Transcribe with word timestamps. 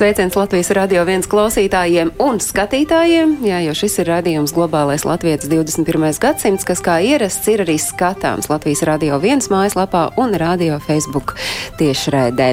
Sveiciens 0.00 0.32
Latvijas 0.32 0.70
radio 0.72 1.02
viens 1.04 1.26
klausītājiem 1.28 2.14
un 2.24 2.38
skatītājiem. 2.40 3.34
Jā, 3.44 3.58
jo 3.66 3.74
šis 3.76 3.98
ir 4.00 4.08
radījums 4.08 4.54
Globālais 4.56 5.02
Latvijas 5.04 5.44
21. 5.44 6.16
gadsimts, 6.22 6.64
kas 6.64 6.80
kā 6.80 6.94
ierasts 7.04 7.44
ir 7.52 7.60
arī 7.66 7.74
skatāms 7.76 8.48
Latvijas 8.48 8.80
radio 8.88 9.18
viens 9.20 9.50
mājaslapā 9.52 10.06
un 10.16 10.32
radio 10.40 10.78
Facebook 10.80 11.34
tiešraidē. 11.76 12.46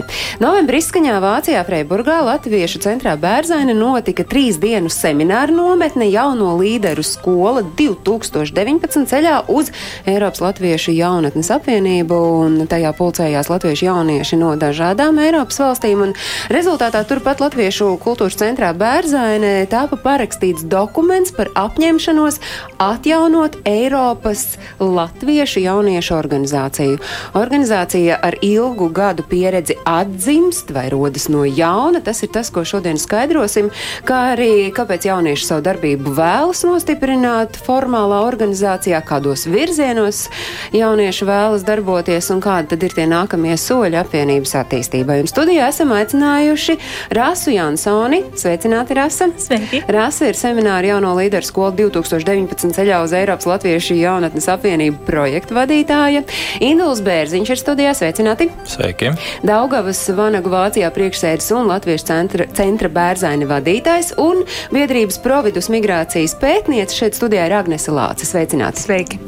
Novembrī 0.44 0.82
izskaņā 0.84 1.22
Vācijā 1.24 1.62
Freiburgā 1.70 2.18
Latviešu 2.28 2.82
centrā 2.84 3.14
Bērzaina 3.16 3.72
notika 3.72 4.28
trīs 4.28 4.60
dienu 4.60 4.92
semināru 4.92 5.56
nometne 5.56 6.10
jauno 6.12 6.58
līderu 6.60 7.08
skola 7.08 7.64
2019 7.80 9.08
ceļā 9.08 9.38
uz 9.56 9.72
Eiropas 10.04 10.44
Latviešu 10.44 10.98
jaunatnes 11.00 11.54
apvienību, 11.56 12.20
un 12.44 12.60
tajā 12.68 12.92
pulcējās 13.00 13.48
latviešu 13.56 13.88
jaunieši 13.88 14.44
no 14.44 14.52
dažādām 14.60 15.24
Eiropas 15.24 15.64
valstīm. 15.64 16.10
un 16.10 16.16
Rezultātā 16.52 17.08
turpat 17.08 17.37
Latviešu 17.38 17.92
kultūras 18.02 18.34
centrā 18.40 18.72
Bērzainē 18.74 19.68
tāpa 19.70 19.98
parakstīts 20.02 20.64
dokuments 20.66 21.30
par 21.36 21.52
apņemšanos 21.54 22.40
atjaunot 22.82 23.60
Eiropas 23.70 24.56
Latviešu 24.82 25.62
jauniešu 25.62 26.16
organizāciju. 26.18 26.98
Organizācija 27.38 28.18
ar 28.26 28.40
ilgu 28.42 28.88
gadu 28.90 29.22
pieredzi 29.30 29.76
atzimst 29.86 30.72
vai 30.74 30.88
rodas 30.90 31.28
no 31.30 31.44
jauna. 31.46 32.02
Tas 32.02 32.24
ir 32.26 32.32
tas, 32.34 32.50
ko 32.50 32.64
šodien 32.66 32.98
skaidrosim, 32.98 33.70
kā 34.08 34.24
arī 34.34 34.72
kāpēc 34.74 35.06
jaunieši 35.06 35.46
savu 35.46 35.66
darbību 35.70 36.16
vēlas 36.18 36.64
nostiprināt 36.66 37.62
formālā 37.68 38.24
organizācijā, 38.26 39.04
kādos 39.06 39.46
virzienos 39.46 40.24
jaunieši 40.74 41.30
vēlas 41.30 41.68
darboties 41.70 42.32
un 42.34 42.42
kādi 42.42 42.74
tad 42.74 42.90
ir 42.90 42.98
tie 42.98 43.06
nākamie 43.14 43.54
soļi 43.62 44.02
apvienības 44.02 44.58
attīstībai. 44.64 45.22
Un 45.22 45.30
studijā 45.30 45.70
esam 45.70 45.94
aicinājuši 45.94 46.80
Rasu 47.28 47.52
Jansoni. 47.52 48.22
Sveicināti, 48.40 48.96
Rasa! 48.96 49.26
Sveiki! 49.36 49.82
Rasa 49.92 50.30
ir 50.30 50.38
semināra 50.40 50.94
jauno 50.94 51.10
līderu 51.18 51.44
skola 51.44 51.74
2019 51.76 52.72
ceļā 52.78 53.02
uz 53.04 53.12
Eiropas 53.18 53.50
Latviešu 53.50 53.98
jaunatnes 54.00 54.48
apvienību 54.54 55.02
projektu 55.04 55.58
vadītāja. 55.58 56.22
Induls 56.64 57.02
Bērziņš 57.04 57.52
ir 57.52 57.60
studijā. 57.60 57.92
Sveicināti! 58.00 58.48
Sveiki! 58.72 59.12
Daugavas 59.44 60.06
Vanagu 60.16 60.54
Vācijā 60.54 60.88
priekšsēdis 60.96 61.52
un 61.58 61.68
Latviešu 61.74 62.08
centra, 62.14 62.48
centra 62.56 62.92
bērzaina 62.96 63.50
vadītājs 63.52 64.14
un 64.24 64.46
biedrības 64.72 65.20
providus 65.26 65.68
migrācijas 65.74 66.38
pētniece 66.40 66.96
šeit 66.96 67.20
studijā 67.20 67.50
ir 67.52 67.58
Agnese 67.60 67.92
Lāce. 67.92 68.30
Sveicināti! 68.30 68.88
Sveiki! 68.88 69.20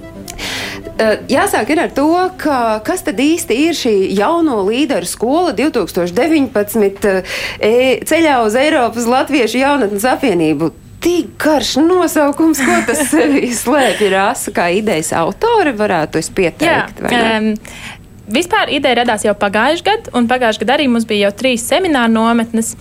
Jāsāk 1.30 1.69
ir 1.72 1.80
ar 1.86 1.94
to, 1.95 2.09
ka, 2.42 2.80
kas 2.83 3.05
tad 3.08 3.19
īsti 3.23 3.55
ir 3.67 3.78
šī 3.78 3.94
jauno 4.17 4.59
līderu 4.67 5.08
skola 5.08 5.53
2019 5.55 7.08
uh, 7.08 7.38
e, 7.64 7.72
ceļā 8.08 8.39
uz 8.44 8.58
Eiropas 8.59 9.08
Latviešu 9.08 9.61
jaunatnes 9.61 10.08
apvienību. 10.09 10.73
Tik 11.00 11.38
garš 11.39 11.77
nosaukums, 11.80 12.59
ko 12.59 12.81
tas 12.89 13.14
slēpj, 13.61 14.09
rasa 14.11 14.52
kā 14.55 14.67
idejas 14.75 15.14
autori, 15.16 15.72
varētu 15.80 16.20
es 16.20 16.27
pieteikt. 16.36 17.00
ne? 17.16 17.53
um, 17.55 17.95
Vispār 18.30 18.69
ideja 18.73 18.99
radās 19.02 19.23
jau 19.25 19.33
pagājušajā 19.38 19.85
gadā, 19.88 20.13
un 20.17 20.27
pagājušajā 20.30 20.63
gadā 20.63 20.75
arī 20.77 20.85
mums 20.91 21.08
bija 21.09 21.27
jau 21.27 21.35
trīs 21.41 21.66
semināru 21.66 22.13
nometnes, 22.13 22.75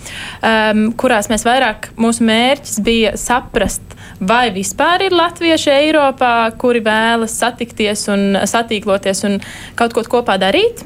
um, 0.45 0.83
kurās 0.99 1.31
mēs 1.33 1.47
vairāk 1.49 1.91
mūsu 2.01 2.27
mērķis 2.29 2.83
bija 2.85 3.15
saprast, 3.21 3.97
vai 4.21 4.49
vispār 4.53 5.07
ir 5.07 5.17
latvieši 5.17 5.73
Eiropā, 5.73 6.35
kuri 6.61 6.85
vēlas 6.85 7.39
satikties 7.41 8.07
un 8.13 8.39
satīkloties 8.45 9.25
un 9.29 9.41
kaut 9.79 9.97
ko 9.97 10.05
kopā 10.19 10.37
darīt. 10.41 10.85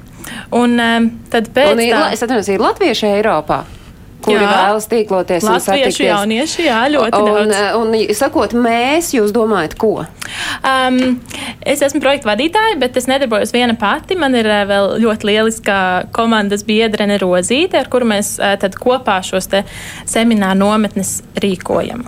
Un 0.55 0.79
um, 0.79 1.13
tad 1.33 1.51
pēc 1.55 1.75
Un 1.75 1.83
ir, 1.83 1.95
tam 1.97 2.15
es 2.15 2.23
atceros, 2.23 2.51
ir 2.53 2.63
latvieši 2.63 3.09
Eiropā, 3.17 3.65
kuri 4.25 4.41
Jā. 4.41 4.51
vēlas 4.51 4.89
tīkloties 4.91 5.47
latviešu 5.47 5.67
satikties. 5.67 6.07
jaunieši, 6.07 6.65
jā, 6.69 6.79
ļoti 6.95 7.19
un, 7.19 7.29
daudz. 7.29 7.59
un, 7.81 7.93
un, 7.97 8.15
sakot, 8.17 8.57
mēs, 8.57 9.13
jūs 9.17 9.35
domājat, 9.35 9.77
ko? 9.81 10.07
Um, 10.63 11.19
es 11.67 11.83
esmu 11.85 12.03
projekta 12.05 12.33
vadītāja, 12.33 12.79
bet 12.81 12.97
es 13.01 13.11
nedarbojos 13.11 13.55
viena 13.55 13.77
pati. 13.79 14.17
Man 14.19 14.39
ir 14.39 14.49
uh, 14.49 14.63
vēl 14.71 14.97
ļoti 15.03 15.31
lieliska 15.33 15.77
komandas 16.17 16.67
biedrene 16.69 17.19
Rozīte, 17.23 17.83
ar 17.83 17.93
kuru 17.93 18.09
mēs 18.15 18.35
tad 18.39 18.79
kopā 18.81 19.21
šos 19.27 19.51
te 19.53 19.65
semināru 20.09 20.63
nometnes 20.65 21.21
rīkojam. 21.43 22.07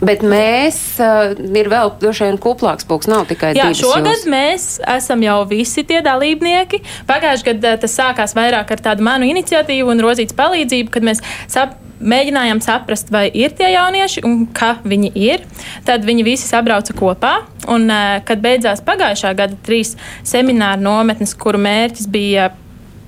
Bet 0.00 0.22
mēs 0.24 0.78
uh, 1.02 1.34
ir 1.36 1.68
vēl 1.68 1.92
droši 2.00 2.30
vien 2.30 2.38
kuplāks 2.40 2.86
pulks, 2.88 3.08
nav 3.10 3.26
tikai 3.28 3.52
Jā, 3.52 3.68
divas 3.68 3.82
šogad 3.82 4.14
jūs. 4.14 4.24
mēs 4.32 4.64
esam 4.96 5.20
jau 5.26 5.42
visi 5.50 5.84
tie 5.84 6.00
dalībnieki. 6.04 6.80
Pagājušajā 7.10 7.52
gadā 7.52 7.74
tas 7.82 7.98
sākās 7.98 8.32
vairāk 8.38 8.72
ar 8.72 8.84
tādu 8.88 9.04
manu 9.04 9.28
iniciatīvu 9.28 9.92
un 9.92 10.00
rozītas 10.00 10.36
palīdzību, 10.38 10.92
kad 10.94 11.04
mēs 11.04 11.20
sap, 11.52 11.76
mēģinājām 12.00 12.62
saprast, 12.64 13.12
vai 13.12 13.26
ir 13.36 13.52
tie 13.56 13.74
jaunieši 13.74 14.24
un 14.24 14.46
ka 14.56 14.74
viņi 14.84 15.12
ir. 15.20 15.44
Tad 15.84 16.06
viņi 16.08 16.24
visi 16.24 16.48
sabrauca 16.48 16.96
kopā. 16.96 17.34
Un, 17.68 17.90
eh, 17.90 18.22
kad 18.24 18.40
beidzās 18.40 18.80
pagājušā 18.80 19.34
gada 19.36 19.56
trīs 19.66 19.96
semināru 20.24 20.80
nometnes, 20.80 21.36
kuru 21.36 21.60
mērķis 21.60 22.08
bija 22.08 22.50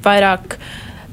vairāk 0.04 0.58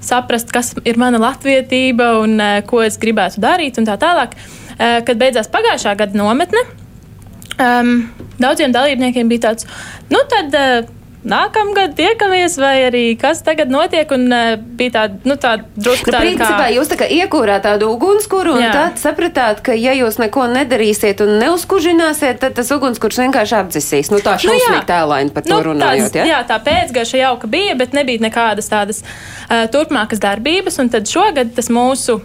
saprast, 0.01 0.51
kas 0.51 0.73
ir 0.83 0.97
mana 0.97 1.19
latvietība 1.19 2.19
un 2.23 2.39
eh, 2.39 2.61
ko 2.67 2.81
es 2.81 2.97
gribētu 2.97 3.39
darīt 3.39 3.79
un 3.79 3.87
tā 3.87 3.97
tālāk. 3.97 4.35
Eh, 4.79 5.01
Kad 5.05 5.17
beidzās 5.19 5.49
pagājušā 5.51 5.95
gada 5.99 6.15
nometne, 6.17 6.61
um, 7.59 8.09
daudziem 8.39 8.71
dalībniekiem 8.71 9.27
bija 9.29 9.49
tāds, 9.49 9.67
nu 10.09 10.23
tad. 10.29 10.55
Uh, 10.55 10.95
Nākamgad 11.19 11.97
tiekamies, 11.97 12.53
vai 12.55 12.77
arī 12.87 13.01
kas 13.19 13.41
tagad 13.43 13.67
notiek, 13.67 14.07
un 14.15 14.21
uh, 14.31 14.53
bija 14.79 14.93
tāda, 14.93 15.17
nu, 15.27 15.35
tāda 15.35 15.65
drusku 15.75 16.07
Nu, 16.07 16.13
tāda 16.15 16.21
principā 16.23 16.69
jūs 16.71 16.87
tā 16.87 16.95
kā 17.01 17.09
iekūrāt 17.11 17.65
tādu 17.65 17.89
ugunskura, 17.91 18.53
un 18.55 18.63
Jā. 18.63 18.69
tad 18.71 19.01
sapratāt, 19.01 19.59
ka 19.65 19.75
ja 19.75 19.91
jūs 19.99 20.15
neko 20.23 20.45
nedarīsiet 20.53 21.19
un 21.25 21.33
neuzkužināsiet, 21.43 22.39
tad 22.39 22.55
tas 22.55 22.71
ugunskurs 22.71 23.19
vienkārši 23.19 23.57
apdzisīs. 23.59 24.13
Nu 24.15 24.21
tā 24.23 24.37
Nu, 24.39 24.45
šausmīgi 24.47 24.87
tēlaini 24.87 25.35
par 25.35 25.43
to 25.43 25.57
Nu, 25.57 25.59
runājot. 25.73 26.07
tāds, 26.07 26.15
Ja? 26.23 26.25
jā, 26.25 26.39
tā 26.47 26.61
pēcgaša 26.63 27.19
jauka 27.25 27.51
bija, 27.51 27.75
bet 27.75 27.91
nebija 27.99 28.23
nekādas 28.23 28.71
tādas 28.71 29.03
uh, 29.03 29.67
turpmākas 29.67 30.23
darbības. 30.23 30.79
Un 30.79 30.87
tad 30.87 31.03
šogad 31.11 31.51
tas 31.53 31.67
mūsu 31.67 32.21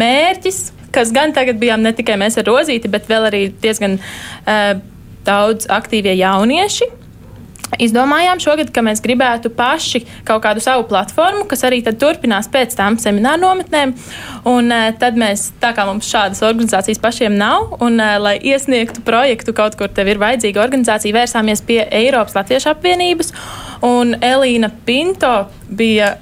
mērķis, 0.00 0.60
kas 0.94 1.12
gan 1.14 1.34
tagad 1.36 1.58
bijām 1.60 1.82
ne 1.84 1.92
tikai 1.96 2.18
mēs 2.20 2.38
ar 2.40 2.48
Rozīti, 2.48 2.90
bet 2.92 3.08
vēl 3.10 3.28
arī 3.30 3.42
diezgan 3.62 3.98
uh, 3.98 4.78
daudz 5.26 5.68
aktīvie 5.72 6.14
jaunieši. 6.20 6.92
Izdomājām 7.82 8.38
šogad, 8.40 8.68
ka 8.70 8.82
mēs 8.84 9.00
gribētu 9.02 9.50
paši 9.52 10.04
kaut 10.26 10.44
kādu 10.44 10.62
savu 10.62 10.84
platformu, 10.86 11.44
kas 11.50 11.64
arī 11.66 11.80
turpinās 11.82 12.46
pēc 12.52 12.76
tam 12.78 12.94
semināru 13.02 13.42
nometnēm. 13.42 13.94
Un, 14.46 14.70
eh, 14.72 14.92
tad 15.00 15.18
mēs, 15.18 15.50
tā 15.60 15.72
kā 15.74 15.84
mums 15.86 16.06
šādas 16.06 16.44
organizācijas 16.46 17.02
pašiem 17.02 17.36
nav, 17.36 17.76
un 17.80 17.98
eh, 18.00 18.18
lai 18.18 18.38
iesniegtu 18.38 19.02
projektu 19.02 19.52
kaut 19.52 19.76
kur 19.76 19.88
tev 19.88 20.06
ir 20.06 20.22
vajadzīga 20.22 20.62
organizācija, 20.62 21.16
vērsāmies 21.18 21.64
pie 21.66 21.82
Eiropas 21.90 22.38
Latviešu 22.38 22.70
apvienības. 22.70 23.32
Un 23.82 24.14
Elīna 24.14 24.70
Pinto 24.86 25.48
bija 25.68 26.16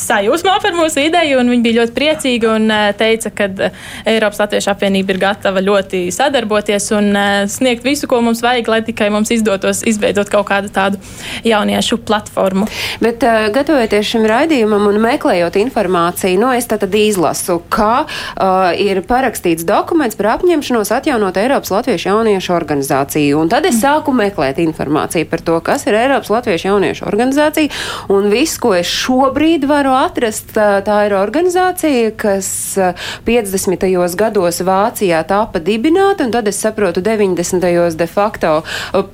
sajūsmā 0.00 0.56
par 0.62 0.76
mūsu 0.76 1.04
ideju, 1.06 1.40
un 1.40 1.52
viņi 1.52 1.64
bija 1.66 1.78
ļoti 1.80 1.96
priecīgi 1.96 2.48
un 2.50 2.70
eh, 2.74 2.90
teica, 2.98 3.32
ka 3.34 3.48
eh, 3.50 3.78
Eiropas 4.14 4.40
Latviešu 4.42 4.72
apvienība 4.72 5.14
ir 5.14 5.20
gatava 5.22 5.62
ļoti 5.64 6.06
sadarboties 6.14 6.90
un 6.96 7.10
eh, 7.16 7.30
sniegt 7.50 7.86
visu, 7.86 8.08
ko 8.10 8.22
mums 8.24 8.42
vajag, 8.44 8.70
lai 8.70 8.80
tikai 8.86 9.10
mums 9.12 9.32
izdotos 9.34 9.84
izveidot 9.88 10.30
kaut 10.32 10.48
kādu 10.50 10.72
tādu 10.72 11.00
jauniešu 11.44 12.00
platformu. 12.06 12.66
Bet 13.00 13.24
uh, 13.26 13.48
gatavoties 13.54 14.08
šim 14.10 14.24
raidījumam 14.28 14.86
un 14.90 14.98
meklējot 15.02 15.56
informāciju, 15.60 16.40
no 16.40 16.50
es 16.56 16.68
tad 16.70 16.84
izlasu, 16.96 17.60
ka 17.72 18.04
uh, 18.04 18.70
ir 18.78 19.02
parakstīts 19.06 19.66
dokuments 19.68 20.18
par 20.18 20.32
apņemšanos 20.36 20.92
atjaunot 20.96 21.38
Eiropas 21.40 21.72
Latviešu 21.74 22.10
jauniešu 22.10 22.54
organizāciju. 22.56 23.40
Un 23.40 23.52
tad 23.52 23.68
es 23.68 23.80
sāku 23.82 24.14
meklēt 24.16 24.60
informāciju 24.62 25.28
par 25.30 25.44
to, 25.46 25.58
kas 25.64 25.86
ir 25.88 25.98
Eiropas 25.98 26.32
Latviešu 26.32 26.70
jauniešu 26.70 27.06
organizācija. 27.08 27.72
Un 28.12 28.30
viss, 28.32 28.58
ko 28.60 28.74
es 28.78 28.90
šobrīd 28.90 29.66
varu 29.70 29.89
atrast, 29.96 30.52
tā, 30.54 30.98
ir 31.06 31.14
organizācija, 31.18 32.12
kas 32.18 32.50
uh, 32.80 33.08
50. 33.26 33.86
gados 34.18 34.60
Vācijā 34.66 35.22
tāpa 35.28 35.62
dibināta, 35.64 36.26
un 36.26 36.34
tad 36.34 36.48
es 36.50 36.60
saprotu, 36.62 37.02
90. 37.04 37.96
de 37.96 38.08
facto 38.10 38.52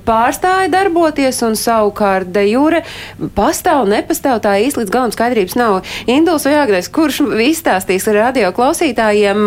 pārstāja 0.07 0.69
darboties, 0.71 1.41
un 1.45 1.57
savukārt 1.59 2.31
de 2.33 2.45
jure 2.49 2.83
pastāv, 3.37 3.87
nepastāv, 3.89 4.41
tā 4.45 4.57
īsti 4.65 4.83
līdz 4.83 4.93
galam 4.93 5.15
skaidrības 5.15 5.57
nav. 5.59 5.81
Induls 6.09 6.47
vai 6.47 6.57
Agnes, 6.61 6.91
kurš 6.93 7.23
izstāstīs 7.47 8.07
radio 8.13 8.53
klausītājiem 8.55 9.43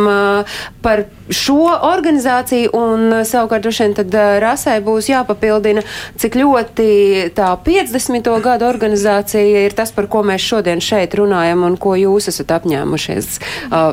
par 0.85 1.07
šo 1.31 1.67
organizāciju 1.91 2.73
un 2.77 3.21
savukārt 3.27 3.65
droši 3.65 3.87
vien 3.87 3.97
tad 3.99 4.17
rasai 4.43 4.79
būs 4.85 5.11
jāpapildina, 5.13 5.85
cik 6.21 6.39
ļoti 6.41 6.89
tā 7.37 7.53
50. 7.67 8.33
gadu 8.45 8.69
organizācija 8.69 9.67
ir 9.67 9.77
tas, 9.77 9.95
par 9.95 10.11
ko 10.11 10.25
mēs 10.27 10.45
šodien 10.45 10.83
šeit 10.85 11.15
runājam 11.19 11.65
un 11.67 11.79
ko 11.81 11.97
jūs 11.99 12.31
esat 12.33 12.53
apņēmušies 12.61 13.39
uh, 13.71 13.93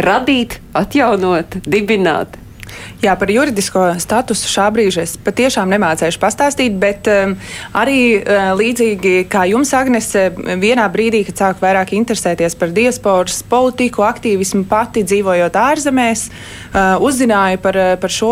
radīt, 0.00 0.58
atjaunot, 0.76 1.60
dibināt. 1.66 2.38
Jā, 3.04 3.12
par 3.20 3.28
juridisko 3.28 3.82
statusu 4.00 4.48
šā 4.48 4.70
brīža 4.72 5.02
es 5.04 5.10
patiešām 5.20 5.68
nemācēšu 5.74 6.16
pastāstīt, 6.22 6.78
bet 6.80 7.04
um, 7.12 7.34
arī 7.76 7.98
uh, 8.16 8.54
līdzīgi 8.56 9.26
kā 9.28 9.42
jums, 9.50 9.74
Agnese, 9.76 10.30
vienā 10.62 10.86
brīdī, 10.88 11.20
kad 11.26 11.42
sāku 11.42 11.66
vairāk 11.66 11.92
interesēties 11.98 12.56
par 12.56 12.72
diasporas 12.72 13.42
politiku, 13.50 14.06
aktīvismu 14.08 14.64
pati 14.70 15.02
dzīvojot 15.04 15.58
ārzemēs, 15.60 16.22
uh, 16.30 16.94
uzzināju 17.04 17.60
par, 17.66 17.80
uh, 17.82 17.90
par 18.00 18.14
šo 18.14 18.30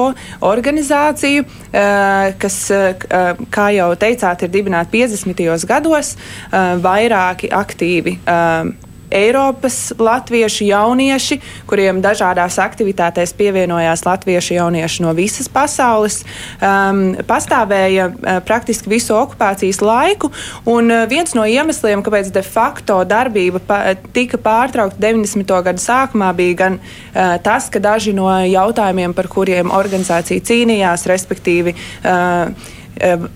organizāciju, 0.49 1.45
uh, 1.45 2.31
kas, 2.41 2.57
uh, 2.73 3.43
kā 3.53 3.67
jau 3.77 3.91
teicāt, 4.01 4.47
ir 4.47 4.55
dibināta 4.57 4.89
50. 4.95 5.69
gados, 5.69 6.15
uh, 6.17 6.73
vairāki 6.81 7.53
aktīvi. 7.61 8.17
Uh, 8.25 8.82
Eiropas 9.13 9.93
latviešu 9.99 10.67
jaunieši, 10.69 11.39
kuriem 11.71 12.01
dažādās 12.05 12.59
aktivitātēs 12.63 13.35
pievienojās 13.39 14.05
latviešu 14.07 14.57
jaunieši 14.57 15.05
no 15.05 15.15
visas 15.17 15.49
pasaules, 15.53 16.23
um, 16.59 17.03
pastāvēja 17.29 18.09
uh, 18.11 18.41
praktiski 18.47 18.91
visu 18.93 19.17
okupācijas 19.19 19.83
laiku. 19.85 20.33
Un 20.69 20.91
uh, 20.91 21.05
viens 21.11 21.37
no 21.39 21.47
iemesliem, 21.49 22.05
kāpēc 22.05 22.33
de 22.35 22.45
facto 22.47 23.01
darbība 23.09 23.63
pa, 23.67 23.81
tika 24.17 24.41
pārtraukta 24.43 25.01
90. 25.03 25.57
gada 25.69 25.83
sākumā, 25.83 26.33
bija 26.37 26.59
gan 26.65 26.79
uh, 26.81 27.37
tas, 27.45 27.71
ka 27.73 27.83
daži 27.83 28.15
no 28.17 28.29
jautājumiem, 28.31 29.15
par 29.17 29.31
kuriem 29.33 29.73
organizācija 29.75 30.45
cīnījās, 30.49 31.09
respektīvi, 31.11 31.77
uh, 31.77 32.81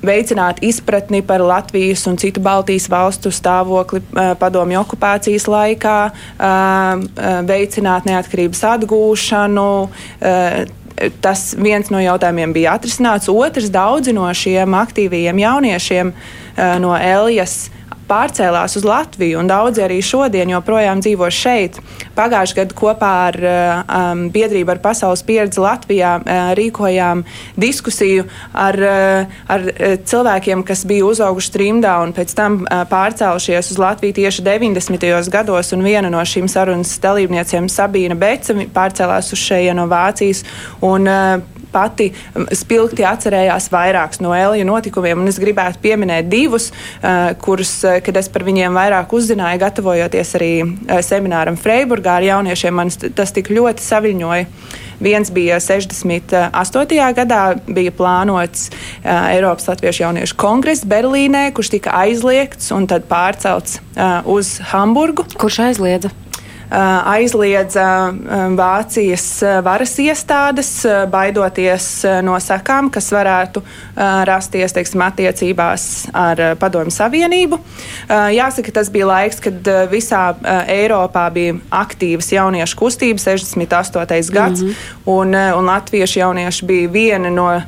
veicināt 0.04 0.60
izpratni 0.64 1.22
par 1.26 1.40
Latvijas 1.40 2.06
un 2.06 2.16
citu 2.20 2.40
Baltijas 2.40 2.88
valstu 2.92 3.32
stāvokli 3.34 4.02
eh, 4.02 4.32
padomju 4.38 4.80
okupācijas 4.82 5.48
laikā, 5.50 5.98
eh, 6.10 7.06
veicināt 7.48 8.08
neatkarības 8.08 8.64
atgūšanu. 8.76 9.68
Tas 11.20 11.40
viens 11.60 11.90
no 11.92 12.00
jautājumiem 12.00 12.54
bija 12.56 12.76
atrisināts. 12.78 13.28
Otrs, 13.28 13.68
daudzi 13.68 14.14
no 14.16 14.24
šiem 14.32 14.72
aktīvajiem 14.78 15.42
jauniešiem 15.42 16.12
no 16.80 16.94
Elijas 16.96 17.66
pārcēlās 18.08 18.76
uz 18.78 18.84
Latviju, 18.86 19.40
un 19.40 19.50
daudzi 19.50 19.82
arī 19.84 19.98
šodien 20.04 20.50
joprojām 20.52 21.02
dzīvo 21.04 21.28
šeit. 21.32 21.78
Pagājušajā 22.16 22.58
gadā 22.60 22.76
kopā 22.76 23.12
ar 23.28 23.38
um, 23.46 24.26
biedrību 24.34 24.74
ar 24.74 24.80
pasaules 24.84 25.24
pieredzi 25.26 25.62
Latvijā 25.62 26.12
uh, 26.20 26.52
rīkojām 26.58 27.24
diskusiju 27.60 28.26
ar, 28.52 28.78
uh, 28.80 29.40
ar 29.52 29.66
cilvēkiem, 30.06 30.64
kas 30.66 30.86
bija 30.88 31.08
uzauguši 31.08 31.52
trimdā 31.56 31.96
un 32.04 32.14
pēc 32.16 32.36
tam 32.38 32.62
uh, 32.62 32.84
pārcēlušies 32.90 33.72
uz 33.74 33.82
Latviju 33.82 34.16
tieši 34.20 34.46
90. 34.46 35.10
gados, 35.32 35.72
un 35.76 35.84
viena 35.86 36.12
no 36.12 36.22
šīm 36.22 36.48
sarunas 36.50 36.96
dalībniecēm, 37.02 37.68
Sabīna 37.72 38.16
Beca, 38.18 38.56
pārcēlās 38.74 39.32
uz 39.34 39.42
šejienu 39.42 39.82
no 39.82 39.90
Vācijas. 39.90 40.44
Un, 40.86 41.10
uh, 41.10 41.55
pati 41.76 42.08
spilgti 42.56 43.04
atcerējās 43.04 43.68
vairākus 43.72 44.22
no 44.24 44.32
Elija 44.36 44.66
notikumiem, 44.68 45.20
un 45.20 45.28
es 45.28 45.40
gribētu 45.42 45.82
pieminēt 45.84 46.30
divus, 46.32 46.70
kurus, 47.44 47.74
kad 48.06 48.16
es 48.16 48.30
par 48.32 48.46
viņiem 48.46 48.76
vairāk 48.76 49.12
uzzināju, 49.16 49.60
gatavojoties 49.60 50.34
arī 50.38 50.50
semināram 51.04 51.60
Freiburgā 51.60 52.16
ar 52.20 52.26
jauniešiem, 52.30 52.80
man 52.80 52.92
tas 53.16 53.34
tik 53.36 53.52
ļoti 53.52 53.84
saviņoja. 53.84 54.50
Viens 55.00 55.30
bija 55.30 55.58
68. 55.60 57.14
gadā, 57.14 57.40
bija 57.68 57.92
plānots 57.92 58.70
uh, 58.70 59.28
Eiropas 59.28 59.68
Latviešu 59.68 60.06
jauniešu 60.06 60.38
kongress 60.40 60.86
Berlīnē, 60.88 61.50
kurš 61.56 61.74
tika 61.76 61.92
aizliegts 62.00 62.72
un 62.72 62.88
tad 62.88 63.04
pārcelts 63.10 63.80
uh, 63.80 64.22
uz 64.24 64.56
Hamburgu. 64.72 65.26
Kurš 65.36 65.60
aizliedza? 65.68 66.12
Aizliedza 66.70 68.12
Vācijas 68.56 69.26
varas 69.62 69.94
iestādes, 70.02 70.70
baidoties 71.10 71.88
no 72.26 72.38
sekām, 72.42 72.90
kas 72.90 73.10
varētu 73.14 73.62
rasties 74.28 74.74
teiksim, 74.74 75.04
attiecībās 75.06 75.86
ar 76.16 76.42
Padomju 76.60 76.94
Savienību. 76.94 77.60
Jāsaka, 78.08 78.74
tas 78.80 78.90
bija 78.90 79.06
laiks, 79.12 79.40
kad 79.44 79.70
visā 79.92 80.24
Eiropā 80.66 81.28
bija 81.34 81.56
aktīvas 81.70 82.32
jauniešu 82.34 82.80
kustības, 82.80 83.28
68. 83.28 84.32
gads, 84.32 84.62
mm 84.62 84.68
-hmm. 84.68 84.74
un, 85.06 85.34
un 85.34 85.66
latviešu 85.66 86.18
jaunieši 86.18 86.66
bija 86.66 86.88
viena 86.88 87.30
no 87.30 87.62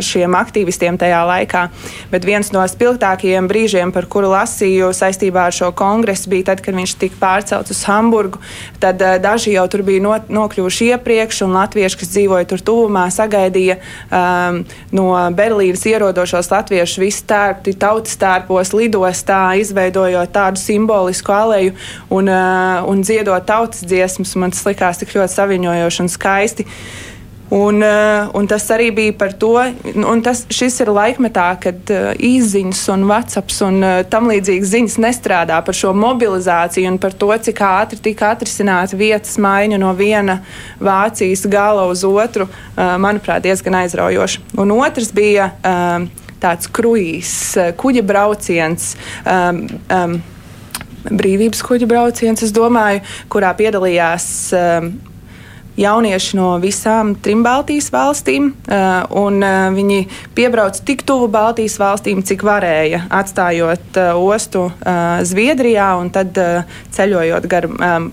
šiem 0.00 0.34
aktīvistiem 0.34 0.98
tajā 0.98 1.24
laikā. 1.26 1.68
Bet 2.10 2.24
viens 2.24 2.52
no 2.52 2.62
spilgtākajiem 2.68 3.48
brīžiem, 3.48 3.92
par 3.92 4.06
kuru 4.06 4.30
lasīju 4.30 4.92
saistībā 4.92 5.48
ar 5.48 5.52
šo 5.52 5.72
kongresu, 5.72 6.30
bija 6.30 6.44
tad, 6.44 6.60
kad 6.60 6.74
viņš 6.74 6.94
tika 6.98 7.16
pārcelts 7.20 7.70
uz 7.70 7.84
Hamburgu 7.84 8.27
Luksemburgu, 8.28 8.38
tad 8.78 9.02
uh, 9.02 9.16
daži 9.20 9.52
jau 9.52 9.66
tur 9.68 9.82
bija 9.82 10.02
no, 10.02 10.14
nokļuvuši 10.28 10.92
iepriekš, 10.92 11.42
un 11.46 11.56
latvieši, 11.56 11.98
kas 11.98 12.12
dzīvoja 12.12 12.48
tur 12.48 12.62
tuvumā, 12.62 13.08
sagaidīja 13.10 13.78
um, 14.10 14.62
no 14.92 15.08
Berlīnas 15.34 15.84
ierodošos 15.88 16.50
latviešus 16.52 17.00
visi 17.02 17.24
tērpti 17.28 17.76
tautas 17.78 18.16
tērpos, 18.20 18.72
lidostā, 18.76 19.56
izveidojot 19.60 20.32
tādu 20.34 20.60
simbolisku 20.60 21.32
aleju 21.32 21.74
un, 22.10 22.28
uh, 22.28 22.88
un 22.88 23.02
dziedot 23.02 23.46
tautas 23.48 23.84
dziesmas. 23.84 24.36
Man 24.38 24.54
tas 24.54 24.64
likās 24.68 25.00
tik 25.00 25.14
ļoti 25.16 25.34
saviņojoši 25.34 26.04
un 26.04 26.12
skaisti. 26.12 26.68
Un, 27.50 27.80
uh, 27.80 28.28
un 28.36 28.46
tas 28.46 28.66
arī 28.74 28.90
bija 28.92 29.14
par 29.16 29.32
to, 29.40 29.54
un 29.96 30.20
tas, 30.24 30.42
šis 30.52 30.82
ir 30.84 30.90
laikmetā, 30.92 31.46
kad 31.62 31.92
uh, 31.94 32.10
īsiņas 32.12 32.82
un 32.92 33.06
WhatsApp 33.08 33.54
un 33.64 33.80
uh, 33.80 34.00
tam 34.10 34.28
līdzīgas 34.28 34.74
ziņas 34.74 34.98
nestrādā 35.00 35.62
par 35.64 35.76
šo 35.76 35.94
mobilizāciju 35.96 36.92
un 36.92 37.00
par 37.00 37.16
to, 37.16 37.30
cik 37.48 37.62
ātri 37.64 38.00
tika 38.10 38.34
atrisināta 38.34 38.98
vietas 39.00 39.38
maiņa 39.40 39.80
no 39.80 39.94
viena 39.96 40.42
Vācijas 40.80 41.46
gala 41.48 41.86
uz 41.88 42.04
otru, 42.04 42.46
manuprāt, 42.76 43.42
diezgan 43.44 43.80
aizraujoši. 43.80 44.44
Un 44.60 44.72
otrs 44.76 45.10
bija 45.16 45.50
tāds 46.42 46.70
kruīzs, 46.70 47.56
kuģa 47.80 48.04
brauciens. 48.06 48.92
Um, 49.24 49.64
um, 49.92 50.18
Brīvības 51.08 51.62
kuģa 51.64 51.86
brauciens, 51.88 52.42
es 52.44 52.50
domāju, 52.52 53.00
kurā 53.32 53.52
piedalījās 53.56 54.26
um, 54.58 54.90
jaunieši 55.78 56.38
no 56.38 56.50
visām 56.62 57.14
trim 57.22 57.42
Baltijas 57.46 57.90
valstīm, 57.94 58.50
uh, 58.50 59.06
un 59.22 59.40
uh, 59.42 59.68
viņi 59.74 60.02
piebrauca 60.36 60.84
tik 60.84 61.04
tuvu 61.08 61.30
Baltijas 61.32 61.78
valstīm, 61.80 62.22
cik 62.26 62.44
varēja, 62.46 63.04
atstājot 63.20 64.00
uh, 64.00 64.14
ostu 64.18 64.68
Zviedrijā 65.28 65.90
un 66.00 66.10
tad 66.14 66.36
ceļojot 66.94 67.46
gar 67.50 67.66
um, 67.68 68.10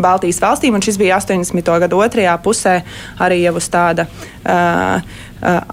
Baltijas 0.00 0.40
valstīm, 0.40 0.74
un 0.74 0.84
šis 0.84 0.98
bija 1.00 1.18
80. 1.20 1.72
gada 1.82 1.98
otrajā 1.98 2.36
pusē 2.42 2.80
arī 3.20 3.42
jau 3.42 3.56
uz 3.60 3.68
tāda 3.72 4.06
uh, 4.08 5.18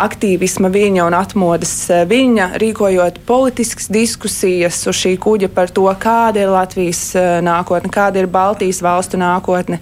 aktīvisma 0.08 0.72
viņa 0.72 1.06
un 1.08 1.16
atmodas 1.18 1.74
viņa, 2.08 2.54
rīkojot 2.62 3.20
politiskas 3.28 3.90
diskusijas 3.92 4.80
uz 4.88 4.96
šī 4.96 5.18
kuģa 5.24 5.50
par 5.54 5.72
to, 5.75 5.88
kāda 6.00 6.46
ir 6.46 6.54
Latvijas 6.54 7.10
nākotne, 7.44 7.92
kāda 7.92 8.24
ir 8.24 8.32
Baltijas 8.32 8.80
valstu 8.84 9.20
nākotne. 9.20 9.82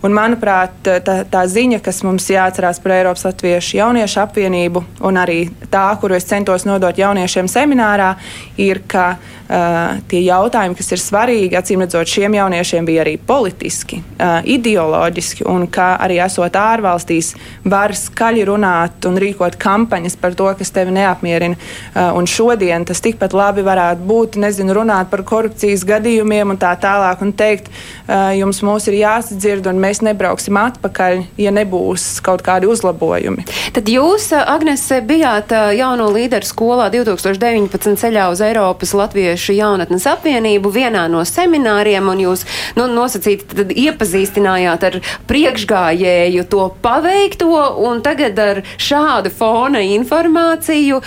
Un, 0.00 0.14
manuprāt, 0.16 0.78
tā, 1.04 1.16
tā 1.28 1.42
ziņa, 1.44 1.82
kas 1.84 1.98
mums 2.06 2.24
jāatcerās 2.32 2.78
par 2.80 2.94
Eiropas 2.96 3.26
Latviešu 3.26 3.76
jauniešu 3.76 4.22
apvienību, 4.22 4.80
un 5.04 5.18
arī 5.20 5.42
tā, 5.68 5.82
kuru 6.00 6.16
es 6.16 6.24
centos 6.30 6.64
nodot 6.64 6.96
jauniešiem 6.96 7.50
seminārā, 7.52 8.14
ir, 8.60 8.82
ka 8.90 9.06
uh, 9.16 10.00
tie 10.10 10.20
jautājumi, 10.24 10.76
kas 10.78 10.92
ir 10.94 11.02
svarīgi, 11.02 11.56
acīm 11.58 11.84
redzot, 11.84 12.08
šiem 12.10 12.36
jauniešiem 12.36 12.86
bija 12.88 13.04
arī 13.04 13.16
politiski, 13.16 14.00
uh, 14.18 14.40
ideoloģiski, 14.44 15.46
un 15.50 15.66
ka 15.72 15.94
arī 16.04 16.20
esot 16.24 16.56
ārvalstīs, 16.60 17.32
var 17.64 17.94
skaļi 17.96 18.46
runāt 18.50 19.08
un 19.08 19.18
rīkot 19.20 19.56
kampaņas 19.60 20.18
par 20.20 20.36
to, 20.38 20.50
kas 20.58 20.72
tevi 20.74 20.94
neapmierina. 20.96 21.58
Uh, 21.94 22.10
un 22.18 22.28
šodien 22.30 22.84
tas 22.88 23.02
tikpat 23.04 23.34
labi 23.36 23.64
varētu 23.66 24.06
būt, 24.10 24.40
nezinu, 24.42 24.76
runāt 24.76 25.10
par 25.12 25.24
korupcijas 25.26 25.86
gadījumiem 25.88 26.54
un 26.54 26.60
tā 26.60 26.74
tālāk, 26.80 27.24
un 27.24 27.32
teikt, 27.36 27.70
uh, 27.70 28.30
jums 28.36 28.62
mūs 28.66 28.90
ir 28.90 29.00
jāsadzird, 29.00 29.70
un 29.70 29.80
mēs 29.82 30.02
nebrauksim 30.04 30.58
atpakaļ, 30.60 31.24
ja 31.40 31.54
nebūs 31.54 32.20
kaut 32.24 32.44
kādi 32.46 32.68
uzlabojumi. 32.70 33.46
Tad 33.74 33.88
jūs, 33.90 34.30
Agnes, 34.40 34.84
bijāt 35.06 35.52
jauno 35.76 36.10
līderu 36.12 36.46
skolā 36.46 36.88
2019 36.92 37.98
ceļā 38.00 38.28
uz 38.32 38.42
Eiropas 38.50 38.94
Latviešu 38.98 39.56
jaunatnes 39.58 40.06
apvienību 40.10 40.70
vienā 40.74 41.06
no 41.10 41.24
semināriem, 41.26 42.12
un 42.12 42.24
jūs 42.26 42.46
nu, 42.78 42.86
nosacīt, 42.90 43.46
tad 43.50 43.74
iepazīstinājāt 43.74 44.88
ar 44.90 45.00
priekšgājēju 45.30 46.46
to 46.50 46.68
paveikto, 46.84 47.50
un 47.88 48.04
tagad 48.06 48.38
ar 48.40 48.64
šā, 48.78 49.00
šādu 49.00 49.30
fona 49.32 49.80
informāciju 49.84 51.00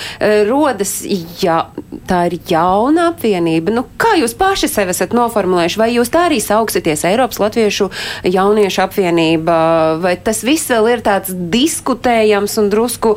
rodas, 0.50 1.02
ja 1.42 1.60
tā 2.10 2.24
ir 2.30 2.38
jauna 2.50 3.10
apvienība. 3.12 3.74
Nu, 3.76 3.86
kā 4.02 4.16
jūs 4.20 4.36
paši 4.38 4.70
sevi 4.72 4.94
esat 4.96 5.16
noformulējuši? 5.16 5.80
Vai 5.80 5.90
jūs 5.96 6.12
tā 6.14 6.28
arī 6.30 6.42
sauksieties 6.44 7.06
Eiropas 7.10 7.42
Latviešu 7.44 7.90
jauniešu 8.28 8.84
apvienība? 8.88 9.56
Vai 10.04 10.16
tas 10.18 10.44
viss 10.46 10.72
vēl 10.74 10.92
ir 10.96 11.06
tāds 11.06 11.34
diskutējams 11.54 12.60
un 12.62 12.70
drusku 12.74 13.16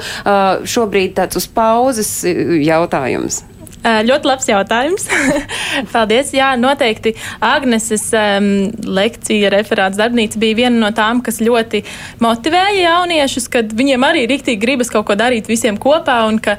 šobrīd 0.77 1.17
tāds 1.19 1.41
uz 1.41 1.51
pauzes 1.51 2.19
jautājums? 2.27 3.45
Ļoti 3.87 4.27
labs 4.27 4.49
jautājums. 4.51 5.05
Paldies. 5.93 6.33
Jā, 6.35 6.53
noteikti 6.59 7.15
Agneses 7.45 8.09
um, 8.17 8.49
lekcija, 8.83 9.51
referāts 9.55 10.01
darbnīca 10.01 10.41
bija 10.43 10.59
viena 10.65 10.81
no 10.81 10.91
tām, 10.97 11.23
kas 11.25 11.39
ļoti 11.45 11.85
motivēja 12.23 12.81
jauniešus, 12.81 13.47
kad 13.53 13.71
viņiem 13.77 14.09
arī 14.09 14.27
riktīgi 14.31 14.63
gribas 14.63 14.91
kaut 14.93 15.07
ko 15.07 15.19
darīt 15.19 15.47
visiem 15.51 15.79
kopā 15.79 16.19
un 16.27 16.41
ka 16.43 16.57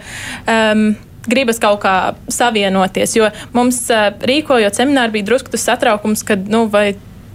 um, 0.48 0.90
gribas 1.28 1.60
kaut 1.60 1.82
kā 1.84 1.98
savienoties. 2.32 3.18
Jo 3.20 3.32
mums 3.56 3.84
rīkojot 4.24 4.80
semināru 4.80 5.18
bija 5.18 5.28
drusku 5.32 5.52
tas 5.54 5.68
satraukums, 5.68 6.24
ka, 6.28 6.40
nu, 6.48 6.66
vai, 6.72 6.94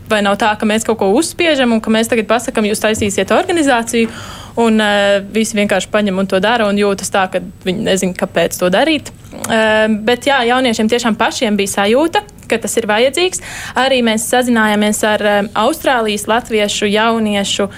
vai 0.08 0.22
nav 0.24 0.38
tā, 0.40 0.54
ka 0.58 0.68
mēs 0.68 0.88
kaut 0.88 1.02
ko 1.02 1.10
uzspiežam 1.18 1.76
un 1.76 1.84
ka 1.84 1.92
mēs 1.92 2.08
tagad 2.08 2.30
pasakam, 2.30 2.68
jūs 2.68 2.80
taisīsiet 2.82 3.34
organizāciju. 3.36 4.08
Un 4.60 4.80
uh, 4.84 5.22
visi 5.32 5.56
vienkārši 5.56 5.88
paņem 5.92 6.18
un 6.20 6.28
to 6.28 6.40
dara 6.42 6.66
un 6.68 6.76
jūtas 6.76 7.12
tā, 7.12 7.24
ka 7.32 7.40
viņi 7.64 7.86
nezina, 7.86 8.16
kāpēc 8.18 8.58
to 8.60 8.68
darīt. 8.72 9.08
Uh, 9.32 9.88
bet 10.04 10.28
jā, 10.28 10.42
jauniešiem 10.50 10.90
tiešām 10.92 11.16
pašiem 11.20 11.56
bija 11.56 11.78
sajūta, 11.78 12.20
ka 12.50 12.60
tas 12.60 12.76
ir 12.76 12.88
vajadzīgs. 12.90 13.40
Arī 13.80 14.02
mēs 14.04 14.28
sazinājāmies 14.28 15.02
ar 15.08 15.26
um, 15.30 15.50
Austrālijas 15.64 16.28
latviešu 16.28 16.90
jauniešu 16.92 17.70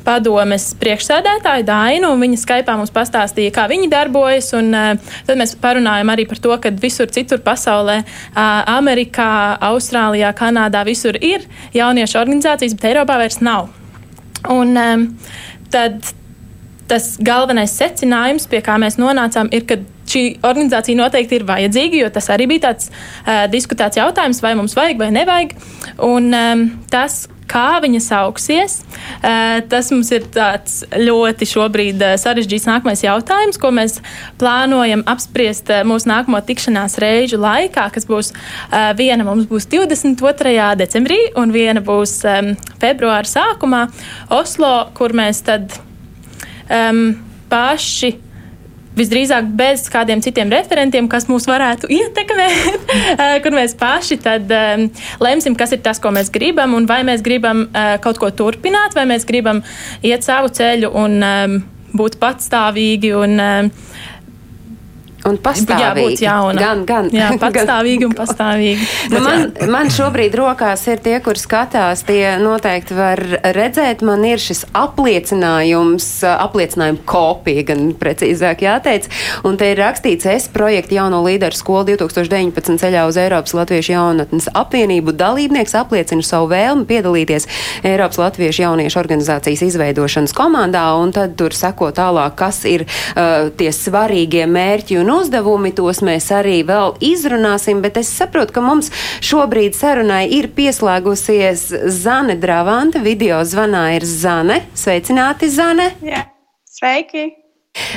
padomes 0.00 0.70
priekšsēdētāju 0.80 1.66
Dainu, 1.68 2.14
un 2.14 2.22
viņa 2.22 2.38
Skypā 2.40 2.78
mums 2.78 2.94
pastāstīja, 2.94 3.52
kā 3.58 3.66
viņi 3.70 3.90
darbojas. 3.90 4.52
Un, 4.56 4.70
uh, 4.70 5.12
tad 5.26 5.42
mēs 5.42 5.56
parunājam 5.58 6.14
arī 6.14 6.28
par 6.30 6.38
to, 6.46 6.54
ka 6.62 6.70
visur 6.86 7.10
citur 7.10 7.42
pasaulē, 7.42 8.00
uh, 8.04 8.40
Amerikā, 8.78 9.58
Austrālijā, 9.72 10.30
Kanādā, 10.38 10.86
visur 10.86 11.18
ir 11.18 11.50
jauniešu 11.74 12.22
organizācijas, 12.22 12.78
bet 12.78 12.92
Eiropā 12.94 13.18
vairs 13.24 13.42
nav. 13.42 13.72
Un, 14.48 14.76
um, 14.78 15.08
tad 15.72 16.12
tas 16.90 17.14
galvenais 17.22 17.72
secinājums, 17.78 18.48
pie 18.50 18.60
kā 18.66 18.74
mēs 18.82 18.98
nonācām, 18.98 19.50
ir, 19.54 19.62
ka 19.68 19.78
šī 20.10 20.24
organizācija 20.42 20.98
noteikti 20.98 21.38
ir 21.38 21.46
vajadzīga, 21.46 22.00
jo 22.02 22.08
tas 22.14 22.30
arī 22.34 22.48
bija 22.50 22.64
tāds 22.70 22.90
uh, 22.90 23.44
diskutēts 23.52 24.00
jautājums, 24.00 24.42
vai 24.42 24.56
mums 24.58 24.74
vajag 24.78 24.98
vai 24.98 25.12
nevajag. 25.14 25.54
Un 26.06 26.32
um, 26.34 26.64
tas, 26.90 27.22
kā 27.50 27.80
viņa 27.82 28.00
sauksies, 28.04 28.80
uh, 28.84 29.58
tas 29.70 29.90
mums 29.92 30.10
ir 30.14 30.26
tāds 30.32 30.80
ļoti 30.94 31.48
šobrīd 31.50 32.04
sarežģīts 32.22 32.68
nākamais 32.70 33.04
jautājums, 33.04 33.58
ko 33.60 33.72
mēs 33.74 33.98
plānojam 34.40 35.04
apspriest 35.10 35.72
mūsu 35.88 36.10
nākamo 36.10 36.40
tikšanās 36.46 36.98
reižu 37.02 37.40
laikā, 37.40 37.88
kas 37.94 38.06
būs 38.08 38.32
viena 38.98 39.26
mums 39.26 39.48
būs 39.50 39.68
22. 39.70 40.54
decembrī 40.80 41.18
un 41.38 41.52
viena 41.54 41.82
būs 41.84 42.20
februāra 42.80 43.28
sākumā 43.28 43.86
Oslo, 44.34 44.90
kur 44.96 45.14
mēs 45.16 45.42
tad 45.46 45.74
um, 46.70 47.14
paši 47.50 48.14
visdrīzāk 48.98 49.50
bez 49.56 49.86
kādiem 49.92 50.22
citiem 50.24 50.50
referentiem, 50.52 51.08
kas 51.10 51.28
mūs 51.30 51.46
varētu 51.50 51.90
ietekmēt, 52.00 52.94
uh, 53.14 53.36
kur 53.44 53.56
mēs 53.56 53.76
paši 53.78 54.20
tad 54.22 54.50
um, 54.54 54.86
lemsim, 55.22 55.56
kas 55.58 55.74
ir 55.76 55.82
tas, 55.84 56.02
ko 56.02 56.12
mēs 56.14 56.32
gribam, 56.34 56.74
un 56.78 56.88
vai 56.90 57.02
mēs 57.06 57.24
gribam 57.26 57.66
uh, 57.68 57.96
kaut 58.02 58.20
ko 58.22 58.32
turpināt, 58.34 58.96
vai 58.98 59.06
mēs 59.10 59.26
gribam 59.28 59.62
iet 60.06 60.26
savu 60.26 60.52
ceļu 60.54 60.92
un 61.00 61.20
um, 61.20 61.60
būt 61.96 62.20
patstāvīgi 62.22 63.14
un 63.18 63.40
um, 63.42 63.70
Un 65.28 65.36
pastāvīgi. 65.36 65.82
Jā, 65.82 65.90
būt 65.96 66.22
jauna. 66.24 66.60
Gan, 66.60 66.84
gan. 66.88 67.08
Jā, 67.12 67.28
patstāvīgi 67.42 68.06
un 68.08 68.14
pastāvīgi. 68.16 68.86
nu, 69.12 69.20
man, 69.24 69.46
man 69.72 69.90
šobrīd 69.92 70.34
rokās 70.38 70.86
ir 70.88 71.02
tie, 71.04 71.18
kur 71.24 71.36
skatās, 71.40 72.04
tie 72.08 72.38
noteikti 72.40 72.96
var 72.96 73.20
redzēt. 73.56 74.04
Man 74.06 74.24
ir 74.24 74.40
šis 74.40 74.64
apliecinājums, 74.76 76.08
apliecinājuma 76.30 77.04
kopija, 77.08 77.66
gan 77.72 77.90
precīzāk 78.00 78.64
jāteic. 78.64 79.10
Un 79.44 79.60
te 79.60 79.72
ir 79.74 79.80
rakstīts 79.82 80.28
es 80.30 80.48
projektu 80.52 80.96
jauno 80.96 81.20
līderu 81.26 81.56
skolu 81.56 81.90
2019 81.92 82.80
ceļā 82.80 83.04
uz 83.08 83.20
Eiropas 83.20 83.54
Latviešu 83.56 83.94
jaunatnes 83.94 84.48
apvienību. 84.56 85.14
Dalībnieks 85.20 85.76
apliecina 85.76 86.24
savu 86.24 86.48
vēlmi 86.54 86.88
piedalīties 86.88 87.48
Eiropas 87.84 88.20
Latviešu 88.22 88.64
jauniešu 88.64 89.00
organizācijas 89.02 89.66
izveidošanas 89.68 90.34
komandā, 90.36 90.86
un 91.00 91.12
tad 91.14 91.36
tur 91.40 91.54
seko 91.56 91.90
tālāk, 91.96 92.38
kas 92.40 92.62
ir 92.68 92.86
uh, 92.86 93.50
tie 93.60 93.68
svarīgie 93.74 94.46
mērķi 94.48 95.00
un 95.00 95.09
un 95.10 95.18
uzdevumi, 95.18 95.72
tos 95.74 96.02
mēs 96.06 96.30
arī 96.34 96.60
vēl 96.66 96.94
izrunāsim, 97.02 97.82
bet 97.82 97.98
es 98.00 98.10
saprotu, 98.14 98.54
ka 98.54 98.64
mums 98.64 98.92
šobrīd 99.26 99.74
sarunai 99.78 100.24
ir 100.38 100.50
pieslēgusies 100.54 101.66
Zane 102.00 102.38
Dravante, 102.40 103.02
video 103.02 103.42
zvanā 103.44 103.90
ir 103.98 104.06
Zane. 104.06 104.62
Sveicināti, 104.78 105.50
Zane! 105.50 105.92
Jā, 106.06 106.26
sveiki! 106.78 107.39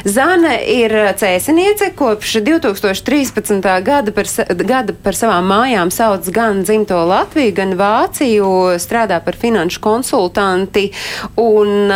Zana 0.06 0.56
ir 0.60 0.94
cēsiniece, 1.20 1.92
kopš 1.98 2.38
2013. 2.46 3.62
gada 3.86 4.12
par, 4.16 4.30
gada 4.63 4.96
par 5.06 5.18
savām 5.18 5.48
mājām 5.52 5.92
sauc 5.94 6.28
gan 6.34 6.63
dzimto 6.66 7.00
Latviju, 7.10 7.56
gan 7.58 7.78
Vāciju, 7.80 8.52
strādā 8.82 9.22
par 9.24 9.38
finanšu 9.40 9.82
konsultanti 9.84 10.90
un 11.40 11.92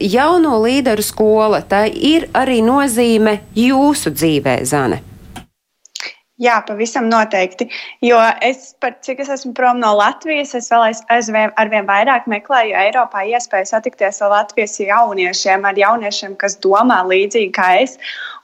jauno 0.00 0.58
līderu 0.64 1.04
skola. 1.04 1.62
Tā 1.66 1.86
ir 1.88 2.28
arī 2.36 2.60
nozīme 2.64 3.40
jūsu 3.56 4.14
dzīvē, 4.14 4.60
Zane. 4.68 5.07
Jā, 6.38 6.60
pavisam 6.62 7.08
noteikti. 7.10 7.66
Jo 8.06 8.18
es, 8.46 8.68
par, 8.78 8.92
cik 9.02 9.24
es 9.24 9.30
esmu 9.34 9.50
prom 9.58 9.80
no 9.82 9.88
Latvijas, 9.98 10.52
es 10.54 10.68
vēl 10.70 10.84
aizvien, 11.10 11.50
arvien 11.58 11.88
vairāk 11.88 12.28
meklēju 12.30 12.76
Eiropā 12.78 13.24
iespēju 13.26 13.66
satikties 13.66 14.22
ar 14.22 14.30
Latvijas 14.30 14.78
jauniešiem, 14.78 15.66
ar 15.66 15.80
jauniešiem, 15.82 16.36
kas 16.38 16.54
domā 16.62 17.00
līdzīgi 17.10 17.50
kā 17.58 17.72
es. 17.80 17.96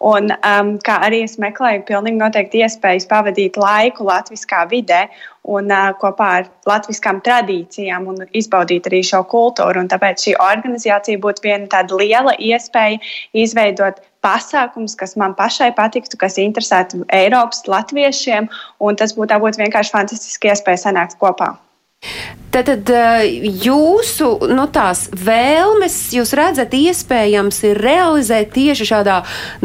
Un 0.02 0.34
um, 0.34 0.74
kā 0.82 0.98
arī 1.06 1.22
es 1.28 1.38
meklēju 1.38 1.84
pilnīgi 1.86 2.18
noteikti 2.18 2.64
iespējas 2.66 3.06
pavadīt 3.12 3.60
laiku 3.62 4.10
latviskā 4.10 4.64
vidē 4.74 5.04
un 5.44 5.68
uh, 5.72 5.92
kopā 6.00 6.28
ar 6.38 6.48
latviskām 6.68 7.20
tradīcijām 7.24 8.08
un 8.10 8.24
izbaudīt 8.32 8.88
arī 8.88 9.02
šo 9.04 9.22
kultūru. 9.28 9.82
Un 9.84 9.90
tāpēc 9.92 10.24
šī 10.26 10.36
organizācija 10.40 11.20
būtu 11.20 11.44
viena 11.44 11.68
tāda 11.72 12.00
liela 12.00 12.34
iespēja 12.38 13.00
izveidot 13.44 14.00
pasākums, 14.24 14.96
kas 14.96 15.16
man 15.20 15.36
pašai 15.36 15.70
patiktu, 15.76 16.16
kas 16.20 16.40
interesētu 16.40 17.04
Eiropas 17.12 17.66
latviešiem, 17.68 18.48
un 18.80 18.96
tas 18.96 19.12
būtu 19.18 19.40
būt 19.42 19.60
vienkārši 19.60 19.96
fantastiski 19.98 20.52
iespēja 20.52 20.86
sanākt 20.86 21.20
kopā. 21.20 21.52
Tad 22.54 22.90
jūsu 23.64 24.28
nu, 24.46 24.64
tās 24.70 25.08
vēlmes, 25.10 25.96
jūs 26.14 26.30
redzat, 26.38 26.74
iespējams 26.78 27.58
ir 27.66 27.80
realizēt 27.82 28.52
tieši 28.54 28.86
šādā, 28.92 29.16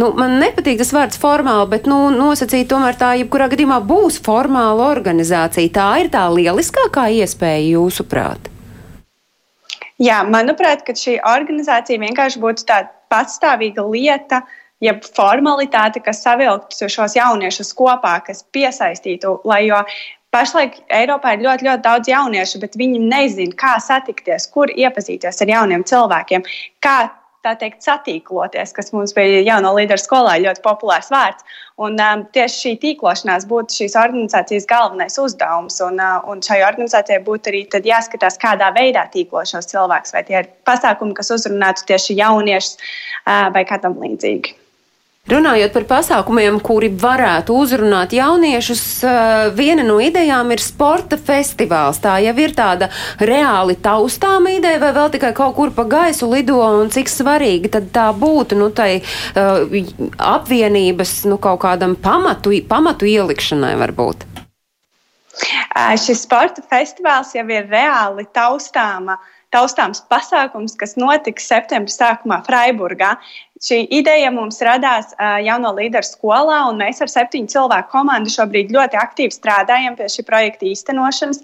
nu, 0.01 0.09
man 0.17 0.39
nepatīk 0.41 0.79
tas 0.81 0.93
vārds 0.95 1.21
formāli, 1.21 1.67
bet 1.69 1.89
nu, 1.89 2.07
nosacīt 2.15 2.71
tomēr 2.71 2.97
tā, 2.97 3.11
jebkurā 3.21 3.51
gadījumā 3.51 3.77
būs 3.85 4.17
formāla 4.25 4.89
organizācija. 4.89 5.69
Tā 5.75 5.89
ir 6.01 6.09
tā 6.15 6.25
lieliskākā 6.33 7.11
iespēja 7.21 7.75
jūsuprāt. 7.75 8.49
Jā, 9.99 10.23
manuprāt, 10.23 10.87
šī 10.87 11.19
organizācija 11.27 11.99
vienkārši 12.01 12.41
būtu 12.41 12.65
tāda 12.69 12.89
patstāvīga 13.11 13.83
lieta, 13.83 14.41
jeb 14.81 15.03
formalitāte, 15.03 15.99
kas 16.03 16.23
savilktu 16.23 16.87
šos 16.89 17.17
jauniešus 17.19 17.73
kopā, 17.75 18.15
kas 18.25 18.45
piesaistītu, 18.55 19.41
lai 19.49 19.65
jo 19.67 19.83
Pašlaik 20.29 20.75
Eiropā 20.93 21.33
ir 21.33 21.41
ļoti, 21.41 21.65
ļoti 21.65 21.81
daudz 21.85 22.09
jauniešu, 22.11 22.59
bet 22.61 22.75
viņi 22.77 22.99
nezina, 23.01 23.55
kā 23.57 23.77
satikties, 23.81 24.45
kur 24.53 24.69
iepazīties 24.69 25.41
ar 25.41 25.49
jauniem 25.55 25.85
cilvēkiem, 25.89 26.45
kā 26.85 26.97
tā 27.45 27.53
teikt, 27.57 27.79
satīkloties, 27.85 28.73
kas 28.75 28.91
mums 28.93 29.15
bija 29.15 29.39
jauno 29.47 29.71
līderu 29.77 30.01
skolā 30.01 30.35
ļoti 30.43 30.61
populārs 30.61 31.09
vārds. 31.13 31.45
Un, 31.79 31.95
um, 32.03 32.23
tieši 32.35 32.61
šī 32.61 32.73
tīklošanās 32.83 33.47
būtu 33.49 33.79
šīs 33.79 33.95
organizācijas 33.97 34.67
galvenais 34.69 35.17
uzdevums. 35.23 35.79
Un, 35.87 36.01
uh, 36.03 36.19
un 36.29 36.43
šai 36.45 36.61
organizācijai 36.67 37.21
būtu 37.25 37.53
arī 37.53 37.65
jāskatās, 37.89 38.37
kādā 38.41 38.69
veidā 38.75 39.07
tīklo 39.13 39.45
šos 39.47 39.71
cilvēkus, 39.71 40.13
vai 40.13 40.25
tie 40.27 40.41
ir 40.43 40.53
pasākumi, 40.67 41.15
kas 41.17 41.31
uzrunātu 41.39 41.87
tieši 41.89 42.19
jauniešus 42.19 42.75
uh, 42.77 43.47
vai 43.55 43.63
kā 43.65 43.79
tam 43.81 43.97
līdzīgi. 44.03 44.59
Runājot 45.29 45.75
par 45.75 45.83
pasākumiem, 45.85 46.55
kuri 46.65 46.87
varētu 46.89 47.53
uzrunāt 47.61 48.15
jauniešus, 48.17 48.81
eh, 49.05 49.49
viena 49.53 49.83
no 49.85 49.99
idejām 50.01 50.49
ir 50.55 50.57
sporta 50.63 51.19
festivāls. 51.21 51.99
Tā 52.01 52.15
jau 52.23 52.33
ir 52.41 52.55
tāda 52.57 52.89
reāli 53.19 53.75
taustāma 53.77 54.55
ideja, 54.57 54.79
vai 54.81 54.91
vēl 54.95 55.11
tikai 55.13 55.33
kaut 55.37 55.55
kur 55.55 55.69
pa 55.69 55.83
gaisu 55.83 56.31
lido, 56.33 56.57
un 56.81 56.89
cik 56.89 57.05
svarīgi 57.05 57.69
tad 57.69 57.91
tā 57.93 58.09
būtu, 58.09 58.57
nu, 58.57 58.69
tai 58.73 59.01
uh, 59.01 59.69
apvienības, 60.17 61.25
nu, 61.29 61.37
kaut 61.37 61.61
kādam 61.61 61.95
pamatu, 61.95 62.49
pamatu 62.67 63.05
ielikšanai 63.05 63.75
varbūt. 63.77 64.25
Šis 65.99 66.23
sporta 66.25 66.63
festivāls 66.65 67.35
jau 67.35 67.45
ir 67.53 67.69
reāli 67.69 68.25
taustāma 68.33 69.19
taustāms 69.53 70.01
pasākums, 70.09 70.75
kas 70.77 70.95
notiks 70.99 71.47
septembra 71.49 71.91
sākumā 71.93 72.39
Freiburgā. 72.45 73.15
Šī 73.59 73.81
ideja 73.91 74.29
mums 74.31 74.61
radās 74.63 75.09
jauno 75.43 75.73
līderu 75.75 76.07
skolā, 76.07 76.61
un 76.69 76.77
mēs 76.79 77.01
ar 77.03 77.09
septiņu 77.11 77.49
cilvēku 77.51 77.91
komandu 77.91 78.31
šobrīd 78.31 78.69
ļoti 78.71 78.95
aktīvi 78.95 79.35
strādājam 79.35 79.97
pie 79.97 80.05
šī 80.13 80.23
projekta 80.29 80.63
īstenošanas. 80.69 81.41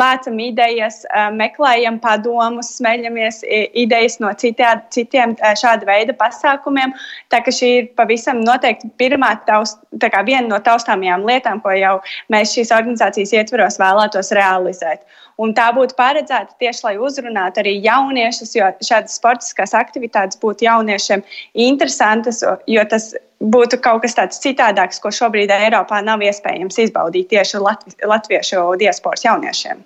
Vācam 0.00 0.38
idejas, 0.40 1.02
meklējam 1.36 1.98
padomus, 2.00 2.70
smeļamies 2.78 3.42
idejas 3.76 4.16
no 4.24 4.30
citā, 4.40 4.72
citiem 4.94 5.34
šāda 5.60 5.84
veida 5.90 6.16
pasākumiem. 6.16 6.94
Tā 7.28 7.42
ka 7.44 7.52
šī 7.52 7.70
ir 7.82 7.90
pavisam 7.98 8.40
noteikti 8.40 8.88
pirmā 8.96 9.34
taust, 9.44 9.82
viena 10.00 10.46
no 10.48 10.62
taustāmajām 10.64 11.28
lietām, 11.28 11.60
ko 11.60 11.76
jau 11.76 11.98
mēs 12.32 12.56
šīs 12.56 12.72
organizācijas 12.72 13.36
ietvaros 13.36 13.76
vēlētos 13.82 14.32
realizēt. 14.32 15.04
Un 15.42 15.54
tā 15.54 15.70
būtu 15.74 15.96
paredzēta 15.98 16.54
tieši, 16.62 16.84
lai 16.86 16.94
uzrunātu 17.02 17.62
arī 17.62 17.74
jauniešus, 17.82 18.54
jo 18.54 18.68
šādas 18.86 19.16
sportiskās 19.18 19.74
aktivitātes 19.74 20.38
būtu 20.42 20.68
jauniešiem 20.68 21.24
interesantas, 21.66 22.42
jo 22.70 22.84
tas 22.90 23.12
būtu 23.42 23.80
kaut 23.82 24.04
kas 24.04 24.14
tāds 24.18 24.38
citādāks, 24.44 25.02
ko 25.02 25.10
šobrīd 25.14 25.50
Eiropā 25.54 26.00
nav 26.04 26.22
iespējams 26.22 26.78
izbaudīt 26.86 27.32
tieši 27.34 27.62
latvi, 27.62 27.96
latviešu 28.06 28.62
diasporas 28.80 29.26
jauniešiem. 29.26 29.82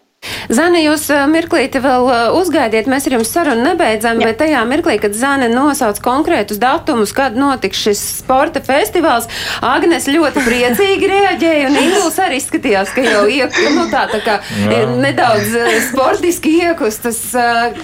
Zani, 0.48 0.80
jūs 0.82 1.04
eh, 1.12 1.26
mirklīti 1.30 1.80
vēl 1.84 2.06
eh, 2.10 2.20
uzgaidiet, 2.34 2.88
mēs 2.90 3.06
ar 3.06 3.18
jums 3.18 3.30
sarunu 3.30 3.62
nebeidzam, 3.66 4.18
Jā. 4.18 4.30
bet 4.30 4.38
tajā 4.40 4.62
mirklī, 4.68 4.96
kad 5.02 5.14
Zane 5.14 5.46
nosauc 5.52 6.00
konkrētus 6.02 6.58
datumus, 6.58 7.12
kad 7.14 7.36
notiks 7.38 7.78
šis 7.84 8.00
sporta 8.22 8.62
festivāls, 8.64 9.28
Agnes 9.62 10.08
ļoti 10.10 10.42
priecīgi 10.46 11.10
reaģēja 11.14 11.68
un 11.68 11.78
Ingūls 11.82 12.18
arī 12.24 12.40
izskatījās, 12.40 12.94
ka 12.96 13.04
jau 13.04 13.26
iek, 13.30 13.54
nu, 13.76 13.84
tā, 13.92 14.06
tā 14.10 14.22
kā 14.24 14.38
Jā. 14.64 14.80
nedaudz 15.04 15.54
eh, 15.54 15.76
sportiski 15.90 16.54
iekustas. 16.64 17.20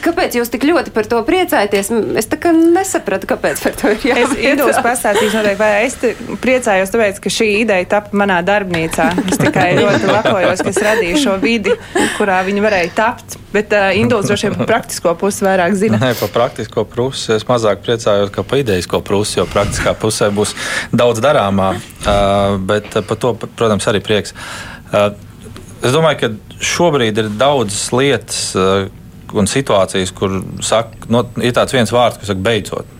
Kāpēc 0.05 0.39
jūs 0.41 0.51
tik 0.51 0.67
ļoti 0.67 0.95
par 0.95 1.07
to 1.11 1.21
priecājaties? 1.27 1.93
Es 2.19 2.31
tā 2.33 2.41
kā 2.41 2.51
nesapratu, 2.57 3.29
kāpēc 3.31 3.63
par 3.63 3.79
to 3.79 3.93
ir 3.93 4.09
jāpriecājas. 4.11 4.35
Es 4.35 4.51
Ingūls 4.55 4.83
pastāstīšu 4.89 5.39
noteikti, 5.39 5.61
vai 5.61 5.71
es 5.85 5.99
priecājos 6.43 6.97
tāpēc, 6.97 7.23
ka 7.23 7.35
šī 7.37 7.51
ideja 7.61 7.91
tapa 7.97 8.17
manā 8.25 8.41
darbnīcā. 8.47 9.13
Es 9.29 9.39
tikai 9.39 9.71
ļoti 9.83 10.11
lepojos, 10.11 10.65
ka 10.65 10.73
es 10.73 10.83
radīju 10.89 11.23
šo 11.27 11.39
vidi, 11.45 11.77
kurā 12.25 12.41
viņi 12.47 12.65
varēja 12.65 12.93
tapt. 12.97 13.37
Bet 13.53 13.75
uh, 13.77 13.91
Induls 13.99 14.31
droši 14.31 14.49
vien 14.49 14.57
par 14.63 14.71
praktisko 14.73 15.15
pusi 15.21 15.45
vairāk 15.47 15.77
zina. 15.79 16.01
Nē, 16.01 16.15
par 16.23 16.33
praktisko 16.35 16.87
pusi 16.89 17.35
es 17.37 17.45
mazāk 17.49 17.85
priecājos 17.85 18.33
kā 18.35 18.47
par 18.47 18.63
idejisko 18.63 19.03
pusi, 19.05 19.39
jo 19.41 19.47
praktiskā 19.51 19.95
pusē 20.01 20.31
būs 20.35 20.57
daudz 20.97 21.23
darāmā. 21.25 21.75
Uh, 22.05 22.57
bet 22.71 22.89
uh, 22.97 23.05
par 23.07 23.21
to, 23.21 23.35
protams, 23.45 23.87
arī 23.93 24.03
prieks. 24.05 24.35
Uh, 24.91 25.13
es 25.85 25.95
domāju, 25.95 26.25
ka 26.25 26.65
šobrīd 26.65 27.21
ir 27.21 27.33
daudzas 27.39 27.87
lietas 27.95 28.43
uh, 28.59 28.89
un 29.35 29.51
situācijas, 29.51 30.15
kur 30.15 30.41
saka, 30.65 31.09
no, 31.13 31.25
ir 31.43 31.55
tāds 31.57 31.75
viens 31.75 31.93
vārds, 31.93 32.21
kas 32.21 32.31
saka 32.31 32.45
beidzot. 32.45 32.94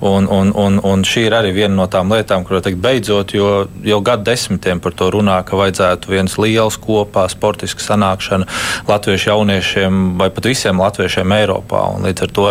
Un, 0.00 0.28
un, 0.30 0.52
un, 0.54 0.78
un 0.84 1.02
šī 1.02 1.24
ir 1.26 1.34
arī 1.34 1.50
viena 1.56 1.74
no 1.74 1.88
tām 1.90 2.12
lietām, 2.14 2.44
kurām 2.46 2.62
teikt, 2.62 2.78
beidzot, 2.82 3.32
jo 3.34 3.66
jau 3.82 3.98
gadu 4.06 4.28
desmitiem 4.28 4.78
par 4.82 4.94
to 4.94 5.08
runā, 5.10 5.40
ka 5.46 5.58
vajadzētu 5.58 6.12
viens 6.12 6.36
liels 6.38 6.78
kopā 6.78 7.24
sportiska 7.32 7.82
sanākšana 7.82 8.46
latviešu 8.86 9.32
jauniešiem 9.32 10.14
vai 10.20 10.30
pat 10.34 10.46
visiem 10.52 10.78
latviešiem 10.78 11.34
Eiropā. 11.40 11.82
Un 11.96 12.06
līdz 12.06 12.26
ar 12.28 12.34
to 12.38 12.46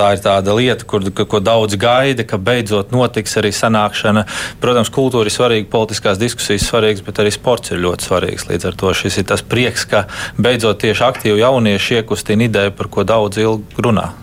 tā 0.00 0.08
ir 0.16 0.24
tāda 0.24 0.56
lieta, 0.56 0.88
kur, 0.88 1.04
ko 1.12 1.42
daudz 1.44 1.76
gaida, 1.80 2.24
ka 2.24 2.40
beidzot 2.40 2.94
notiks 2.96 3.36
arī 3.36 3.52
sanākšana. 3.52 4.24
Protams, 4.62 4.92
kultūra 4.96 5.28
ir 5.28 5.36
svarīga, 5.36 5.70
politiskās 5.72 6.20
diskusijas 6.20 6.70
svarīgas, 6.70 7.04
bet 7.04 7.20
arī 7.20 7.34
sports 7.36 7.76
ir 7.76 7.84
ļoti 7.84 8.08
svarīgs. 8.08 8.48
Līdz 8.48 8.70
ar 8.72 8.80
to 8.80 8.96
šis 8.96 9.20
ir 9.20 9.28
tas 9.28 9.44
prieks, 9.44 9.84
ka 9.92 10.06
beidzot 10.40 10.80
tieši 10.80 11.04
aktīvi 11.12 11.44
jaunieši 11.44 12.00
iekustina 12.00 12.48
ideju, 12.48 12.78
par 12.80 12.88
ko 12.88 13.04
daudz 13.04 13.44
ilgi 13.44 13.84
runā. 13.84 14.14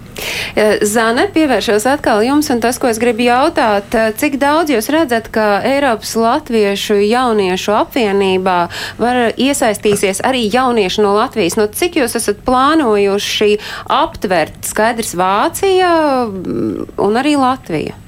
Eh, 0.55 0.77
Zane, 0.85 1.27
pievēršos 1.33 1.87
atkal 1.89 2.21
jums, 2.25 2.49
un 2.53 2.61
tas, 2.61 2.77
ko 2.81 2.89
es 2.91 2.99
gribu 3.01 3.25
jautāt, 3.25 3.95
eh, 3.97 4.11
cik 4.17 4.37
daudz 4.41 4.69
jūs 4.73 4.89
redzat, 4.93 5.31
ka 5.33 5.61
Eiropas 5.65 6.13
Latviešu 6.19 6.99
jauniešu 7.01 7.73
apvienībā 7.73 8.59
var 9.01 9.33
iesaistīsies 9.33 10.21
arī 10.21 10.45
jaunieši 10.53 11.01
no 11.01 11.15
Latvijas? 11.17 11.57
No 11.57 11.67
cik 11.67 11.97
jūs 12.01 12.15
esat 12.19 12.45
plānojuši 12.45 13.57
aptvert 13.89 14.61
skaidrs 14.61 15.15
Vācija 15.17 15.91
mm, 16.29 16.93
un 17.01 17.21
arī 17.21 17.35
Latvija? 17.39 18.02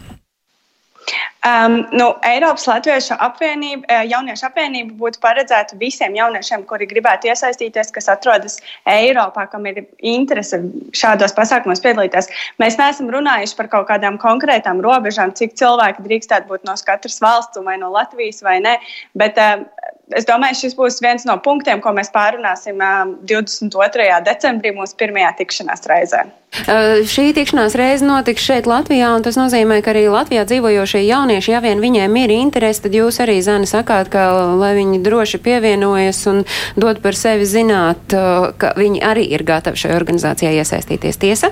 Um, 1.46 1.86
nu, 1.92 2.08
Eiropas 2.26 2.66
Latviešu 2.66 3.14
apvienība, 3.22 3.86
eh, 3.88 4.08
jauniešu 4.10 4.48
apvienība 4.48 4.96
būtu 4.98 5.20
paredzēta 5.22 5.78
visiem 5.78 6.16
jauniešiem, 6.18 6.64
kuri 6.66 6.88
gribētu 6.90 7.30
iesaistīties, 7.30 7.92
kas 7.94 8.10
atrodas 8.10 8.58
Eiropā, 8.90 9.46
kam 9.52 9.68
ir 9.70 9.84
interese 10.02 10.64
šādos 10.98 11.36
pasākumos 11.38 11.84
piedalīties. 11.86 12.32
Mēs 12.58 12.80
neesam 12.82 13.14
runājuši 13.14 13.58
par 13.60 13.70
kaut 13.76 13.88
kādām 13.92 14.18
konkrētām 14.18 14.82
robežām, 14.82 15.36
cik 15.38 15.54
cilvēki 15.54 16.08
drīkstētu 16.08 16.50
būt 16.50 16.66
no 16.66 16.74
katras 16.86 17.22
valsts, 17.22 17.62
vai 17.62 17.78
no 17.78 17.92
Latvijas 17.94 18.42
vai 18.42 18.58
nē. 18.66 18.80
Bet, 19.14 19.38
um, 19.38 19.68
es 20.14 20.28
domāju, 20.28 20.58
šis 20.60 20.76
būs 20.78 21.00
viens 21.04 21.26
no 21.26 21.36
punktiem, 21.42 21.82
ko 21.82 21.94
mēs 21.96 22.12
pārunāsim 22.14 22.82
22. 23.26 24.08
decembrī 24.26 24.74
mūsu 24.76 24.98
pirmajā 25.00 25.32
tikšanās 25.40 25.86
reizē. 25.90 26.26
Uh, 26.56 27.02
šī 27.10 27.32
tikšanās 27.36 27.76
reize 27.76 28.06
notiks 28.08 28.46
šeit 28.46 28.70
Latvijā, 28.70 29.10
un 29.18 29.26
tas 29.26 29.36
nozīmē, 29.40 29.82
ka 29.84 29.92
arī 29.92 30.06
Latvijā 30.14 30.46
dzīvojošie 30.48 31.02
jaunieši, 31.04 31.52
ja 31.52 31.62
vien 31.66 31.84
viņiem 31.84 32.20
ir 32.22 32.36
interesi, 32.38 32.86
tad 32.86 32.96
jūs 32.96 33.20
arī, 33.26 33.40
Zani, 33.44 33.68
sakāt, 33.68 34.12
ka 34.14 34.28
lai 34.56 34.72
viņi 34.78 35.02
droši 35.04 35.42
pievienojas 35.44 36.22
un 36.32 36.44
dod 36.80 37.02
par 37.04 37.18
sevi 37.20 37.50
zināt, 37.50 38.16
uh, 38.16 38.52
ka 38.56 38.76
viņi 38.80 39.04
arī 39.04 39.28
ir 39.36 39.44
gatavi 39.48 39.84
šajā 39.84 40.00
organizācijā 40.00 40.54
iesaistīties. 40.62 41.20
Tiesa? 41.20 41.52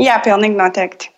Jā, 0.00 0.18
pilnīgi 0.24 0.58
noteikti. 0.58 1.11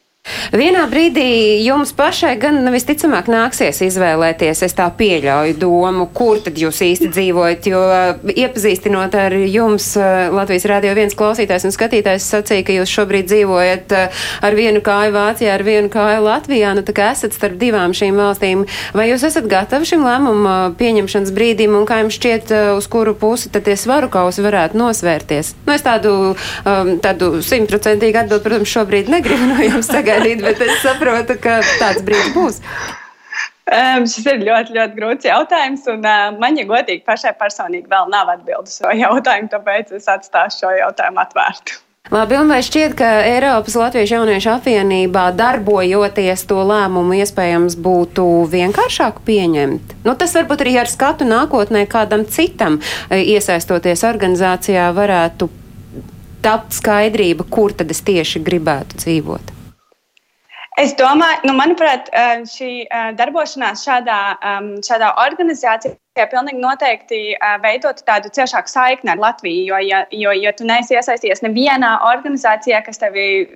Vienā 0.55 0.85
brīdī 0.87 1.65
jums 1.65 1.91
pašai 1.99 2.37
gan 2.41 2.61
visticamāk 2.71 3.27
nāksies 3.33 3.81
izvēlēties, 3.89 4.61
es 4.63 4.77
tā 4.77 4.87
pieļauju 4.97 5.57
domu, 5.61 6.07
kur 6.17 6.39
tad 6.45 6.57
jūs 6.61 6.79
īsti 6.87 7.11
dzīvojat, 7.11 7.67
jo 7.69 7.81
uh, 7.83 8.31
iepazīstinot 8.33 9.17
ar 9.19 9.35
jums, 9.35 9.91
uh, 9.99 10.31
Latvijas 10.33 10.65
Rādio 10.71 10.95
viens 10.97 11.17
klausītājs 11.19 11.67
un 11.69 11.75
skatītājs 11.75 12.29
sacīja, 12.33 12.65
ka 12.69 12.77
jūs 12.77 12.93
šobrīd 12.93 13.29
dzīvojat 13.33 13.95
uh, 13.99 14.23
ar 14.47 14.57
vienu 14.57 14.81
kāju 14.85 15.15
Vācijā, 15.17 15.57
ar 15.59 15.65
vienu 15.67 15.91
kāju 15.93 16.25
Latvijā, 16.25 16.73
nu 16.79 16.87
tā 16.87 16.95
kā 16.97 17.11
esat 17.17 17.37
starp 17.37 17.59
divām 17.61 17.93
šīm 17.97 18.17
valstīm. 18.23 18.65
Vai 18.97 19.09
jūs 19.11 19.27
esat 19.27 19.51
gatavi 19.51 19.91
šim 19.91 20.07
lēmumu 20.07 20.55
pieņemšanas 20.79 21.35
brīdim 21.37 21.77
un 21.77 21.85
kā 21.91 22.01
jums 22.01 22.17
šķiet, 22.17 22.55
uz 22.79 22.89
kuru 22.89 23.17
pusi 23.19 23.53
tad 23.53 23.67
tie 23.69 23.77
svaru 23.81 24.09
kausi 24.13 24.47
varētu 24.47 24.79
nosvērties? 24.79 25.55
Nu, 25.67 25.75
es 25.75 25.85
tādu, 25.85 26.15
um, 26.63 26.95
tādu 27.05 27.35
simtprocentīgi 27.45 28.23
atbildu, 28.23 28.43
protams, 28.47 28.73
šobrīd 28.79 29.13
negribu 29.13 29.51
no 29.51 29.61
jums 29.65 29.91
sagaidīt 29.91 30.14
sagaidīt, 30.15 30.43
bet 30.45 30.61
es 30.63 30.83
saprotu, 30.83 31.39
ka 31.41 31.61
tāds 31.81 32.05
brīdis 32.07 32.35
būs. 32.35 32.61
Um, 33.65 34.05
šis 34.05 34.27
ir 34.29 34.43
ļoti, 34.45 34.75
ļoti 34.77 34.99
grūts 34.99 35.25
jautājums, 35.25 35.87
un 35.89 36.05
uh, 36.05 36.35
man, 36.37 36.59
ja 36.61 36.67
godīgi, 36.69 37.01
pašai 37.07 37.33
personīgi 37.41 37.89
vēl 37.89 38.11
nav 38.13 38.29
atbildes 38.35 38.77
šo 38.77 38.93
jautājumu, 38.93 39.49
tāpēc 39.53 39.95
es 39.97 40.09
atstāšu 40.11 40.65
šo 40.67 40.75
jautājumu 40.77 41.23
atvērtu. 41.25 41.81
Labi, 42.13 42.37
un 42.37 42.51
vai 42.53 42.59
šķiet, 42.61 42.93
ka 42.99 43.07
Eiropas 43.25 43.79
Latviešu 43.81 44.19
jauniešu 44.19 44.51
apvienībā 44.59 45.23
darbojoties 45.39 46.45
to 46.51 46.61
lēmumu 46.69 47.17
iespējams 47.17 47.79
būtu 47.81 48.27
vienkāršāk 48.53 49.23
pieņemt? 49.25 49.97
Nu, 50.05 50.13
tas 50.13 50.37
varbūt 50.37 50.67
arī 50.67 50.77
ar 50.83 50.93
skatu 50.93 51.25
nākotnē 51.25 51.87
kādam 51.89 52.29
citam 52.29 52.77
iesaistoties 53.09 54.05
organizācijā 54.05 54.93
varētu 54.93 55.49
tapt 56.45 56.77
skaidrība, 56.77 57.49
kur 57.49 57.73
tad 57.73 57.97
es 57.97 58.05
tieši 58.05 58.45
gribētu 58.45 59.01
dzīvot. 59.01 59.64
Es 60.75 60.91
domāju, 60.99 61.47
nu, 61.47 61.53
manuprāt, 61.55 62.09
šī 62.51 62.89
darbošanās 63.15 63.85
šādā, 63.87 64.17
šādā 64.83 65.13
organizācijā 65.23 66.25
pilnīgi 66.33 66.59
noteikti 66.59 67.21
veidot 67.63 68.03
tādu 68.09 68.33
ciešāku 68.35 68.73
saikni 68.73 69.13
ar 69.13 69.23
Latviju. 69.23 69.69
Jo, 69.69 69.79
ja, 69.87 70.01
jo, 70.11 70.33
ja 70.35 70.51
tu 70.57 70.67
neesi 70.67 70.97
iesaistījies 70.99 71.45
nevienā 71.47 71.93
organizācijā, 72.11 72.83
kas 72.87 72.99
tevi 72.99 73.47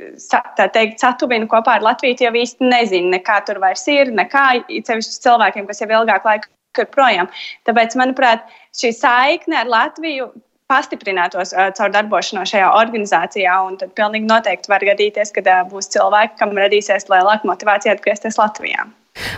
teikt, 0.77 1.03
satuvina 1.03 1.51
kopā 1.51 1.81
ar 1.81 1.89
Latviju, 1.89 2.21
jau 2.29 2.35
īsti 2.39 2.71
nezini, 2.71 3.11
ne 3.17 3.23
kā 3.27 3.41
tur 3.47 3.59
vairs 3.67 3.83
ir, 3.91 4.15
nekā 4.15 4.47
cevišķi 4.71 5.23
cilvēkiem, 5.27 5.67
kas 5.67 5.83
jau 5.83 5.91
ilgāk 5.91 6.29
laika 6.29 6.55
ir 6.79 6.93
projām. 6.95 7.27
Tāpēc, 7.67 7.99
manuprāt, 7.99 8.47
šī 8.79 8.95
saikne 8.95 9.65
ar 9.65 9.75
Latviju 9.75 10.31
pastiprinātos 10.69 11.55
uh, 11.57 11.71
caur 11.77 11.93
darbošanos 11.95 12.53
šajā 12.53 12.71
organizācijā. 12.77 13.57
Tad 13.81 13.97
pilnīgi 13.99 14.29
noteikti 14.29 14.73
var 14.73 14.85
gadīties, 14.85 15.33
ka 15.35 15.45
uh, 15.45 15.67
būs 15.71 15.91
cilvēki, 15.95 16.39
kam 16.41 16.57
radīsies 16.59 17.09
lielāka 17.13 17.49
motivācija 17.49 17.97
atgriezties 17.97 18.41
Latvijā. 18.41 18.89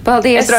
Paldies! 0.05 0.51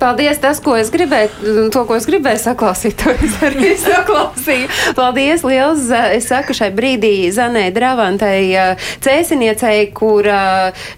Paldies! 0.00 0.38
Tas, 0.40 0.60
ko 0.64 0.76
es 0.78 0.88
gribēju, 0.92 1.66
to, 1.74 1.82
ko 1.88 1.96
es 1.98 2.06
gribēju 2.08 2.40
saklausīt, 2.40 2.94
to 3.02 3.12
es 3.12 3.34
arī 3.44 3.72
saklausīju. 3.80 4.68
Paldies! 4.96 5.42
Liels! 5.44 5.88
Es 6.14 6.28
saku 6.30 6.56
šai 6.56 6.70
brīdī 6.76 7.12
Zanē 7.34 7.66
Dravantai 7.74 8.76
cēsiniecei, 9.04 9.90
kur 9.96 10.28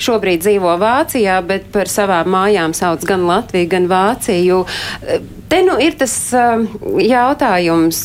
šobrīd 0.02 0.44
dzīvo 0.44 0.76
Vācijā, 0.82 1.40
bet 1.46 1.70
par 1.74 1.90
savām 1.90 2.30
mājām 2.34 2.76
sauc 2.76 3.06
gan 3.08 3.26
Latviju, 3.30 3.70
gan 3.72 3.88
Vāciju. 3.90 4.62
Te 5.50 5.64
nu 5.66 5.80
ir 5.82 5.98
tas 6.00 6.14
jautājums 6.32 8.04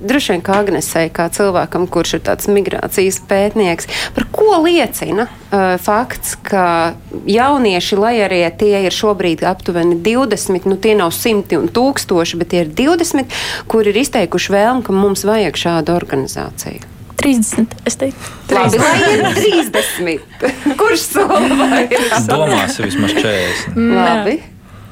droši 0.00 0.34
vien 0.34 0.42
kā 0.44 0.60
Agnesei, 0.62 1.10
kā 1.12 1.28
cilvēkam, 1.32 1.86
kurš 1.90 2.16
ir 2.18 2.24
tāds 2.28 2.50
migrācijas 2.50 3.20
pētnieks, 3.28 3.88
par 4.16 4.26
ko 4.34 4.60
liecina 4.64 5.28
uh, 5.28 5.76
fakts, 5.82 6.36
ka 6.46 6.94
jaunieši, 7.28 8.00
lai 8.00 8.16
arī 8.26 8.42
tie 8.58 8.84
ir 8.86 8.94
šobrīd 8.94 9.44
aptuveni 9.46 9.98
20, 10.04 10.68
nu 10.70 10.76
tie 10.80 10.96
nav 10.98 11.14
simti 11.16 11.58
un 11.58 11.70
tūkstoši, 11.72 12.40
bet 12.40 12.52
tie 12.52 12.64
ir 12.66 12.74
20, 12.76 13.38
kur 13.70 13.88
ir 13.88 14.02
izteikuši 14.02 14.54
vēlmu, 14.54 14.84
ka 14.86 14.96
mums 14.96 15.26
vajag 15.28 15.58
šādu 15.66 15.96
organizāciju. 15.96 16.92
30. 17.16 17.72
Es 17.88 17.96
teiktu, 17.96 18.32
Labi, 18.52 18.78
lai 18.78 18.96
ir 19.16 19.24
30. 19.72 20.20
Kurš 20.80 21.06
sola 21.14 21.40
vairāk? 21.40 21.96
Domās 22.28 22.76
vismaz 22.82 23.16
40. 23.16 23.78
Labi. 23.96 24.36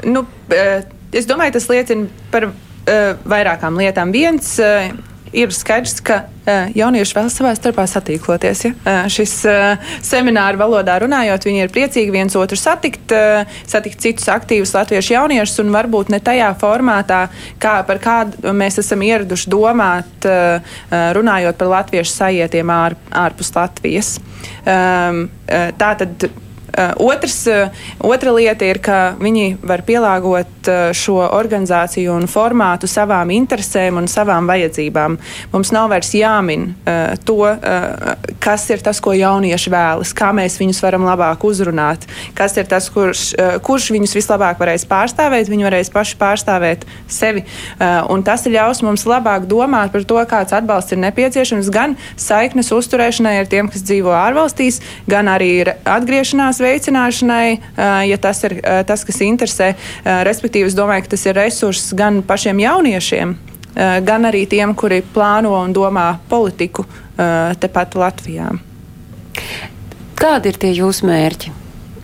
Nu, 0.09 0.25
eh, 0.53 0.87
es 1.13 1.29
domāju, 1.29 1.55
tas 1.59 1.69
liecina 1.71 2.09
par 2.33 2.49
vairākām 2.85 3.79
lietām. 3.81 4.13
Viens 4.13 4.55
uh, 4.61 4.91
ir 5.35 5.53
skaidrs, 5.55 5.99
ka 6.05 6.21
uh, 6.25 6.71
jaunieši 6.77 7.17
vēl 7.17 7.31
savā 7.33 7.53
starpā 7.59 7.87
satīkloties. 7.91 8.63
Ja? 8.67 8.73
Uh, 8.77 9.01
šis 9.13 9.35
uh, 9.51 9.91
semināra 10.05 10.59
valodā 10.61 10.97
runājot, 11.03 11.47
viņi 11.49 11.65
ir 11.65 11.73
priecīgi 11.75 12.15
viens 12.15 12.37
otru 12.39 12.59
satikt, 12.59 13.15
satikt 13.71 14.03
citus 14.05 14.29
aktīvus 14.33 14.75
latviešu 14.77 15.17
jauniešus 15.17 15.65
un 15.65 15.75
varbūt 15.75 16.13
ne 16.15 16.21
tajā 16.25 16.53
formātā, 16.61 17.25
kā, 17.63 17.77
par 17.89 18.01
kādu 18.03 18.55
mēs 18.57 18.79
esam 18.83 19.03
ieraduši 19.05 19.51
domāt, 19.53 20.29
runājot 20.91 21.59
par 21.61 21.73
latviešu 21.79 22.15
sajietiem 22.15 22.73
ār, 22.75 22.97
ārpus 23.25 23.53
Latvijas. 23.55 24.17
Um, 24.65 25.27
tā 25.49 25.91
tad 26.01 26.27
otrs, 26.99 27.47
uh, 27.47 27.69
otra 28.05 28.33
lieta 28.35 28.67
ir, 28.67 28.81
ka 28.83 29.15
viņi 29.21 29.59
var 29.63 29.85
pielāgot 29.87 30.71
uh, 30.71 30.91
šo 30.97 31.21
organizāciju 31.25 32.15
un 32.15 32.27
formātu 32.31 32.89
savām 32.91 33.31
interesēm 33.35 34.01
un 34.01 34.09
savām 34.11 34.49
vajadzībām. 34.51 35.19
Mums 35.53 35.73
nav 35.75 35.91
vairs 35.93 36.13
jāmin 36.17 36.73
to, 37.25 37.39
kas 38.43 38.65
ir 38.73 38.83
tas, 38.85 38.99
ko 39.03 39.13
jaunieši 39.17 39.71
vēlas, 39.73 40.13
kā 40.17 40.31
mēs 40.37 40.57
viņus 40.61 40.81
varam 40.85 41.05
labāk 41.07 41.45
uzrunāt, 41.47 42.05
kas 42.37 42.57
ir 42.61 42.69
tas, 42.71 42.89
kurš, 42.93 43.23
kurš 43.65 43.91
viņus 43.95 44.15
vislabāk 44.17 44.61
varēs 44.61 44.87
pārstāvēt. 44.91 45.51
Viņi 45.53 45.67
varēs 45.69 45.93
paši 45.95 46.19
pārstāvēt 46.21 46.85
sevi. 47.11 47.45
Un 48.13 48.25
tas 48.27 48.47
ļaus 48.49 48.83
mums 48.87 49.07
labāk 49.09 49.49
domāt 49.51 49.93
par 49.95 50.07
to, 50.09 50.21
kāds 50.31 50.57
atbalsts 50.57 50.97
ir 50.97 51.03
nepieciešams 51.05 51.71
gan 51.75 51.97
saiknes 52.21 52.73
uzturēšanai 52.75 53.37
ar 53.43 53.51
tiem, 53.51 53.71
kas 53.73 53.85
dzīvo 53.87 54.15
ārvalstīs, 54.17 54.81
gan 55.11 55.31
arī 55.33 55.53
atgriešanās 55.69 56.63
veicināšanai, 56.65 57.49
ja 58.09 58.19
tas 58.21 58.43
ir 58.49 58.59
tas, 58.89 59.05
kas 59.07 59.21
interesē. 59.25 59.73
Respektīvi, 60.05 60.71
es 60.71 60.77
domāju, 60.79 61.07
ka 61.07 61.15
tas 61.15 61.27
ir 61.29 61.39
resurss 61.39 61.95
gan 61.97 62.23
pašiem 62.27 62.63
jauniešiem, 62.65 63.35
gan 64.07 64.31
arī 64.31 64.45
tiem, 64.51 64.75
kuri 64.79 65.03
plāno 65.15 65.57
un 65.61 65.75
domā 65.77 66.15
politiku 66.31 66.87
tepat 67.61 67.99
Latvijā. 67.99 68.53
Kādi 70.19 70.51
ir 70.51 70.59
tie 70.63 70.73
jūsu 70.77 71.07
mērķi? 71.11 71.61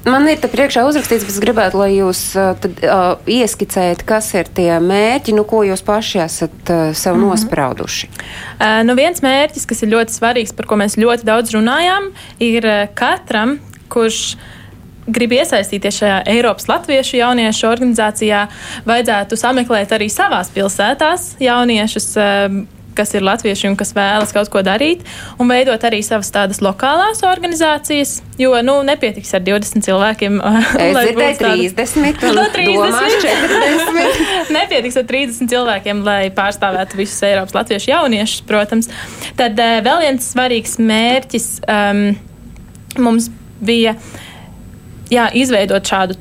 Man 0.08 0.24
ir 0.32 0.38
te 0.40 0.48
priekšā 0.48 0.80
uzrakstīts, 0.88 1.26
bet 1.26 1.34
es 1.34 1.42
gribētu, 1.42 1.76
lai 1.82 1.90
jūs 1.92 2.20
uh, 2.38 2.54
tad, 2.56 2.78
uh, 2.80 3.18
ieskicējat, 3.28 4.00
kas 4.08 4.30
ir 4.32 4.48
tie 4.56 4.70
mērķi, 4.80 5.34
nu, 5.36 5.44
ko 5.48 5.60
jūs 5.66 5.84
paši 5.84 6.22
esat 6.24 6.72
uh, 6.72 6.94
sev 6.96 7.18
mm 7.18 7.20
-hmm. 7.20 7.28
nosprauduši. 7.28 8.08
Uh, 8.08 8.80
nu, 8.88 8.96
viens 8.96 9.20
mērķis, 9.20 9.68
kas 9.68 9.82
ir 9.84 9.92
ļoti 9.92 10.16
svarīgs, 10.16 10.56
par 10.56 10.66
ko 10.66 10.80
mēs 10.80 10.96
ļoti 10.96 11.28
daudz 11.28 11.52
runājām, 11.52 12.10
ir 12.40 12.64
uh, 12.64 12.88
katram, 12.94 13.58
kurš 13.90 14.24
grib 15.10 15.32
iesaistīties 15.34 16.02
šajā 16.02 16.18
Eiropas 16.30 16.68
Latviešu 16.70 17.18
jauniešu 17.20 17.70
organizācijā, 17.70 18.44
vajadzētu 18.88 19.38
sameklēt 19.40 19.94
arī 19.96 20.10
savās 20.12 20.52
pilsētās 20.54 21.32
jauniešus. 21.42 22.12
Um, 22.20 22.60
kas 23.00 23.14
ir 23.14 23.22
latvieši 23.24 23.68
un 23.70 23.76
kas 23.78 23.92
vēlas 23.96 24.32
kaut 24.34 24.50
ko 24.52 24.60
darīt, 24.66 25.04
un 25.40 25.48
veidot 25.48 25.84
arī 25.86 26.00
savas 26.04 26.28
tādas 26.34 26.58
lokālās 26.64 27.22
organizācijas, 27.24 28.16
jo, 28.40 28.50
nu, 28.66 28.80
nepietiks 28.84 29.30
ar 29.38 29.44
20 29.46 29.86
cilvēkiem. 29.86 30.40
Es 30.90 30.96
dzirdēju 30.96 31.38
30, 31.38 32.26
no 32.38 32.46
30. 32.52 33.16
40. 33.24 34.22
nepietiks 34.58 35.00
ar 35.00 35.06
30 35.08 35.52
cilvēkiem, 35.54 36.04
lai 36.04 36.20
pārstāvētu 36.34 36.98
visus 37.00 37.22
Eiropas 37.30 37.56
latviešu 37.56 37.94
jauniešus, 37.94 38.44
protams. 38.50 38.90
Tad 39.38 39.58
uh, 39.60 39.78
vēl 39.86 40.06
viens 40.08 40.32
svarīgs 40.34 40.80
mērķis 40.82 41.52
um, 41.70 42.08
mums 43.00 43.30
bija 43.60 43.96
jā, 45.10 45.28
izveidot 45.36 45.86
šādu 45.86 46.18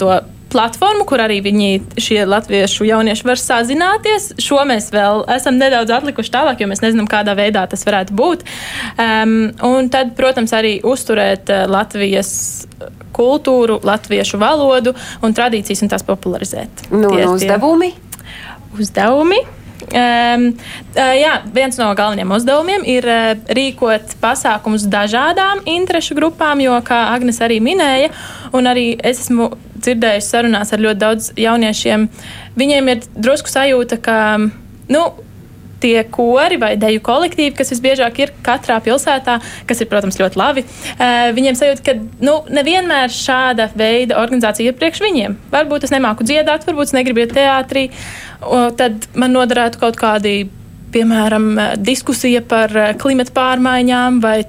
platformu, 0.49 1.05
kur 1.05 1.21
arī 1.21 1.39
viņi, 1.45 1.69
šie 2.01 2.23
latviešu 2.25 2.87
jaunieši, 2.87 3.25
var 3.27 3.41
sazināties. 3.41 4.31
Šo 4.41 4.63
mēs 4.67 4.89
vēl 4.93 5.23
esam 5.35 5.59
nedaudz 5.61 5.93
atlikuši 5.99 6.33
tālāk, 6.33 6.63
jo 6.63 6.69
mēs 6.71 6.81
nezinām, 6.85 7.09
kādā 7.09 7.35
veidā 7.37 7.65
tas 7.69 7.85
varētu 7.85 8.15
būt. 8.17 8.45
Um, 8.97 9.35
un 9.65 9.91
tad, 9.93 10.15
protams, 10.17 10.53
arī 10.57 10.79
uzturēt 10.85 11.53
uh, 11.53 11.67
Latvijas 11.69 12.31
kultūru, 13.15 13.79
latviešu 13.85 14.39
valodu 14.41 14.95
un 15.25 15.35
tradīcijas 15.35 15.83
un 15.85 15.91
tās 15.91 16.05
popularizēt. 16.07 16.87
Nu, 16.89 17.11
tie, 17.13 17.25
uzdevumi? 17.29 17.93
Tie 17.93 18.79
uzdevumi. 18.79 19.41
Um, 19.89 20.43
jā, 20.95 21.31
viens 21.55 21.79
no 21.79 21.89
galvenajiem 21.97 22.33
uzdevumiem 22.35 22.85
ir 22.89 23.07
rīkot 23.57 24.17
pasākumus 24.21 24.85
dažādām 24.91 25.63
interešu 25.69 26.17
grupām, 26.19 26.61
jo, 26.63 26.75
kā 26.85 27.07
Agnēs 27.15 27.41
arī 27.45 27.57
minēja, 27.63 28.11
un 28.53 28.69
arī 28.69 28.91
es 28.99 29.25
esmu 29.25 29.49
dzirdējusi 29.79 30.29
sarunās 30.29 30.73
ar 30.75 30.83
ļoti 30.83 31.01
daudz 31.01 31.31
jauniešiem, 31.39 32.05
viņiem 32.59 32.93
ir 32.93 33.09
drusku 33.15 33.51
sajūta, 33.51 33.99
ka. 34.03 34.19
Nu, 34.89 35.03
tie 35.81 36.03
kori 36.11 36.59
vai 36.61 36.73
deju 36.79 37.01
kolektīvi, 37.05 37.55
kas 37.57 37.73
visbiežāk 37.73 38.21
ir 38.23 38.33
katrā 38.45 38.79
pilsētā, 38.83 39.39
kas 39.69 39.81
ir, 39.81 39.89
protams, 39.91 40.19
ļoti 40.21 40.39
labi. 40.39 40.65
Uh, 40.65 41.29
viņiem 41.37 41.57
sajūta, 41.59 41.85
ka 41.85 41.97
nu, 42.25 42.39
nevienmēr 42.53 43.13
šāda 43.13 43.69
veida 43.79 44.19
organizācija 44.21 44.71
ir 44.71 44.77
priekš 44.79 45.03
viņiem. 45.05 45.37
Varbūt 45.53 45.87
es 45.87 45.95
nemāku 45.95 46.27
dziedāt, 46.27 46.67
varbūt 46.67 46.91
es 46.91 46.95
negribu 46.97 47.23
iet 47.23 47.35
teātrī, 47.37 47.89
tad 48.79 49.09
man 49.19 49.35
noderētu 49.35 49.81
kaut 49.81 49.99
kādi 49.99 50.37
piemēram, 50.93 51.51
diskusija 51.85 52.41
par 52.49 52.73
klimatu 53.01 53.33
pārmaiņām, 53.35 54.19
vai 54.23 54.39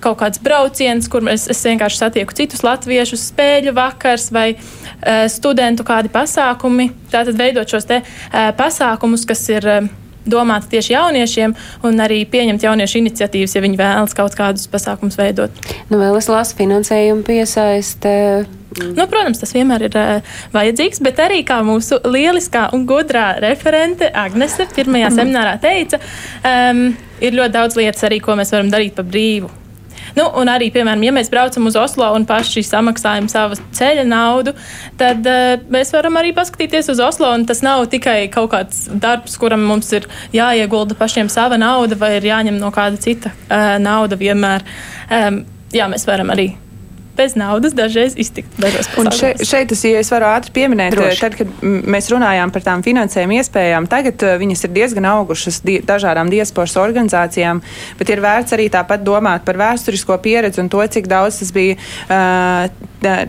kaut 0.00 0.18
kāds 0.22 0.40
brauciens, 0.40 1.08
kur 1.12 1.26
es, 1.28 1.44
es 1.50 1.60
vienkārši 1.66 2.00
satieku 2.00 2.36
citus 2.38 2.64
latviešus, 2.64 3.28
spēļu 3.34 3.74
vakars 3.76 4.30
vai 4.32 4.48
studentu 5.28 5.84
kādi 5.88 6.12
pasākumi. 6.12 6.90
Tātad 7.12 7.36
veidot 7.38 7.68
šos 7.68 7.88
te 7.88 8.02
pasākumus, 8.32 9.28
kas 9.28 9.48
ir. 9.52 9.72
Domāti 10.30 10.76
tieši 10.76 10.94
jauniešiem, 10.94 11.56
un 11.88 12.04
arī 12.04 12.22
pieņemt 12.28 12.68
jauniešu 12.68 13.02
iniciatīvas, 13.02 13.56
ja 13.56 13.64
viņi 13.64 13.80
vēlas 13.80 14.16
kaut 14.18 14.36
kādus 14.38 14.68
pasākumus 14.70 15.18
veidot. 15.20 15.66
Nu, 15.88 16.00
vēl 16.00 16.20
es 16.20 16.30
lasu 16.30 16.58
finansējumu 16.60 17.26
piesaiste 17.26 18.14
Nu, 18.78 19.06
protams, 19.08 19.40
tas 19.40 19.52
vienmēr 19.56 19.86
ir 19.88 19.94
uh, 19.96 20.34
vajadzīgs, 20.52 21.00
bet 21.02 21.18
arī 21.24 21.40
kā 21.46 21.62
mūsu 21.66 21.98
lieliskā 22.04 22.68
un 22.76 22.84
gudrā 22.86 23.30
referente 23.42 24.10
Agnese 24.12 24.68
pirmajā 24.76 25.10
seminārā 25.18 25.56
teica, 25.62 25.98
um, 26.44 26.84
ir 27.24 27.38
ļoti 27.38 27.56
daudz 27.56 27.78
lietas 27.80 28.04
arī, 28.06 28.20
ko 28.22 28.36
mēs 28.38 28.52
varam 28.54 28.70
darīt 28.72 28.94
pa 28.98 29.06
brīvu. 29.06 29.50
Nu, 30.16 30.28
un 30.40 30.50
arī, 30.52 30.70
piemēram, 30.74 31.02
ja 31.06 31.14
mēs 31.14 31.30
braucam 31.32 31.68
uz 31.68 31.76
Oslo 31.78 32.08
un 32.16 32.26
paši 32.28 32.62
samaksājam 32.66 33.28
savu 33.30 33.58
ceļa 33.76 34.06
naudu, 34.08 34.54
tad 35.00 35.26
uh, 35.28 35.56
mēs 35.72 35.92
varam 35.96 36.20
arī 36.20 36.32
paskatīties 36.36 36.92
uz 36.94 37.02
Oslo. 37.04 37.32
Tas 37.48 37.62
nav 37.64 37.86
tikai 37.92 38.20
kaut 38.32 38.52
kāds 38.54 38.86
darbs, 38.88 39.36
kuram 39.40 39.66
mums 39.68 39.90
ir 39.96 40.08
jāiegulda 40.34 40.96
pašiem 40.98 41.30
sava 41.32 41.58
nauda 41.60 41.98
vai 41.98 42.14
ir 42.18 42.30
jāņem 42.30 42.58
no 42.60 42.72
kāda 42.74 43.00
cita 43.02 43.34
uh, 43.34 43.76
nauda 43.82 44.18
vienmēr. 44.20 44.66
Um, 45.08 45.44
jā, 45.74 45.90
mēs 45.90 46.08
varam 46.08 46.32
arī 46.34 46.52
bez 47.18 47.34
naudas 47.38 47.74
dažreiz 47.76 48.16
iztikt 48.18 48.54
pasākumos. 48.58 49.18
Šeit, 49.18 49.42
šeit 49.46 49.74
es, 49.74 49.84
ja 49.86 50.02
es 50.02 50.10
varu 50.12 50.28
ātri 50.30 50.54
pieminēt, 50.56 50.94
Droši. 50.94 51.20
tad, 51.24 51.36
kad 51.38 51.64
mēs 51.64 52.10
runājām 52.12 52.52
par 52.54 52.64
tām 52.66 52.84
finansējuma 52.86 53.40
iespējām, 53.40 53.88
tagad 53.90 54.22
uh, 54.26 54.36
viņas 54.40 54.66
ir 54.68 54.74
diezgan 54.76 55.08
augušas 55.10 55.60
di 55.66 55.78
dažādām 55.84 56.30
diasporas 56.32 56.76
organizācijām, 56.80 57.62
bet 57.98 58.12
ir 58.14 58.22
vērts 58.24 58.54
arī 58.56 58.68
tāpat 58.72 59.04
domāt 59.06 59.46
par 59.48 59.58
vēsturisko 59.60 60.18
pieredzi 60.24 60.62
un 60.62 60.70
to, 60.72 60.84
cik 60.86 61.10
daudz 61.10 61.42
tas 61.42 61.52
bija, 61.54 61.78
uh, 62.08 62.68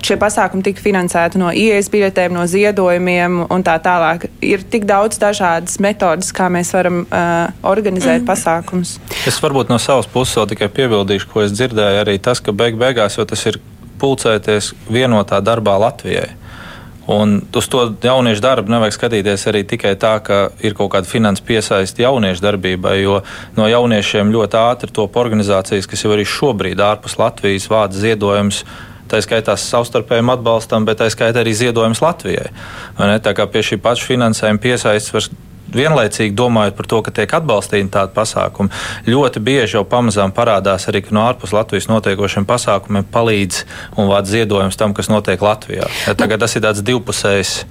šie 0.05 0.17
pasākumi 0.19 0.65
tika 0.65 0.81
finansēti 0.81 1.41
no 1.41 1.51
ieejas 1.53 1.89
biļetēm, 1.93 2.33
no 2.33 2.45
ziedojumiem 2.49 3.43
un 3.49 3.65
tā 3.65 3.77
tālāk. 3.83 4.27
Ir 4.45 4.63
tik 4.65 4.87
daudz 4.89 5.19
dažādas 5.21 5.77
metodas, 5.83 6.31
kā 6.35 6.49
mēs 6.53 6.73
varam 6.73 7.03
uh, 7.05 7.49
organizēt 7.69 8.23
mm. 8.23 8.29
pasākumus. 8.29 8.97
Es 9.29 9.39
varbūt 9.43 9.71
no 9.71 9.79
savas 9.81 10.09
puses 10.09 10.37
vēl 10.39 10.49
tikai 10.53 10.71
piebildīšu, 10.79 11.29
ko 11.31 11.45
es 11.45 11.53
dzirdēju, 11.55 12.01
arī 12.03 12.17
tas, 12.23 12.41
ka 12.41 12.55
beig 12.55 12.79
beigās 12.79 13.19
jau 13.19 13.27
tas 13.29 13.45
ir 13.49 13.59
pulcēties 13.99 14.73
vienotā 14.89 15.41
darbā 15.45 15.77
Latvijai. 15.81 16.29
Un 17.09 17.39
uz 17.57 17.65
to 17.65 17.87
jauniešu 18.05 18.41
darbu 18.43 18.69
nevajag 18.69 18.93
skatīties 18.93 19.47
arī 19.49 19.63
tikai 19.65 19.95
tā, 19.97 20.11
ka 20.21 20.51
ir 20.61 20.75
kaut 20.77 20.91
kāda 20.93 21.09
finanses 21.09 21.41
piesaista 21.45 22.03
jauniešu 22.03 22.43
darbībai, 22.43 22.99
jo 23.01 23.15
no 23.57 23.65
jauniešiem 23.65 24.29
ļoti 24.29 24.59
ātri 24.59 24.93
top 24.93 25.17
organizācijas, 25.17 25.89
kas 25.89 26.05
jau 26.05 26.13
arī 26.13 26.27
šobrīd 26.29 26.83
ārpus 26.85 27.17
Latvijas 27.17 27.65
vāc 27.71 27.97
ziedojumus. 27.97 28.61
Tā 29.09 29.23
skaitā 29.25 29.55
savstarpējiem 29.57 30.29
atbalstam, 30.35 30.85
bet 30.85 30.99
tā 31.01 31.07
skaitā 31.09 31.41
arī 31.41 31.55
ziedojums 31.57 32.03
Latvijai. 32.05 32.51
Tā 33.25 33.33
kā 33.33 33.47
pie 33.49 33.65
šī 33.65 33.79
paša 33.81 34.05
finansējuma 34.05 34.61
piesaistes 34.61 35.15
var 35.15 35.25
vienlaicīgi 35.75 36.35
domājot 36.37 36.77
par 36.77 36.89
to, 36.89 37.01
ka 37.05 37.13
tiek 37.19 37.35
atbalstīti 37.39 37.91
tādi 37.93 38.15
pasākumi, 38.15 38.73
ļoti 39.09 39.43
bieži 39.43 39.77
jau 39.77 39.85
pamazām 39.89 40.33
parādās 40.35 40.87
arī, 40.89 41.03
ka 41.05 41.15
no 41.15 41.25
ārpus 41.27 41.53
Latvijas 41.55 41.89
notiekošiem 41.91 42.47
pasākumiem 42.49 43.07
palīdz 43.13 43.63
un 43.97 44.09
vāc 44.11 44.29
ziedojums 44.29 44.79
tam, 44.79 44.95
kas 44.97 45.11
notiek 45.11 45.41
Latvijā. 45.41 45.89
Ja, 46.07 46.17
tagad 46.17 46.43
tas 46.43 46.55
ir 46.57 46.65
tāds 46.65 46.83
divpusējs 46.85 47.63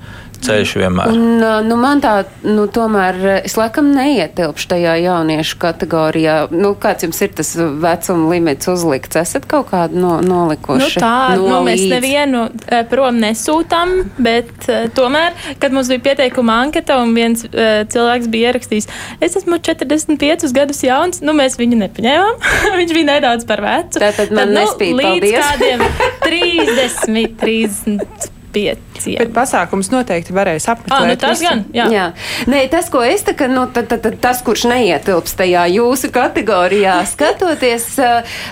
ceļš 0.45 0.75
vienmēr. 0.81 1.13
Un, 1.13 1.45
nu, 1.67 1.77
man 1.81 2.03
tā, 2.03 2.13
nu, 2.47 2.67
tomēr 2.73 3.19
es 3.41 3.57
laikam 3.59 3.91
neietilpšu 3.95 4.71
tajā 4.73 4.95
jauniešu 5.03 5.59
kategorijā. 5.63 6.37
Nu, 6.55 6.75
kāds 6.81 7.07
jums 7.07 7.21
ir 7.25 7.33
tas 7.39 7.53
vecuma 7.57 8.31
limits 8.33 8.71
uzlikts? 8.71 9.19
Esat 9.21 9.49
kaut 9.51 9.71
kādu 9.73 9.99
no, 9.99 10.15
nolikuši? 10.25 10.99
Nu, 10.99 11.03
tā, 11.03 11.15
no 11.39 11.49
nu, 11.49 11.61
mēs 11.69 11.85
nevienu 11.91 12.47
prom 12.91 13.21
nesūtām, 13.23 13.95
bet 14.23 14.69
tomēr, 14.97 15.37
kad 15.63 15.75
mums 15.75 15.91
bija 15.93 16.07
pieteikuma 16.11 16.61
anketa 16.65 17.01
un 17.03 17.15
viens 17.17 17.45
cilvēks 17.49 18.31
bija 18.33 18.53
ierakstījis, 18.53 18.89
es 19.25 19.39
esmu 19.43 19.61
45 19.65 20.55
gadus 20.57 20.83
jauns, 20.87 21.23
nu, 21.25 21.35
mēs 21.37 21.59
viņu 21.61 21.83
nepaņēmām. 21.85 22.43
Viņš 22.79 22.97
bija 22.97 23.11
nedaudz 23.15 23.47
par 23.49 23.63
vecu. 23.65 24.01
Tātad 24.03 24.33
man 24.33 24.49
Tad, 24.49 24.55
nu, 24.55 24.61
nespīd, 24.63 24.97
līdz 24.99 25.09
paldies. 25.09 25.39
kādiem 25.45 25.81
30, 26.25 27.39
30 27.43 28.88
pieciem. 28.99 29.19
Bet 29.23 29.35
pasākums 29.35 29.91
noteikti 29.93 30.35
varēs 30.35 30.69
apmeklēt. 30.71 30.99
Ah, 30.99 31.07
nu 31.09 31.17
tas 31.21 31.43
gan, 31.43 31.65
jā. 31.75 31.87
jā. 31.93 32.07
Nē, 32.51 32.65
tas, 32.73 32.89
ko 32.93 33.03
es 33.07 33.25
tā, 33.27 33.35
nu, 33.51 33.67
tad, 33.73 33.89
tad, 33.91 34.03
tad, 34.05 34.19
tas, 34.23 34.43
kurš 34.45 34.67
neietilps 34.71 35.37
tajā 35.39 35.67
jūsu 35.73 36.11
kategorijā, 36.15 36.99
skatoties, 37.13 37.89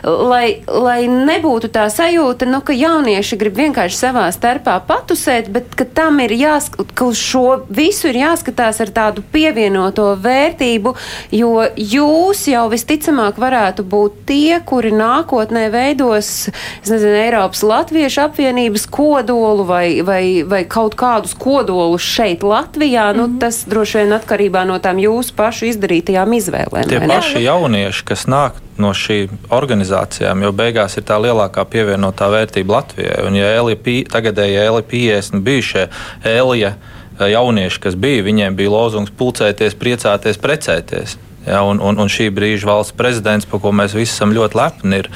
lai, 0.05 0.61
lai 0.67 0.99
nebūtu 1.11 1.71
tā 1.75 1.89
sajūta, 1.93 2.49
nu, 2.51 2.63
ka 2.67 2.77
jaunieši 2.77 3.41
grib 3.41 3.59
vienkārši 3.61 4.01
savā 4.01 4.27
starpā 4.35 4.79
patusēt, 4.87 5.51
bet 5.53 5.75
ka 5.79 5.89
tam 5.99 6.21
ir 6.25 6.35
jāskat, 6.37 6.93
ka 6.97 7.11
uz 7.11 7.21
šo 7.21 7.63
visu 7.69 8.11
ir 8.11 8.21
jāskatās 8.23 8.81
ar 8.85 8.93
tādu 8.95 9.25
pievienoto 9.33 10.13
vērtību, 10.23 10.95
jo 11.35 11.53
jūs 11.77 12.47
jau 12.51 12.67
visticamāk 12.73 13.41
varētu 13.41 13.87
būt 13.87 14.23
tie, 14.29 14.61
kuri 14.67 14.93
nākotnē 14.95 15.67
veidos, 15.75 16.49
es 16.51 16.93
nezinu, 16.93 17.15
Eiropas 17.27 17.63
Latviešu 17.67 18.27
apvienības 18.27 18.87
kodolu 18.93 19.67
vai 19.67 19.87
vai, 20.07 20.36
vai, 20.37 20.49
vai 20.49 20.65
kaut 20.65 20.95
kādus 20.95 21.35
kodolus 21.39 22.03
šeit, 22.03 22.43
Latvijā, 22.43 23.13
mm 23.13 23.19
-hmm. 23.21 23.33
nu, 23.33 23.39
tas 23.39 23.65
droši 23.67 23.99
vien 23.99 24.13
atkarībā 24.13 24.65
no 24.65 24.79
tām 24.79 24.99
jūsu 24.99 25.33
pašu 25.37 25.67
izdarītajām 25.67 26.33
izvēlēm. 26.33 26.89
Tie 26.89 27.01
paši 27.09 27.43
jaunieši, 27.43 28.05
kas 28.05 28.27
nāk 28.27 28.51
no 28.79 28.93
šīm 28.93 29.29
organizācijām, 29.51 30.43
jo 30.43 30.53
beigās 30.53 30.97
ir 30.97 31.03
tā 31.03 31.21
lielākā 31.21 31.65
pievienotā 31.65 32.29
vērtība 32.29 32.73
Latvijai. 32.73 33.27
Un, 33.27 33.35
ja 33.35 33.47
Elija, 33.47 34.05
tagadēja 34.11 34.65
Elija 34.65 34.83
50 34.91 35.41
bijušie 35.41 35.89
Elija 36.25 36.75
eh, 37.21 37.31
jaunieši, 37.31 37.81
kas 37.81 37.95
bija, 37.95 38.23
viņiem 38.23 38.57
bija 38.57 38.71
lozungs 38.71 39.11
pulcēties, 39.11 39.75
priecāties, 39.75 40.39
precēties. 40.39 41.17
Ja, 41.47 41.63
un, 41.63 41.79
un, 41.81 41.99
un 41.99 42.09
šī 42.09 42.31
brīža 42.35 42.67
valsts 42.67 42.93
prezidents, 42.93 43.47
par 43.47 43.61
ko 43.61 43.71
mēs 43.71 43.95
visi 43.95 44.13
esam 44.13 44.33
ļoti 44.35 44.57
lepni, 44.59 44.97
ir 44.97 45.11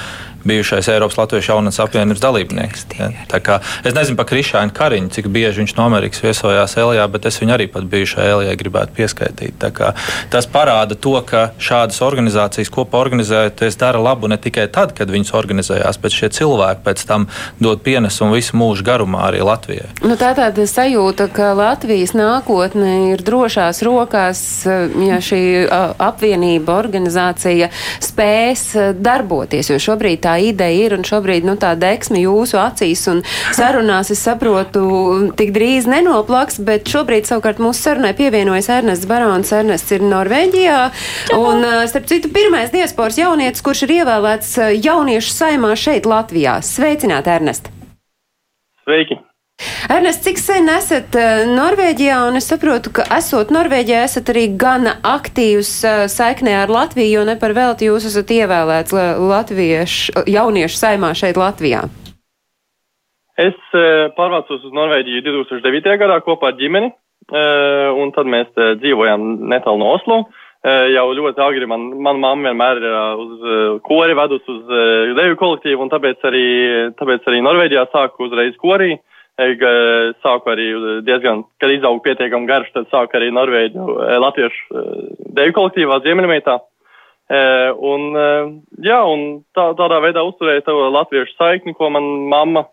bijušais 0.44 0.88
Eiropas 0.88 1.18
Latviešu 1.18 1.52
jaunatnes 1.52 1.80
apvienības 1.82 2.22
dalībnieks. 2.22 2.86
Ja? 2.98 3.10
Es 3.84 3.94
nezinu 3.96 4.16
par 4.18 4.28
Krišānu 4.30 4.74
Kariņu, 4.76 5.10
cik 5.14 5.28
bieži 5.32 5.62
viņš 5.62 5.76
no 5.78 5.86
Amerikas 5.88 6.22
viesojās 6.24 6.76
Elijā, 6.80 7.06
bet 7.12 7.26
es 7.28 7.40
viņu 7.42 7.56
arī 7.56 7.66
pat 7.72 7.86
bijušajā 7.90 8.34
Elijā 8.34 8.56
gribētu 8.60 8.96
pieskaitīt. 8.96 9.66
Tas 10.30 10.48
parāda 10.50 10.96
to, 10.96 11.16
ka 11.26 11.50
šādas 11.60 12.00
organizācijas 12.04 12.72
kopā 12.72 13.00
organizējoties 13.00 13.78
dara 13.80 14.00
labu 14.00 14.30
ne 14.30 14.38
tikai 14.40 14.66
tad, 14.72 14.94
kad 14.96 15.10
viņas 15.12 15.34
organizējās, 15.36 16.00
bet 16.00 16.16
šie 16.16 16.30
cilvēki 16.40 16.84
pēc 16.86 17.04
tam 17.08 17.26
dod 17.60 17.82
pienesumu 17.84 18.38
visu 18.38 18.56
mūžu 18.60 18.86
garumā 18.86 19.26
arī 19.28 19.42
Latvijai. 19.44 19.90
Nu, 20.04 20.16
tā 20.20 20.32
tāda 20.38 20.66
sajūta, 20.68 21.28
ka 21.34 21.52
Latvijas 21.58 22.14
nākotne 22.16 23.12
ir 23.12 23.24
drošās 23.26 23.82
rokās, 23.86 24.42
ja 24.66 25.20
šī 25.24 25.42
apvienība, 26.00 26.78
organizācija 26.80 27.70
spēs 28.02 28.66
darboties, 29.00 29.72
jo 29.72 29.80
šobrīd 29.82 30.22
tā 30.24 30.29
tā 30.30 30.38
ideja 30.42 30.86
ir 30.86 30.96
un 30.96 31.04
šobrīd 31.06 31.46
nu, 31.48 31.56
tā 31.60 31.74
deksme 31.78 32.22
jūsu 32.22 32.60
acīs 32.62 33.02
un 33.10 33.22
sarunās, 33.56 34.12
es 34.14 34.22
saprotu, 34.22 34.84
tik 35.38 35.52
drīz 35.56 35.88
nenoplaks, 35.90 36.60
bet 36.66 36.88
šobrīd 36.90 37.28
savukārt 37.28 37.62
mūsu 37.62 37.82
sarunai 37.88 38.14
pievienojas 38.18 38.70
Ernests 38.78 39.08
Barons. 39.10 39.50
Ernests 39.60 39.96
ir 39.96 40.04
Norvēģijā 40.06 40.80
un, 41.38 41.66
starp 41.90 42.06
citu, 42.10 42.30
pirmais 42.34 42.72
diasporas 42.74 43.18
jaunietis, 43.20 43.64
kurš 43.66 43.86
ir 43.86 43.96
ievēlēts 44.00 44.54
jauniešu 44.78 45.34
saimā 45.34 45.74
šeit 45.78 46.08
Latvijā. 46.08 46.60
Sveicināt, 46.64 47.30
Ernest! 47.30 47.72
Sveiki! 48.84 49.20
Ernest, 49.90 50.22
cik 50.24 50.38
sen 50.40 50.70
esat 50.72 51.16
uh, 51.18 51.42
Norvēģijā, 51.52 52.16
un 52.30 52.38
es 52.40 52.46
saprotu, 52.48 52.92
ka 52.96 53.04
esot 53.18 53.50
Norvēģijā, 53.52 54.04
esat 54.08 54.30
arī 54.32 54.46
gana 54.60 54.94
aktīvs 55.04 55.72
uh, 55.84 56.04
saiknē 56.08 56.54
ar 56.62 56.72
Latviju, 56.72 57.18
jo 57.18 57.24
ne 57.28 57.36
par 57.40 57.52
velti 57.56 57.90
jūs 57.90 58.06
esat 58.08 58.32
ievēlēts 58.32 58.94
latviešu, 59.20 60.24
jauniešu 60.32 60.80
saimā 60.80 61.12
šeit 61.18 61.40
Latvijā. 61.40 61.84
Es 63.40 63.58
uh, 63.76 64.08
pārvācos 64.16 64.64
uz 64.64 64.76
Norvēģiju 64.76 65.26
2009. 65.28 65.92
gadā 66.00 66.20
kopā 66.24 66.54
ar 66.54 66.60
ģimeni, 66.60 66.92
un 67.30 68.10
tad 68.16 68.26
mēs 68.26 68.48
dzīvojām 68.80 69.26
netālu 69.52 69.78
no 69.78 69.90
Oslo. 69.94 70.16
Jau 70.64 71.04
ļoti 71.14 71.38
agri 71.44 71.68
man, 71.68 71.84
man 72.02 72.18
mamma 72.18 72.48
vienmēr 72.48 72.80
ir 72.80 72.96
uz 73.22 73.44
kori 73.86 74.16
vedus 74.18 74.48
uz 74.50 74.64
deju 75.14 75.36
kolektīvu, 75.38 75.84
un 75.84 75.92
tāpēc 75.92 76.26
arī, 76.26 76.42
tāpēc 76.98 77.28
arī 77.30 77.44
Norvēģijā 77.44 77.84
sāku 77.92 78.26
uzreiz 78.26 78.58
korī. 78.58 78.96
Uh, 79.40 80.10
sāku 80.20 80.50
arī 80.52 80.66
diezgan, 81.06 81.46
kad 81.62 81.72
izaugu 81.72 82.02
pietiekami 82.04 82.48
garš, 82.48 82.72
tad 82.74 82.90
sāku 82.92 83.16
arī 83.16 83.30
Norvēģu 83.32 83.86
latviešu 84.20 84.82
deju 85.36 85.54
kolektīvā 85.56 86.00
Ziemeļmeitā. 86.04 86.58
Un, 87.30 88.04
jā, 88.82 88.98
un 89.06 89.20
tā, 89.54 89.68
tādā 89.78 90.00
veidā 90.02 90.24
uzturēju 90.26 90.64
to 90.66 90.74
latviešu 90.90 91.36
saikni, 91.38 91.76
ko 91.78 91.88
man 91.94 92.08
mamma 92.28 92.64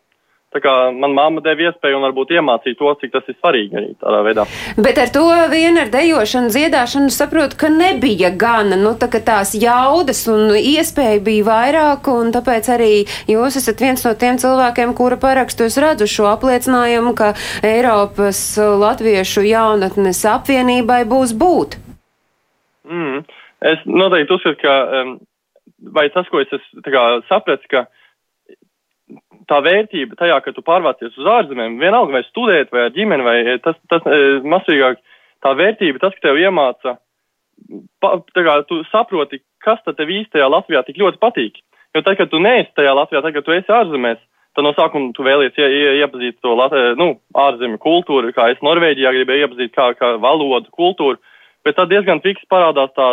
Tā 0.56 0.62
kā 0.64 0.74
man 0.96 1.12
mamma 1.12 1.42
deva 1.44 1.66
iespēju 1.68 1.98
un 1.98 2.06
varbūt 2.06 2.30
iemācīja 2.38 2.78
to, 2.80 2.92
cik 3.02 3.12
tas 3.12 3.26
ir 3.28 3.36
svarīgi 3.36 3.76
arī 3.76 3.90
tādā 4.00 4.22
veidā. 4.24 4.46
Bet 4.80 5.00
ar 5.02 5.10
to 5.12 5.26
vien 5.52 5.76
ar 5.82 5.90
dejošanu, 5.92 6.54
dziedāšanu 6.56 7.12
saprotu, 7.12 7.58
ka 7.60 7.68
nebija 7.74 8.30
gana, 8.32 8.78
nu 8.80 8.94
tā 8.96 9.10
kā 9.12 9.20
tās 9.28 9.52
jaudas 9.60 10.24
un 10.32 10.56
iespēja 10.56 11.20
bija 11.26 11.48
vairāk, 11.50 12.08
un 12.14 12.32
tāpēc 12.32 12.70
arī 12.78 12.94
jūs 13.28 13.60
esat 13.60 13.84
viens 13.84 14.08
no 14.08 14.14
tiem 14.16 14.40
cilvēkiem, 14.40 14.96
kura 14.96 15.20
parakstu 15.20 15.68
es 15.68 15.76
redzu 15.84 16.08
šo 16.14 16.30
apliecinājumu, 16.32 17.12
ka 17.20 17.34
Eiropas 17.68 18.40
Latviešu 18.56 19.44
jaunatnes 19.50 20.24
apvienībai 20.32 21.02
būs 21.12 21.36
būt. 21.36 21.76
Mm, 22.88 23.28
es 23.68 23.84
noteikti 23.84 24.40
uzskatu, 24.40 24.64
ka, 24.64 24.80
um, 25.02 25.14
vai 25.92 26.08
tas, 26.16 26.32
ko 26.32 26.40
es, 26.40 26.56
es 26.56 26.72
sapratu, 27.28 27.68
ka 27.76 27.90
tā 29.48 29.60
vērtība 29.64 30.18
tajā, 30.20 30.38
ka 30.44 30.54
tu 30.56 30.64
pārvācies 30.66 31.16
uz 31.18 31.28
ārzemēm, 31.38 31.80
vienalga 31.82 32.18
vai 32.18 32.24
studēt, 32.28 32.72
vai 32.74 32.88
ar 32.88 32.96
ģimeni, 32.96 33.26
vai 33.26 33.38
tas, 33.64 33.78
tas 33.92 34.08
e, 34.08 34.40
masīgāk, 34.44 35.02
tā 35.46 35.54
vērtība, 35.58 36.02
tas, 36.04 36.16
ka 36.18 36.28
tev 36.28 36.40
iemāca, 36.42 36.98
pa, 38.04 38.18
tā 38.36 38.46
kā 38.48 38.58
tu 38.70 38.82
saproti, 38.92 39.42
kas 39.64 39.80
tad 39.86 40.00
tev 40.00 40.12
īstajā 40.14 40.48
Latvijā 40.52 40.84
tik 40.88 41.00
ļoti 41.02 41.22
patīk. 41.24 41.62
Jo 41.96 42.04
tad, 42.04 42.18
kad 42.20 42.32
tu 42.32 42.42
neesi 42.44 42.74
tajā 42.78 42.96
Latvijā, 42.98 43.24
tad, 43.24 43.36
kad 43.36 43.48
tu 43.48 43.56
esi 43.56 43.74
ārzemēs, 43.74 44.20
tad 44.58 44.66
no 44.66 44.74
sākuma 44.74 45.14
tu 45.16 45.24
vēlies 45.26 45.56
ie, 45.60 45.68
ie, 45.70 45.88
iepazīt 46.02 46.40
to 46.42 46.56
Lat 46.58 46.74
nu, 47.00 47.14
ārzemju 47.38 47.80
kultūru, 47.82 48.34
kā 48.36 48.50
es 48.52 48.62
Norvēģijā 48.66 49.14
gribēju 49.16 49.48
iepazīt 49.48 49.74
kā, 49.76 49.92
kā 50.00 50.16
valodu, 50.22 50.72
kultūru, 50.74 51.22
bet 51.66 51.78
tad 51.78 51.92
diezgan 51.94 52.24
fiks 52.26 52.46
parādās 52.52 52.92
tā, 52.98 53.08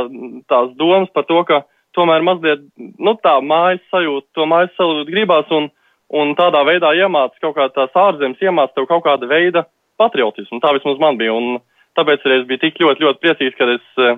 tās 0.51 0.73
domas 0.81 1.12
par 1.14 1.29
to, 1.29 1.42
ka 1.47 1.62
tomēr 1.94 2.25
mazliet, 2.27 2.64
nu 2.79 3.14
tā 3.23 3.37
mājas 3.44 3.83
sajūta, 3.92 4.27
to 4.35 4.47
mājas 4.51 4.73
sajūta 4.79 5.11
gribās 5.11 5.53
un, 5.55 5.68
un 6.14 6.35
tādā 6.38 6.62
veidā 6.66 6.92
iemāca 6.96 7.40
kaut 7.42 7.57
kā 7.59 7.68
tās 7.74 7.94
ārzemes, 7.98 8.42
iemāca 8.42 8.77
tev 8.77 8.88
kaut 8.90 9.05
kāda 9.07 9.29
veida 9.31 9.64
patriotismu. 10.00 10.61
Tā 10.62 10.74
vismaz 10.77 11.00
man 11.03 11.18
bija, 11.20 11.35
un 11.35 11.59
tāpēc 11.98 12.24
arī 12.27 12.40
es 12.40 12.46
biju 12.48 12.62
tik 12.64 12.81
ļoti, 12.83 13.07
ļoti 13.07 13.22
priecīgs, 13.22 13.59
kad 13.59 13.74
es 13.74 13.98
e, 13.98 14.14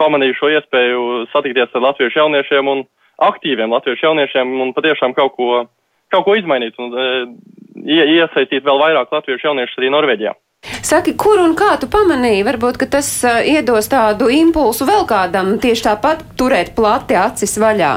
pamanīju 0.00 0.38
šo 0.38 0.52
iespēju 0.56 1.02
satikties 1.32 1.74
ar 1.74 1.88
latviešu 1.88 2.22
jauniešiem 2.22 2.70
un 2.72 2.84
aktīviem 3.24 3.72
latviešu 3.72 4.08
jauniešiem 4.08 4.54
un 4.64 4.72
patiešām 4.76 5.16
kaut 5.16 5.36
ko, 5.36 5.50
kaut 6.12 6.26
ko 6.28 6.38
izmainīt 6.38 6.80
un 6.80 6.92
e, 6.92 7.10
iesaistīt 7.84 8.64
vēl 8.64 8.80
vairāk 8.80 9.12
latviešu 9.12 9.50
jauniešus 9.50 9.80
arī 9.80 9.92
Norvēģijā. 9.94 10.34
Saki, 10.84 11.12
kur 11.20 11.40
un 11.42 11.52
kā 11.56 11.74
tu 11.80 11.90
pamanīji? 11.92 12.44
Varbūt, 12.46 12.78
ka 12.80 12.88
tas 12.96 13.08
uh, 13.26 13.42
iedos 13.44 13.90
tādu 13.92 14.30
impulsu 14.32 14.86
vēl 14.88 15.04
kādam 15.08 15.58
tieši 15.60 15.90
tāpat 15.90 16.24
turēt 16.40 16.72
plati 16.76 17.18
acis 17.20 17.58
vaļā. 17.60 17.92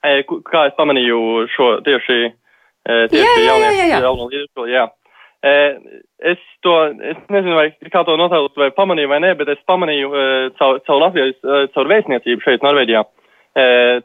Kā 0.00 0.62
es 0.70 0.76
pamanīju 0.78 1.46
šo 1.52 1.68
tieši, 1.84 2.18
e, 2.30 2.94
tieši 3.12 3.44
jā, 3.44 3.56
jā, 3.60 3.70
jā, 3.76 3.86
jā. 3.90 4.00
jauno 4.06 4.30
līdzekļu, 4.30 4.68
jā. 4.72 4.86
E, 5.44 5.52
es 6.32 6.40
to, 6.64 6.76
es 7.12 7.20
nezinu, 7.32 7.56
vai 7.58 7.66
kā 7.92 8.02
to 8.08 8.16
notēlot, 8.20 8.56
vai 8.60 8.70
pamanīju 8.76 9.10
vai 9.12 9.20
nē, 9.24 9.34
bet 9.40 9.52
es 9.52 9.60
pamanīju 9.68 10.10
caur, 10.56 10.80
caur 10.88 11.04
Latvijas, 11.04 11.36
caur 11.74 11.92
vēstniecību 11.92 12.44
šeit 12.46 12.64
Norvēģijā. 12.64 13.04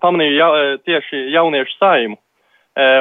Pamanīju 0.01 0.35
ja, 0.35 0.51
tieši 0.87 1.27
jauniešu 1.35 1.75
saimu. 1.77 2.19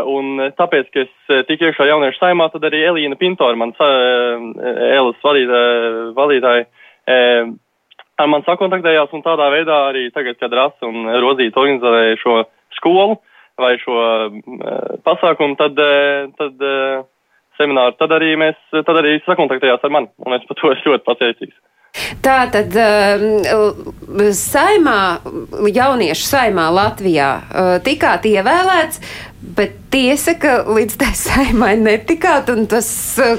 Un 0.06 0.38
tāpēc, 0.54 0.90
ka 0.94 1.02
es 1.02 1.46
tik 1.48 1.62
iekšā 1.66 1.86
jauniešu 1.88 2.20
saimā, 2.20 2.46
tad 2.52 2.66
arī 2.68 2.84
Elīna 2.90 3.18
Pintora, 3.18 3.58
mans 3.58 3.78
Elas 3.80 5.24
vadītāja, 5.24 6.66
ar 7.10 8.30
mani 8.30 8.46
sakontaktējās 8.46 9.14
un 9.16 9.24
tādā 9.24 9.48
veidā 9.50 9.78
arī 9.88 10.04
tagad, 10.14 10.38
kad 10.38 10.54
Rasa 10.54 10.86
un 10.86 11.08
Rozīta 11.22 11.58
organizēja 11.62 12.20
šo 12.22 12.42
skolu 12.78 13.18
vai 13.60 13.76
šo 13.82 13.98
pasākumu, 15.06 15.54
tad, 15.60 15.78
tad 16.40 16.64
semināru, 17.58 17.94
tad 18.00 18.14
arī 18.16 18.34
mēs, 18.40 18.58
tad 18.74 18.96
arī 18.98 19.20
sakontaktējās 19.26 19.86
ar 19.86 19.94
mani 19.94 20.10
un 20.26 20.36
es 20.36 20.48
par 20.48 20.58
to 20.58 20.70
esmu 20.74 20.94
ļoti 20.94 21.08
pateicīgs. 21.10 21.60
Tā 22.24 22.40
tad 22.50 22.74
uh, 22.74 23.20
saimā, 24.34 24.98
jauniešu 25.70 26.26
saimā 26.26 26.64
Latvijā 26.74 27.28
tikāt 27.86 28.26
ievēlēts, 28.26 28.98
bet 29.54 29.76
tiesa, 29.94 30.34
ka 30.40 30.56
līdz 30.66 30.98
tai 30.98 31.12
saimai 31.14 31.76
netikāt, 31.78 32.50
un 32.50 32.66
tas 32.70 32.88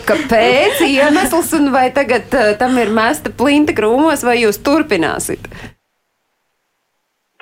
kāpēc 0.08 0.86
iemesls, 0.88 1.52
un 1.60 1.74
vai 1.76 1.90
tagad 1.96 2.32
tam 2.62 2.80
ir 2.80 2.96
mesta 2.96 3.34
plinta 3.36 3.76
krūmos, 3.76 4.24
vai 4.24 4.40
jūs 4.46 4.64
turpināsit? 4.64 5.52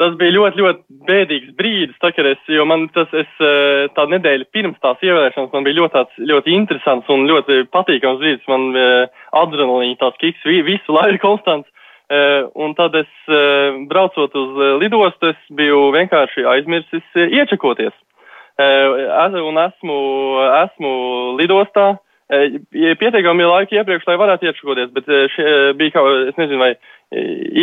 Tas 0.01 0.15
bija 0.17 0.34
ļoti, 0.34 0.63
ļoti 0.65 0.92
bēdīgs 1.08 1.54
brīdis, 1.58 1.98
tā, 2.02 2.12
es, 2.30 2.42
jo 2.52 2.66
man 2.70 2.88
tas, 2.96 3.12
es, 3.16 3.30
eh, 3.44 3.88
tā 3.96 4.06
nedēļa 4.12 4.50
pirms 4.54 4.80
tās 4.84 5.02
ievēlēšanas 5.04 5.54
man 5.54 5.68
bija 5.68 5.80
ļoti, 5.82 5.94
tāds, 5.98 6.22
ļoti 6.32 6.56
interesants 6.56 7.12
un 7.13 7.28
ļoti 7.30 7.63
patīkams 7.74 8.22
brīdis. 8.22 8.48
Man 8.52 8.72
uh, 8.76 9.12
adrenalīna 9.39 10.00
tās 10.02 10.18
kiks 10.22 10.44
visu 10.46 10.96
laiku 10.96 11.22
konstants. 11.24 11.70
Uh, 12.13 12.50
un 12.60 12.76
tad 12.78 12.96
es, 13.00 13.12
braucot 13.89 14.34
uz 14.38 14.58
lidostu, 14.82 15.32
es 15.32 15.54
biju 15.56 15.88
vienkārši 15.96 16.44
aizmirsis 16.52 17.06
iečakoties. 17.16 17.96
Un 18.60 19.58
esmu, 19.58 19.96
esmu 20.60 20.92
lidostā 21.39 21.96
pietiekami 23.00 23.48
laika 23.50 23.80
iepriekš, 23.80 24.06
lai 24.06 24.18
varētu 24.22 24.46
iečakoties, 24.46 24.92
bet 24.94 25.10
šie, 25.34 25.48
bija 25.80 25.96
kaut, 25.96 26.28
es 26.30 26.38
nezinu, 26.38 26.60
vai 26.62 26.74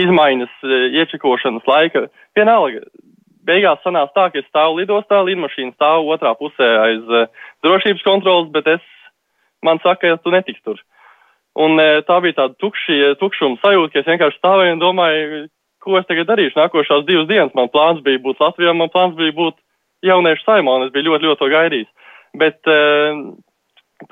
izmaiņas 0.00 0.66
iečakošanas 0.98 1.68
laika. 1.70 2.08
Vienalga, 2.38 2.82
beigās 3.46 3.82
sanāca 3.84 4.12
tā, 4.16 4.26
ka 4.32 4.40
es 4.40 4.48
stāvu 4.48 4.80
lidostā, 4.80 5.20
lidmašīna 5.26 5.74
stāv 5.76 6.08
otrā 6.12 6.32
pusē 6.38 6.68
aiz 6.84 7.12
uh, 7.12 7.28
drošības 7.64 8.04
kontrolas, 8.06 8.50
bet 8.54 8.68
es, 8.76 8.84
man 9.66 9.80
saka, 9.84 10.16
ka 10.16 10.22
tu 10.24 10.34
netiksi 10.34 10.62
tur. 10.66 10.80
Un 11.58 11.78
uh, 11.80 12.00
tā 12.06 12.20
bija 12.24 12.38
tāda 12.42 12.56
tukši, 12.62 13.16
tukšuma 13.20 13.60
sajūta, 13.64 13.92
ka 13.94 14.02
es 14.02 14.10
vienkārši 14.12 14.40
stāvēju 14.40 14.76
un 14.76 14.82
domāju, 14.82 15.42
ko 15.80 15.96
es 15.98 16.08
tagad 16.08 16.28
darīšu 16.28 16.58
nākošās 16.60 17.06
divas 17.08 17.28
dienas. 17.30 17.54
Man 17.56 17.72
plāns 17.72 18.02
bija 18.04 18.20
būt 18.22 18.42
Latvijā, 18.42 18.74
man 18.76 18.92
plāns 18.92 19.16
bija 19.18 19.36
būt 19.36 19.56
jauniešu 20.06 20.44
saimā, 20.46 20.76
un 20.76 20.88
es 20.88 20.92
biju 20.94 21.10
ļoti, 21.10 21.28
ļoti 21.28 21.40
to 21.40 21.48
gaidījis. 21.54 22.12
Bet, 22.40 22.60
uh, 22.70 23.24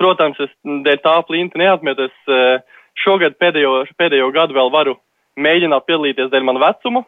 protams, 0.01 0.41
es 0.43 0.51
dēļ 0.65 0.99
tā 1.05 1.15
plinta 1.27 1.61
neatmetu. 1.61 2.09
Es 2.09 2.33
uh, 2.33 2.81
šogad 2.99 3.37
pēdējo, 3.39 3.85
pēdējo 3.99 4.31
gadu 4.35 4.57
vēl 4.57 4.73
varu 4.73 4.97
mēģināt 5.39 5.87
piedalīties 5.87 6.31
dēļ 6.33 6.45
man 6.49 6.59
vecuma, 6.61 7.05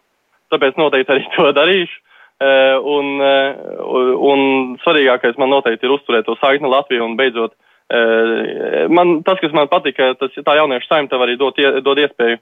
tāpēc 0.54 0.80
noteikti 0.80 1.16
arī 1.16 1.28
to 1.36 1.52
darīšu. 1.58 2.00
Uh, 2.42 2.80
un, 2.90 3.20
uh, 3.22 4.16
un 4.26 4.40
svarīgākais 4.82 5.36
man 5.38 5.52
noteikti 5.54 5.86
ir 5.86 5.92
uzturēt 5.94 6.26
to 6.26 6.34
saikni 6.40 6.72
Latviju 6.72 7.04
un 7.06 7.14
beidzot. 7.20 7.54
Uh, 7.92 8.88
man, 8.90 9.20
tas, 9.28 9.38
kas 9.44 9.54
man 9.54 9.70
patika, 9.70 10.16
tas 10.18 10.34
tā 10.34 10.56
jauniešu 10.58 10.90
saimta 10.90 11.20
arī 11.22 11.36
dod, 11.38 11.60
dod 11.86 12.02
iespēju 12.02 12.40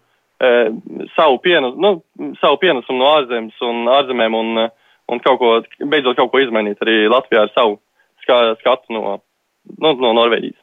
savu, 1.17 1.35
pienu, 1.43 1.73
nu, 1.75 1.89
savu 2.39 2.55
pienesumu 2.62 3.01
no 3.01 3.09
ārzemes 3.17 3.57
un 3.67 3.89
ārzemēm 3.91 4.38
un, 4.39 4.62
un 5.12 5.19
kaut 5.25 5.39
ko, 5.41 5.49
beidzot 5.83 6.15
kaut 6.15 6.31
ko 6.31 6.39
izmainīt 6.39 6.79
arī 6.85 7.09
Latvijā 7.12 7.43
ar 7.43 7.51
savu 7.51 7.75
skatu 8.23 8.95
no, 8.95 9.17
no, 9.83 9.91
no 9.99 10.13
Norvēģijas. 10.15 10.55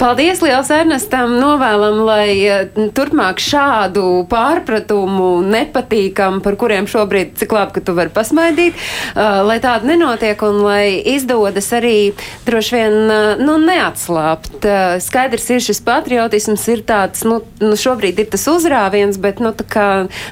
Paldies 0.00 0.38
liels 0.40 0.70
Ernestam, 0.72 1.34
novēlam, 1.36 1.98
lai 2.08 2.30
eh, 2.48 2.78
turpmāk 2.96 3.36
šādu 3.44 4.22
pārpratumu 4.30 5.42
nepatīkam, 5.44 6.38
par 6.40 6.56
kuriem 6.56 6.86
šobrīd 6.88 7.34
cik 7.36 7.52
labi, 7.52 7.74
ka 7.74 7.82
tu 7.84 7.92
vari 7.98 8.08
pasmaidīt, 8.14 8.78
uh, 8.80 9.42
lai 9.44 9.58
tāda 9.60 9.84
nenotiek 9.90 10.40
un 10.46 10.62
lai 10.64 11.02
izdodas 11.12 11.68
arī 11.76 12.14
droši 12.46 12.78
vien, 12.78 12.96
uh, 13.12 13.42
nu, 13.44 13.58
neatslāpt. 13.60 14.56
Uh, 14.62 14.96
skaidrs 15.04 15.50
ir 15.52 15.60
šis 15.66 15.82
patriotisms 15.84 16.64
ir 16.72 16.80
tāds, 16.88 17.26
nu, 17.28 17.42
nu, 17.60 17.76
šobrīd 17.76 18.24
ir 18.24 18.30
tas 18.32 18.48
uzrāviens, 18.48 19.20
bet, 19.20 19.44
nu, 19.44 19.52
tā 19.52 19.68
kā 19.68 19.88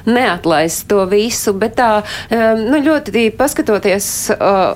neatlaist 0.09 0.87
to 0.89 1.05
visu, 1.13 1.53
bet 1.53 1.77
tā, 1.77 1.91
um, 2.33 2.65
nu, 2.71 2.81
ļoti 2.89 3.29
paskatoties 3.37 4.09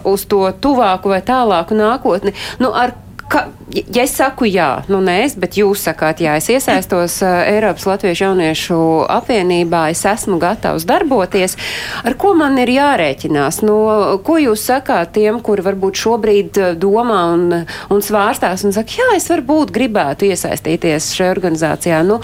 uz 0.06 0.30
to 0.30 0.46
tuvāku 0.62 1.16
vai 1.16 1.24
tālāku 1.26 1.82
nākotni, 1.82 2.38
nu, 2.62 2.70
ar 2.78 2.94
ka, 3.30 3.48
ja 3.74 4.04
es 4.04 4.14
saku 4.18 4.48
jā, 4.50 4.84
nu 4.92 5.00
nē, 5.04 5.16
es, 5.26 5.36
bet 5.40 5.58
jūs 5.58 5.84
sakāt 5.88 6.22
jā, 6.24 6.36
es 6.40 6.50
iesaistos 6.52 7.20
uh, 7.24 7.42
Eiropas 7.50 7.86
Latviešu 7.88 8.28
jauniešu 8.28 8.78
apvienībā, 9.12 9.86
es 9.94 10.04
esmu 10.10 10.38
gatavs 10.42 10.86
darboties, 10.90 11.58
ar 12.04 12.18
ko 12.20 12.34
man 12.40 12.60
ir 12.62 12.74
jārēķinās? 12.76 13.62
Nu, 13.68 13.78
ko 14.26 14.38
jūs 14.42 14.66
sakāt 14.70 15.14
tiem, 15.18 15.40
kuri 15.46 15.66
varbūt 15.66 16.04
šobrīd 16.04 16.62
domā 16.82 17.22
un, 17.34 17.48
un 17.64 18.06
svārstās 18.06 18.66
un 18.68 18.76
saka, 18.76 19.00
jā, 19.00 19.10
es 19.18 19.30
varbūt 19.32 19.74
gribētu 19.76 20.30
iesaistīties 20.30 21.14
šajā 21.18 21.34
organizācijā. 21.34 22.04
Nu, 22.08 22.20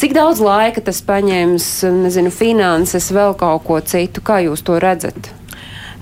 cik 0.00 0.16
daudz 0.16 0.42
laika 0.44 0.84
tas 0.84 1.02
paņems, 1.04 1.70
nezinu, 2.06 2.32
finanses, 2.34 3.12
vēl 3.14 3.36
kaut 3.40 3.66
ko 3.68 3.80
citu, 3.84 4.24
kā 4.24 4.40
jūs 4.46 4.64
to 4.66 4.80
redzat? 4.82 5.32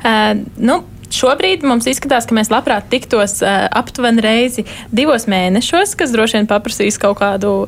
Uh, 0.03 0.35
nu, 0.59 0.83
Šobrīd 1.13 1.65
mums 1.67 1.87
izskatās, 1.91 2.25
ka 2.29 2.37
mēs 2.37 2.51
labprāt 2.53 2.89
tiktos 2.93 3.41
uh, 3.45 3.67
aptuveni 3.69 4.25
reizi 4.25 4.65
divos 4.95 5.29
mēnešos, 5.31 5.95
kas 5.99 6.15
droši 6.15 6.41
vien 6.41 6.49
paprasīs 6.51 6.99
kaut 7.01 7.21
kādu 7.21 7.67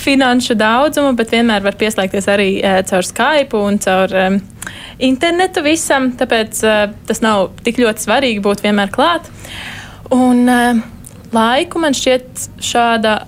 finanšu 0.00 0.54
daudzumu, 0.58 1.14
bet 1.16 1.32
vienmēr 1.32 1.64
var 1.64 1.76
pieslēgties 1.80 2.28
arī 2.30 2.50
uh, 2.58 2.80
caur 2.88 3.06
Skype 3.06 3.56
un 3.56 3.78
caur 3.80 4.14
um, 4.26 4.38
internetu 4.98 5.62
visam. 5.64 6.10
Tāpēc 6.18 6.62
uh, 6.66 6.84
tas 7.08 7.22
nav 7.24 7.52
tik 7.64 7.80
ļoti 7.80 8.06
svarīgi 8.06 8.44
būt 8.44 8.64
vienmēr 8.66 8.92
klāt. 8.94 9.30
Un 10.14 10.44
uh, 10.50 10.82
laiku 11.32 11.82
man 11.82 11.96
šķiet 11.96 12.48
šāda 12.58 13.20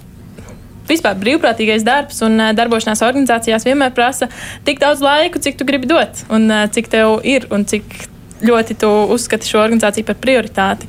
vispār 0.90 1.14
brīvprātīgais 1.23 1.87
darbs 1.87 2.18
un 2.27 2.40
darbošanās 2.59 3.05
organizācijās 3.07 3.64
vienmēr 3.64 3.95
prasa 3.95 4.27
tik 4.66 4.83
daudz 4.83 5.01
laika, 5.01 5.40
cik 5.40 5.61
tu 5.61 5.64
gribi 5.64 5.87
dot, 5.88 6.25
un 6.35 6.51
cik 6.75 6.90
tev 6.92 7.21
ir 7.25 7.47
un 7.55 7.62
cik 7.71 8.11
ļoti 8.43 8.77
tu 8.79 8.91
uzskati 9.15 9.49
šo 9.49 9.63
organizāciju 9.63 10.09
par 10.09 10.19
prioritāti. 10.23 10.89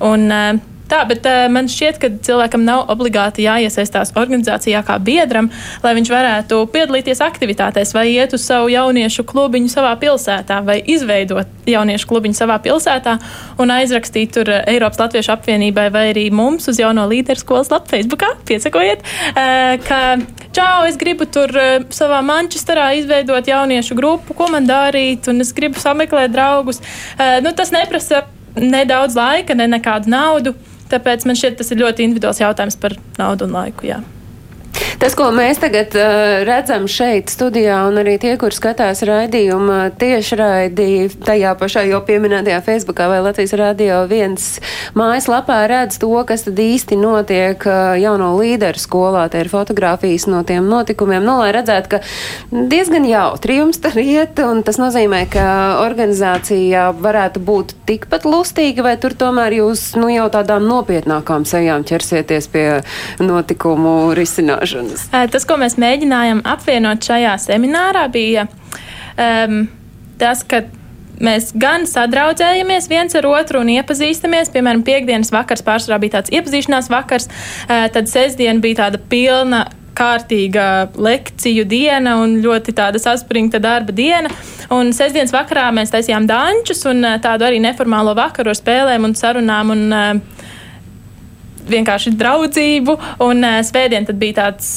Un, 0.00 0.30
eh, 0.32 0.54
Tā, 0.90 1.00
bet 1.08 1.24
uh, 1.24 1.46
man 1.52 1.68
šķiet, 1.70 1.98
ka 2.00 2.10
cilvēkam 2.26 2.64
nav 2.66 2.90
obligāti 2.92 3.46
jāiesaistās 3.46 4.12
organizācijā 4.20 4.82
kā 4.84 4.98
biedram, 5.00 5.48
lai 5.84 5.94
viņš 5.96 6.10
varētu 6.12 6.58
piedalīties 6.74 7.22
aktivitātēs, 7.24 7.94
vai 7.96 8.10
iet 8.12 8.36
uz 8.36 8.44
savu 8.44 8.68
jauniešu 8.72 9.24
klubiņu 9.28 9.72
savā 9.72 9.94
pilsētā, 10.00 10.60
vai 10.66 10.76
izveidot 10.94 11.70
jauniešu 11.70 12.08
klubiņu 12.10 12.36
savā 12.36 12.58
pilsētā 12.64 13.16
un 13.62 13.72
aizrakstīt 13.72 14.34
tur 14.36 14.50
Eiropas 14.58 15.00
Latviešu 15.00 15.32
apvienībai 15.38 15.88
vai 15.94 16.04
arī 16.12 16.26
mums 16.34 16.68
uz 16.68 16.80
jauno 16.82 17.06
līderu 17.08 17.40
skolas 17.40 17.72
lapu 17.72 17.94
Facebookā. 17.94 18.34
Piesakojiet, 18.44 19.00
uh, 19.32 19.80
ka 19.88 20.02
čau, 20.52 20.84
es 20.90 21.00
gribu 21.00 21.24
tur 21.24 21.48
uh, 21.56 21.88
savā 21.96 22.20
Manchesterā 22.26 22.90
izveidot 23.00 23.48
jauniešu 23.48 23.96
grupu, 23.96 24.36
ko 24.36 24.52
man 24.52 24.68
darīt, 24.68 25.32
un 25.32 25.40
es 25.40 25.56
gribu 25.56 25.80
sameklēt 25.80 26.36
draugus. 26.36 26.84
Uh, 27.16 27.40
nu, 27.44 27.56
tas 27.56 27.72
neprasa 27.72 28.26
nedaudz 28.60 29.16
laika, 29.18 29.56
ne 29.56 29.66
nekādu 29.78 30.12
naudu. 30.12 30.54
Tāpēc 30.94 31.24
man 31.26 31.38
šķiet, 31.38 31.56
tas 31.58 31.72
ir 31.74 31.80
ļoti 31.82 32.04
individuāls 32.06 32.38
jautājums 32.38 32.78
par 32.78 32.94
naudu 33.18 33.48
un 33.48 33.56
laiku. 33.56 33.88
Jā. 33.88 33.98
Tas, 34.98 35.14
ko 35.18 35.26
mēs 35.34 35.58
tagad 35.62 35.92
uh, 35.98 36.42
redzam 36.46 36.86
šeit 36.90 37.28
studijā, 37.32 37.82
un 37.88 37.98
arī 38.00 38.14
tie, 38.22 38.32
kur 38.40 38.54
skatās 38.54 39.02
raidījumu 39.06 39.90
tiešraidī 40.00 40.88
tajā 41.26 41.50
pašā 41.60 41.84
jau 41.90 42.00
pieminētajā 42.06 42.60
Facebookā 42.64 43.08
vai 43.10 43.20
Latvijas 43.24 43.52
radio 43.60 43.98
viens 44.10 44.46
mājaslapā, 44.98 45.58
redz 45.70 45.98
to, 46.02 46.08
kas 46.24 46.46
tad 46.46 46.58
īsti 46.62 46.98
notiek 47.00 47.66
uh, 47.68 47.94
jauno 48.00 48.32
līderu 48.38 48.80
skolā. 48.80 49.26
Te 49.28 49.42
ir 49.44 49.50
fotografijas 49.52 50.24
no 50.30 50.40
tiem 50.46 50.70
notikumiem, 50.72 51.20
nu, 51.26 51.36
lai 51.42 51.52
redzētu, 51.54 51.92
ka 51.94 52.64
diezgan 52.72 53.04
jautri 53.08 53.60
jums 53.60 53.82
tur 53.84 54.00
iet, 54.00 54.40
un 54.40 54.64
tas 54.66 54.80
nozīmē, 54.80 55.24
ka 55.30 55.46
organizācija 55.84 56.88
varētu 56.96 57.44
būt 57.44 57.76
tikpat 57.90 58.24
lustīga, 58.24 58.88
vai 58.88 58.96
tur 59.02 59.14
tomēr 59.18 59.58
jūs, 59.60 59.84
nu, 60.00 60.08
jau 60.14 60.30
tādām 60.32 60.66
nopietnākām 60.70 61.46
sejām 61.48 61.84
ķersieties 61.86 62.50
pie 62.54 62.66
notikumu 63.20 64.14
risināšanas 64.16 64.63
sarunas? 64.70 65.08
Tas, 65.32 65.44
ko 65.48 65.58
mēs 65.60 65.76
mēģinājām 65.80 66.44
apvienot 66.54 67.04
šajā 67.04 67.34
seminārā, 67.44 68.06
bija 68.14 68.46
um, 68.48 69.64
tas, 70.20 70.42
ka 70.48 70.64
mēs 71.22 71.52
gan 71.58 71.86
sadraudzējamies 71.88 72.88
viens 72.90 73.14
ar 73.18 73.28
otru 73.28 73.62
un 73.62 73.70
iepazīstamies. 73.76 74.52
Piemēram, 74.54 74.84
piekdienas 74.86 75.32
vakars 75.34 75.64
pārsvarā 75.66 76.00
bija 76.02 76.18
tāds 76.18 76.34
iepazīšanās 76.34 76.90
vakars, 76.92 77.30
tad 77.68 78.10
sestdiena 78.10 78.62
bija 78.64 78.84
tāda 78.84 79.02
pilna. 79.10 79.64
Kārtīga 79.94 80.88
lekciju 80.98 81.62
diena 81.70 82.16
un 82.18 82.40
ļoti 82.42 82.72
tāda 82.74 82.98
saspringta 82.98 83.60
darba 83.62 83.94
diena. 83.94 84.26
Un 84.74 84.88
sestdienas 84.90 85.30
vakarā 85.30 85.68
mēs 85.70 85.92
taisījām 85.94 86.26
dančus 86.26 86.82
un 86.90 87.06
tādu 87.22 87.46
arī 87.46 87.60
neformālo 87.62 88.16
vakaru 88.18 88.50
ar 88.50 88.58
spēlēm 88.58 89.06
un 89.06 89.14
sarunām 89.14 89.70
un 89.70 89.84
uh, 89.94 90.42
vienkārši 91.70 92.14
draudzību, 92.18 92.98
un 93.24 93.42
uh, 93.44 93.58
svētdien 93.66 94.06
tad 94.08 94.20
bija 94.20 94.42
tāds 94.44 94.76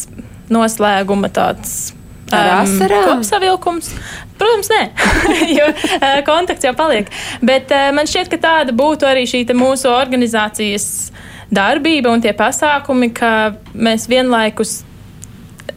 noslēguma 0.54 1.32
tāds. 1.34 1.94
Asarām? 2.28 3.06
kopsavilkums. 3.08 3.94
Protams, 4.38 4.68
nē, 4.68 4.82
jo 5.60 5.70
uh, 5.72 6.08
kontakts 6.28 6.68
jau 6.68 6.74
paliek. 6.78 7.08
Bet 7.40 7.72
uh, 7.72 7.90
man 7.96 8.10
šķiet, 8.10 8.32
ka 8.34 8.42
tāda 8.44 8.76
būtu 8.76 9.08
arī 9.08 9.24
šī 9.30 9.46
mūsu 9.56 9.90
organizācijas 9.94 11.14
darbība 11.48 12.12
un 12.12 12.24
tie 12.24 12.36
pasākumi, 12.36 13.14
ka 13.16 13.32
mēs 13.74 14.10
vienlaikus 14.12 14.82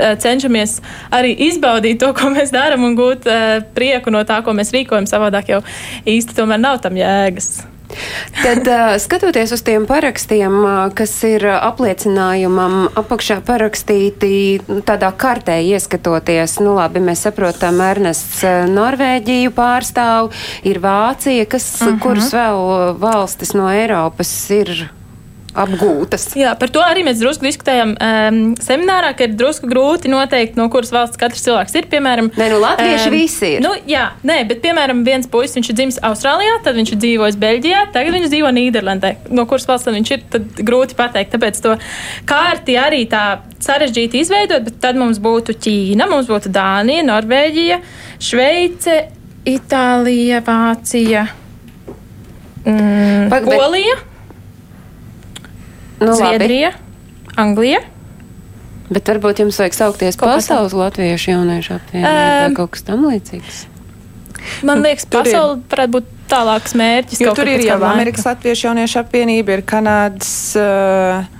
cenšamies 0.00 0.78
arī 1.12 1.34
izbaudīt 1.48 2.00
to, 2.00 2.12
ko 2.16 2.30
mēs 2.32 2.52
darām, 2.54 2.86
un 2.88 2.96
gūt 2.98 3.28
uh, 3.28 3.58
prieku 3.76 4.12
no 4.12 4.22
tā, 4.26 4.40
ko 4.44 4.54
mēs 4.56 4.72
rīkojam. 4.74 5.08
Savādāk 5.10 5.52
jau 5.54 5.60
īsti 6.08 6.36
tomēr 6.36 6.62
nav 6.62 6.80
tam 6.84 6.98
jēgas. 6.98 7.60
Tad, 8.40 8.68
skatoties 9.02 9.52
uz 9.52 9.62
tiem 9.66 9.86
parakstiem, 9.88 10.54
kas 10.96 11.12
ir 11.28 11.46
apliecinājumam 11.50 12.90
apakšā 12.98 13.40
parakstīti 13.46 14.60
tādā 14.88 15.10
kartē 15.16 15.58
ieskatoties, 15.72 16.58
nu 16.64 16.76
labi, 16.78 17.02
mēs 17.04 17.26
saprotam, 17.26 17.82
Ernests 17.84 18.44
Norvēģiju 18.70 19.52
pārstāv, 19.56 20.30
ir 20.64 20.80
Vācija, 20.82 21.48
kas, 21.50 21.66
uh 21.80 21.88
-huh. 21.88 22.00
kuras 22.00 22.32
vēl 22.32 22.96
valstis 23.00 23.54
no 23.54 23.68
Eiropas 23.72 24.32
ir 24.50 24.90
apgūtas. 25.58 26.28
Jā, 26.38 26.52
par 26.58 26.70
to 26.72 26.82
arī 26.84 27.02
mēs 27.06 27.20
drusku 27.20 27.46
diskutējam 27.46 27.92
um, 27.94 28.38
seminārā, 28.62 29.12
ka 29.18 29.26
ir 29.26 29.34
drusku 29.38 29.68
grūti 29.70 30.10
noteikt, 30.12 30.56
no 30.58 30.68
kuras 30.72 30.92
valsts 30.94 31.18
katrs 31.20 31.42
cilvēks 31.46 31.76
ir. 31.78 31.88
Piemēram, 31.90 32.30
nē, 32.38 32.48
nu, 32.52 32.60
Latvieši 32.62 33.08
um, 33.10 33.14
visi 33.16 33.50
ir. 33.56 33.64
Nu, 33.64 33.72
jā, 33.88 34.06
nē, 34.26 34.40
bet, 34.50 34.62
piemēram, 34.64 35.02
viens 35.06 35.28
puisis, 35.30 35.56
viņš 35.58 35.70
ir 35.72 35.78
dzimis 35.80 36.00
Austrālijā, 36.06 36.58
tad 36.64 36.78
viņš 36.78 36.94
ir 36.94 37.00
dzīvojis 37.04 37.38
Beļģijā, 37.42 37.84
tagad 37.96 38.16
viņš 38.16 38.32
dzīvo 38.32 38.52
Nīderlandē. 38.56 39.14
No 39.34 39.46
kuras 39.50 39.66
valsts 39.70 39.90
viņš 39.90 40.12
ir, 40.16 40.26
tad 40.34 40.60
grūti 40.66 40.98
pateikt. 40.98 41.34
Tāpēc 41.34 41.62
to 41.64 41.76
kārti 42.30 42.76
arī 42.80 43.04
tā 43.10 43.24
sarežģīti 43.60 44.22
izveidot, 44.24 44.66
bet 44.68 44.78
tad 44.82 44.98
mums 45.00 45.20
būtu 45.22 45.56
Ķīna, 45.60 46.08
mums 46.10 46.30
būtu 46.30 46.52
Dānija, 46.54 47.06
Norvēģija, 47.10 47.80
Šveice, 48.22 49.00
Itālija, 49.48 50.42
Vācija, 50.46 51.26
mm, 52.64 53.34
Polija. 53.50 53.98
Bet... 53.98 54.09
Nu, 56.00 56.14
Zviedrija, 56.16 56.74
labi. 56.74 57.34
Anglija. 57.40 57.80
Bet 58.90 59.06
varbūt 59.06 59.44
jums 59.44 59.58
vajag 59.60 59.76
saukties 59.76 60.16
pasaules 60.18 60.74
latviešu 60.74 61.36
jauniešu 61.36 61.76
apvienību 61.76 62.10
um, 62.10 62.30
vai 62.42 62.54
kaut 62.56 62.72
kas 62.74 62.86
tam 62.88 63.04
līdzīgs. 63.06 63.60
Man 64.66 64.80
liekas, 64.82 65.06
pasaule 65.12 65.60
varētu 65.70 65.94
būt 65.98 66.08
tālāks 66.30 66.74
mērķis. 66.78 67.20
Tur 67.36 67.50
ir 67.52 67.62
jau 67.66 67.76
Amerikas 67.86 68.24
Latviešu 68.26 68.70
jauniešu 68.70 69.02
apvienība, 69.02 69.58
ir 69.58 69.62
Kanādas. 69.68 70.32
Uh, 70.58 71.39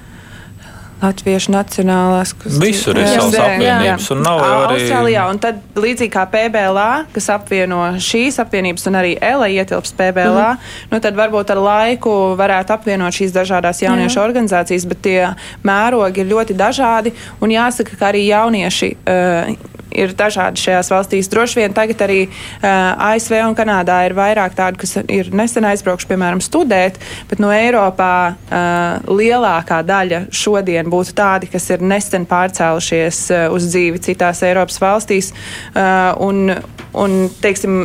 Latviešu 1.01 1.55
nacionālās 1.55 2.35
kustība. 2.37 2.67
Visur 2.67 2.99
ir 3.01 3.09
savas 3.09 3.39
apvienības, 3.41 4.09
un 4.15 4.23
nav 4.25 4.43
arī. 4.45 4.77
Austrālijā, 4.77 5.25
un 5.33 5.41
tad 5.41 5.81
līdzīgi 5.81 6.13
kā 6.13 6.27
PBLA, 6.29 6.89
kas 7.15 7.31
apvieno 7.33 7.81
šīs 8.05 8.41
apvienības, 8.45 8.85
un 8.91 8.99
arī 9.01 9.15
ELA 9.31 9.49
ietilps 9.55 9.95
PBLA, 9.97 10.51
mm. 10.53 10.93
nu 10.93 11.01
tad 11.01 11.17
varbūt 11.17 11.55
ar 11.55 11.63
laiku 11.65 12.15
varētu 12.41 12.77
apvienot 12.77 13.17
šīs 13.17 13.33
dažādās 13.37 13.81
jauniešu 13.85 14.21
Jā. 14.21 14.27
organizācijas, 14.27 14.87
bet 14.91 15.03
tie 15.07 15.19
mērogi 15.67 16.25
ir 16.25 16.31
ļoti 16.35 16.59
dažādi, 16.59 17.15
un 17.41 17.57
jāsaka, 17.57 17.97
ka 17.97 18.11
arī 18.13 18.27
jaunieši. 18.29 18.95
Uh, 19.01 19.70
ir 19.95 20.15
dažādi 20.17 20.63
šajās 20.63 20.91
valstīs. 20.93 21.31
Droši 21.33 21.61
vien 21.61 21.75
tagad 21.77 22.05
arī 22.07 22.21
uh, 22.27 23.11
ASV 23.11 23.37
un 23.47 23.57
Kanādā 23.59 24.01
ir 24.09 24.17
vairāk 24.19 24.57
tādu, 24.59 24.81
kas 24.83 24.97
ir 25.03 25.33
nesen 25.37 25.67
aizbraukuši, 25.69 26.09
piemēram, 26.11 26.43
studēt, 26.45 27.01
bet 27.31 27.43
no 27.43 27.53
Eiropā 27.55 28.15
uh, 28.31 29.11
lielākā 29.11 29.83
daļa 29.87 30.25
šodien 30.35 30.91
būtu 30.93 31.17
tādi, 31.19 31.51
kas 31.51 31.71
ir 31.75 31.85
nesen 31.85 32.27
pārcēlušies 32.31 33.27
uh, 33.35 33.45
uz 33.55 33.69
dzīvi 33.73 34.03
citās 34.11 34.45
Eiropas 34.47 34.81
valstīs. 34.83 35.35
Uh, 35.75 36.15
un, 36.27 36.57
un, 36.99 37.21
teiksim, 37.43 37.83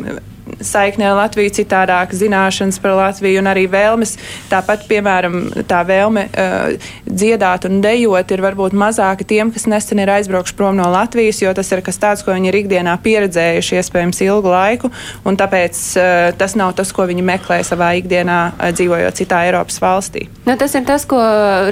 saikne 0.61 1.09
ar 1.09 1.17
Latviju, 1.19 1.53
citādāk 1.59 2.13
zināšanas 2.15 2.79
par 2.81 2.95
Latviju 2.99 3.41
un 3.41 3.49
arī 3.51 3.65
vēlmes. 3.71 4.15
Tāpat, 4.51 4.85
piemēram, 4.89 5.37
tā 5.69 5.81
vēlme 5.87 6.27
uh, 6.29 6.89
dziedāt 7.05 7.67
un 7.69 7.81
dejot 7.83 8.31
ir 8.31 8.43
varbūt 8.45 8.75
mazāka 8.77 9.27
tiem, 9.27 9.51
kas 9.53 9.67
nesen 9.71 10.01
ir 10.03 10.11
aizbraukuši 10.15 10.57
prom 10.57 10.77
no 10.79 10.87
Latvijas, 10.93 11.41
jo 11.43 11.53
tas 11.55 11.71
ir 11.73 11.83
kas 11.85 11.99
tāds, 12.01 12.25
ko 12.25 12.35
viņi 12.35 12.51
ir 12.51 12.59
ikdienā 12.61 12.95
pieredzējuši 13.03 13.79
iespējams 13.81 14.21
ilgu 14.27 14.53
laiku, 14.53 14.91
un 15.25 15.39
tāpēc 15.39 15.81
uh, 15.99 16.29
tas 16.37 16.57
nav 16.59 16.75
tas, 16.77 16.93
ko 16.95 17.07
viņi 17.09 17.25
meklē 17.25 17.61
savā 17.65 17.93
ikdienā, 17.99 18.39
uh, 18.53 18.71
dzīvojot 18.75 19.21
citā 19.21 19.45
Eiropas 19.47 19.81
valstī. 19.81 20.27
Nu, 20.45 20.53
tas 20.61 20.75
ir 20.77 20.85
tas, 20.85 21.07
ko 21.09 21.19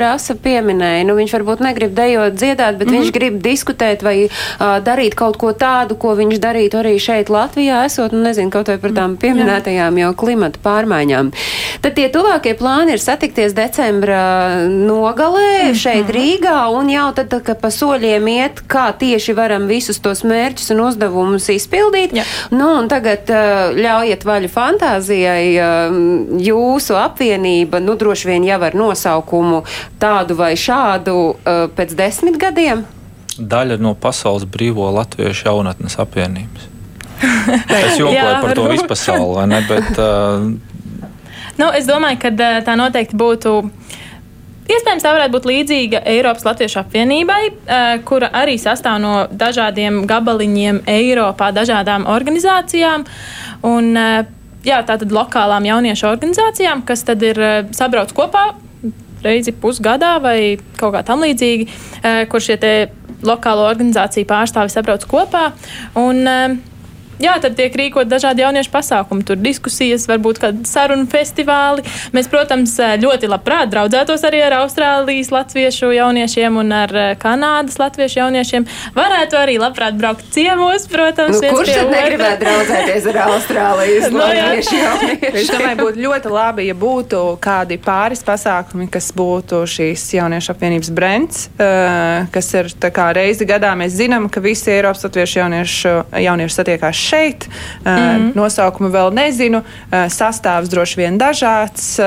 Rasa 0.02 0.36
pieminēja. 0.40 1.04
Nu, 1.08 1.16
viņš 1.18 1.36
varbūt 1.38 1.62
negrib 1.64 1.94
dejot, 1.98 2.34
dziedāt, 2.40 2.78
bet 2.80 2.88
mm 2.88 2.94
-hmm. 2.94 3.00
viņš 3.04 3.14
grib 3.14 3.40
diskutēt 3.44 4.04
vai 4.04 4.16
uh, 4.26 4.80
darīt 4.84 5.16
kaut 5.16 5.38
ko 5.38 5.54
tādu, 5.54 5.96
ko 5.96 6.16
viņš 6.18 6.40
darītu 6.42 6.82
arī 6.82 6.96
šeit 7.00 7.30
Latvijā, 7.30 7.84
esot, 7.86 8.12
nu, 8.12 8.24
nezinu, 8.26 8.50
kaut 8.50 8.63
vai 8.72 8.78
par 8.82 8.94
tām 8.96 9.16
pieminētajām 9.22 10.00
jau 10.02 10.12
klimata 10.18 10.62
pārmaiņām. 10.64 11.32
Tad 11.84 11.98
tie 11.98 12.08
tuvākie 12.14 12.54
plāni 12.60 12.96
ir 12.96 13.04
satikties 13.04 13.56
decembra 13.58 14.24
nogalē 14.70 15.50
mm 15.70 15.82
šeit 15.84 16.10
Rīgā 16.14 16.58
un 16.78 16.90
jau 16.92 17.08
tad, 17.18 17.34
ka 17.44 17.56
pa 17.60 17.70
soļiem 17.74 18.28
iet, 18.30 18.62
kā 18.70 18.86
tieši 19.00 19.34
varam 19.36 19.66
visus 19.68 20.00
tos 20.04 20.22
mērķus 20.28 20.72
un 20.76 20.84
uzdevumus 20.86 21.50
izpildīt. 21.52 22.14
Jā. 22.18 22.26
Nu, 22.54 22.70
un 22.80 22.90
tagad 22.92 23.30
uh, 23.34 23.74
ļaujiet 23.76 24.26
vaļu 24.28 24.52
fantāzijai 24.54 25.46
uh, 25.58 25.98
jūsu 26.44 26.98
apvienība, 27.00 27.82
nu, 27.84 27.98
droši 28.00 28.32
vien 28.32 28.48
jau 28.48 28.60
ar 28.70 28.78
nosaukumu 28.78 29.64
tādu 30.02 30.38
vai 30.40 30.54
šādu 30.60 31.16
uh, 31.32 31.66
pēc 31.76 31.96
desmit 32.00 32.40
gadiem. 32.42 32.86
Daļa 33.38 33.80
no 33.82 33.96
pasaules 33.98 34.46
brīvo 34.46 34.92
latviešu 34.94 35.50
jaunatnes 35.50 35.98
apvienības. 36.02 36.73
Es 37.24 37.98
jokoju 38.02 38.16
Jā, 38.16 38.40
par 38.42 38.56
to 38.58 38.68
visu 38.72 38.88
pasauli, 38.90 39.36
vai 39.38 39.48
ne? 39.52 39.62
Bet, 39.68 40.00
uh... 40.04 40.48
nu, 41.60 41.70
es 41.78 41.88
domāju, 41.90 42.20
ka 42.24 42.34
uh, 42.34 42.60
tā 42.66 42.78
noteikti 42.80 43.20
būtu. 43.20 43.56
Iespējams, 44.64 45.04
tā 45.04 45.12
varētu 45.12 45.34
būt 45.36 45.48
līdzīga 45.50 46.04
Eiropas 46.08 46.46
Latviešu 46.48 46.80
apvienībai, 46.84 47.42
uh, 47.50 47.88
kura 48.08 48.32
arī 48.44 48.56
sastāv 48.62 49.02
no 49.04 49.16
dažādiem 49.32 50.04
gabaliņiem 50.10 50.84
Eiropā, 50.88 51.52
dažādām 51.56 52.08
organizācijām. 52.12 53.04
Un, 53.68 53.92
uh, 54.00 54.24
jā, 54.64 54.82
tātad 54.88 55.12
lokālām 55.12 55.68
jauniešu 55.68 56.08
organizācijām, 56.12 56.86
kas 56.88 57.04
tad 57.08 57.24
ir 57.28 57.40
sabrauc 57.76 58.16
kopā 58.16 58.54
reizi 59.24 59.54
pusgadā 59.56 60.18
vai 60.20 60.58
kaut 60.76 60.92
kā 60.98 61.00
tam 61.08 61.22
līdzīgi, 61.24 61.68
kur 62.28 62.44
šie 62.44 62.58
lokālo 63.24 63.66
organizāciju 63.70 64.28
pārstāvi 64.30 64.74
sabrauc 64.74 65.06
kopā. 65.10 65.50
Un, 66.00 66.28
Jā, 67.24 67.38
tad 67.40 67.56
tiek 67.56 67.72
rīkot 67.80 68.10
dažādi 68.12 68.44
jauniešu 68.44 68.72
pasākumi, 68.74 69.24
tur 69.24 69.40
diskusijas, 69.40 70.10
varbūt 70.12 70.42
kādi 70.44 70.68
sarunu 70.68 71.06
festivāli. 71.08 71.86
Mēs, 72.16 72.28
protams, 72.32 72.74
ļoti 73.00 73.30
labprāt 73.32 73.72
draudzētos 73.72 74.26
arī 74.28 74.42
ar 74.44 74.58
Austrālijas 74.58 75.32
latviešu 75.32 75.94
jauniešiem 75.96 76.58
un 76.60 76.74
ar 76.76 76.92
eh, 77.00 77.12
Kanādas 77.22 77.80
latviešu 77.80 78.20
jauniešiem. 78.20 78.68
Varētu 78.98 79.40
arī 79.40 79.56
labprāt 79.62 79.96
braukt 80.00 80.28
ciemos, 80.36 80.88
protams. 80.92 81.40
Nu, 81.40 81.54
kurš 81.56 81.72
tad 81.78 81.94
negribētu 81.94 82.44
draudzēties 82.44 83.08
ar 83.14 83.22
Austrālijas 83.30 84.10
no, 84.12 84.20
latviešu 84.20 84.82
jauniešiem? 84.82 85.40
Es 85.44 85.54
domāju, 85.54 85.80
būtu 85.80 86.04
ļoti 86.04 86.34
labi, 86.36 86.68
ja 86.68 86.78
būtu 86.84 87.24
kādi 87.44 87.80
pāris 87.88 88.26
pasākumi, 88.28 88.90
kas 88.92 89.14
būtu 89.16 89.64
šīs 89.78 90.10
jauniešu 90.18 90.52
apvienības 90.58 90.92
brands, 90.92 91.48
uh, 91.56 92.28
kas 92.36 92.52
ir 92.60 92.74
kā 92.84 93.08
reizi 93.16 93.48
gadā. 93.48 93.72
Mēs 93.80 93.96
zinām, 94.02 94.28
ka 94.28 94.44
visi 94.44 94.76
Eiropas 94.76 95.08
latviešu 95.08 95.40
jauniešu, 95.44 95.96
jaunieši 96.28 96.60
satiekās 96.60 97.00
šeit. 97.00 97.13
Mm 97.14 97.92
-hmm. 97.92 98.32
Nosaukumu 98.36 98.90
vēl 98.90 99.14
nezinu. 99.14 99.62
Sastāvs 99.92 100.70
droši 100.70 100.98
vien 100.98 101.18
dažāds, 101.18 102.00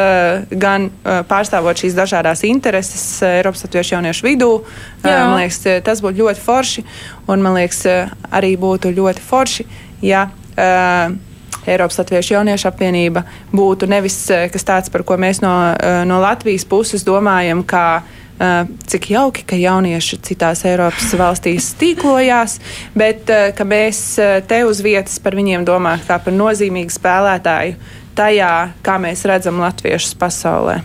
gan 0.51 0.91
pārstāvot 1.05 1.77
šīs 1.77 1.95
dažādas 1.95 2.45
intereses 2.45 3.23
Eiropas 3.23 3.65
Latviešu 3.65 3.95
jauniešu 3.95 4.27
vidū. 4.27 4.63
Jā. 5.05 5.29
Man 5.29 5.39
liekas, 5.41 5.61
tas 5.85 6.03
būtu 6.03 6.17
ļoti 6.23 6.41
forši. 6.41 6.85
Un 7.27 7.43
man 7.43 7.55
liekas, 7.55 7.87
arī 8.31 8.57
būtu 8.57 8.95
ļoti 8.95 9.21
forši, 9.21 9.67
ja 10.03 10.29
Eiropas 11.67 11.99
Latviešu 11.99 12.35
jauniešu 12.35 12.69
apvienība 12.69 13.23
būtu 13.53 13.87
nevis 13.87 14.27
kas 14.53 14.65
tāds, 14.65 14.91
par 14.91 15.03
ko 15.03 15.17
mēs 15.17 15.43
no, 15.43 15.75
no 16.05 16.21
Latvijas 16.21 16.65
puses 16.65 17.05
domājam, 17.05 17.65
kā 17.65 18.03
Eh, 18.03 18.26
cik 18.87 19.11
jauki, 19.11 19.45
ka 19.49 19.57
jaunieši 19.57 20.19
citās 20.27 20.65
Eiropas 20.69 21.13
valstīs 21.17 21.71
tīklojās, 21.81 22.59
bet 22.97 23.31
eh, 23.33 23.53
ka 23.57 23.65
mēs 23.65 24.01
eh, 24.21 24.41
te 24.45 24.65
uz 24.69 24.83
vietas 24.85 25.21
par 25.23 25.37
viņiem 25.39 25.65
domājam 25.65 26.05
kā 26.09 26.19
par 26.27 26.37
nozīmīgu 26.37 26.93
spēlētāju 26.93 27.79
tajā, 28.17 28.51
kā 28.85 28.95
mēs 29.01 29.27
redzam 29.29 29.59
latviešus 29.61 30.15
pasaulē. 30.17 30.79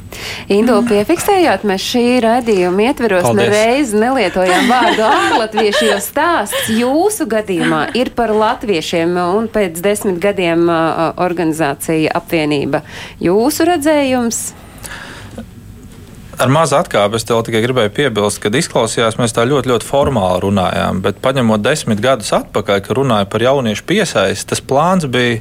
Indo, 0.51 0.77
piefiksējāt, 0.83 1.63
mēs 1.67 1.85
šī 1.93 2.03
raidījuma 2.25 2.89
ietveros 2.89 3.29
nereiz 3.37 3.93
nelietojām 3.95 4.67
vārdu 4.67 5.05
ārlatvieši, 5.07 5.85
jo 5.93 5.99
stāsts 6.03 6.71
jūsu 6.75 7.29
gadījumā 7.31 7.85
ir 7.99 8.11
par 8.17 8.35
latviešiem 8.35 9.15
un 9.23 9.47
pēc 9.51 9.79
desmit 9.83 10.19
gadiem 10.23 10.67
organizācija 10.67 12.11
apvienība. 12.19 12.83
Jūsu 13.23 13.69
redzējums? 13.71 14.43
Ar 16.41 16.49
mazu 16.49 16.73
atkāpi 16.73 17.19
es 17.19 17.25
tev 17.29 17.43
tikai 17.45 17.59
gribēju 17.61 17.91
piebilst, 17.93 18.39
ka 18.41 18.49
izklausījās, 18.57 19.19
mēs 19.21 19.35
tā 19.37 19.43
ļoti, 19.45 19.69
ļoti 19.69 19.85
formāli 19.85 20.41
runājām. 20.47 21.03
Bet, 21.05 21.19
paņemot 21.21 21.61
desmit 21.61 22.01
gadus 22.01 22.31
atpakaļ, 22.33 22.79
kad 22.81 22.97
runāja 22.97 23.27
par 23.29 23.45
jauniešu 23.45 23.85
piesaisti, 23.85 24.47
tas 24.49 24.63
plāns 24.65 25.05
bija 25.05 25.37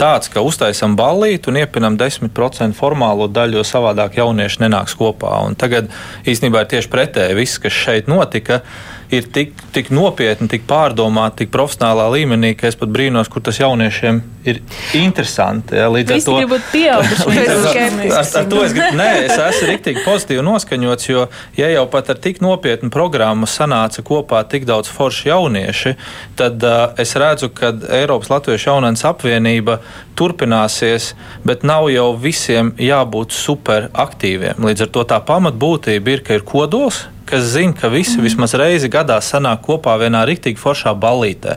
tāds, 0.00 0.32
ka 0.32 0.42
uztaisām 0.42 0.96
ballīti 0.98 1.52
un 1.52 1.60
iepinām 1.60 1.94
10% 2.00 2.74
formālo 2.74 3.28
daļu, 3.30 3.60
jo 3.60 3.68
savādāk 3.68 4.18
jaunieši 4.18 4.64
nenāks 4.64 4.96
kopā. 4.98 5.30
Un 5.46 5.54
tagad 5.54 5.92
īstenībā 6.26 6.64
ir 6.64 6.72
tieši 6.74 6.90
pretēji. 6.90 7.38
Viss, 7.38 7.62
kas 7.62 7.78
šeit 7.78 8.10
notika, 8.10 8.64
ir 9.12 9.26
tik, 9.32 9.52
tik 9.74 9.90
nopietni, 9.92 10.48
tik 10.48 10.64
pārdomāti, 10.68 11.42
tik 11.42 11.50
profesionālā 11.54 12.06
līmenī, 12.14 12.54
ka 12.58 12.68
es 12.70 12.78
pat 12.80 12.92
brīnos, 12.92 13.28
kur 13.32 13.44
tas 13.44 13.58
jauniešiem 13.60 14.20
ir 14.48 14.58
interesanti. 14.98 15.76
Ja, 15.78 15.90
līdz 15.92 16.14
Visi 16.16 16.30
ar 16.32 16.32
to 16.32 16.38
grib 16.40 16.66
pieauguši. 16.72 17.26
Ar 17.42 18.18
ar, 18.18 18.26
ar 18.40 18.48
to 18.50 18.62
es, 18.64 18.74
gribu- 18.76 18.98
nē, 18.98 19.08
es 19.26 19.36
esmu 19.36 19.68
rīktīgi 19.70 20.04
pozitīvi 20.06 20.44
noskaņots, 20.46 21.08
jo, 21.12 21.26
ja 21.58 21.70
jau 21.74 21.84
pat 21.92 22.10
ar 22.14 22.20
tik 22.24 22.42
nopietnu 22.44 22.90
programmu 22.94 23.48
sanāca 23.50 24.04
kopā 24.06 24.42
tik 24.50 24.66
daudz 24.68 24.90
foršu 24.92 25.28
jaunieši, 25.30 25.94
tad 26.40 26.64
uh, 26.66 26.90
es 27.00 27.14
redzu, 27.20 27.52
ka 27.54 27.74
Eiropas 27.92 28.32
Latviešu 28.32 28.72
jaunatnes 28.72 29.04
apvienība 29.08 29.78
turpināsies, 30.18 31.12
bet 31.46 31.64
nav 31.66 31.88
jau 31.92 32.10
visiem 32.18 32.72
jābūt 32.80 33.34
super 33.36 33.90
aktīviem. 33.92 34.60
Līdz 34.62 34.86
ar 34.86 34.94
to 34.96 35.06
tā 35.14 35.20
pamatbūtība 35.26 36.16
ir, 36.16 36.24
ka 36.26 36.36
ir 36.38 36.46
kodols, 36.46 37.04
kas 37.26 37.44
zina, 37.54 37.74
ka 37.76 37.88
visi 37.92 38.16
mm. 38.18 38.26
vismaz 38.26 38.54
reizi 38.58 38.90
gadā 38.92 39.18
sanāk 39.24 39.62
kopā 39.66 39.94
vienā 40.00 40.22
rīktīgi 40.28 40.60
foršā 40.60 40.94
ballītē. 40.98 41.56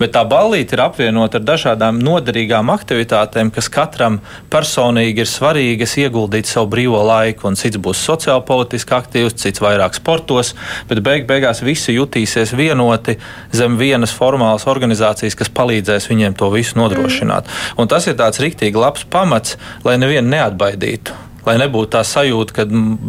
Bet 0.00 0.14
tā 0.16 0.22
ballīte 0.28 0.76
ir 0.76 0.82
apvienota 0.86 1.40
ar 1.40 1.46
dažādām 1.46 2.00
noderīgām 2.02 2.70
aktivitātēm, 2.74 3.52
kas 3.54 3.70
katram 3.72 4.20
personīgi 4.52 5.24
ir 5.24 5.30
svarīgas, 5.30 5.96
ieguldīt 6.02 6.50
savu 6.50 6.70
brīvo 6.76 7.02
laiku. 7.06 7.50
Un 7.50 7.58
cits 7.58 7.80
būs 7.82 8.02
sociāli 8.08 8.44
politiski 8.48 8.96
aktīvs, 8.96 9.38
cits 9.42 9.62
vairāk 9.64 9.98
sportos, 9.98 10.54
bet 10.90 11.02
beig 11.06 11.28
beigās 11.28 11.62
visi 11.66 11.96
jutīsies 11.96 12.54
vienoti 12.56 13.18
zem 13.56 13.78
vienas 13.80 14.14
formālas 14.16 14.68
organizācijas, 14.70 15.38
kas 15.38 15.52
palīdzēs 15.52 16.10
viņiem 16.12 16.36
to 16.38 16.50
visu 16.54 16.80
nodrošināt. 16.80 17.46
Mm. 17.46 17.82
Un 17.82 17.92
tas 17.92 18.08
ir 18.08 18.18
tāds 18.18 18.42
rīktīgi 18.42 18.80
labs 18.80 19.06
pamats, 19.10 19.56
lai 19.86 19.98
nevienu 20.00 20.30
neatbaidītu 20.34 21.25
lai 21.46 21.56
nebūtu 21.60 21.92
tā 21.94 22.02
sajūta, 22.06 22.54
ka 22.56 22.66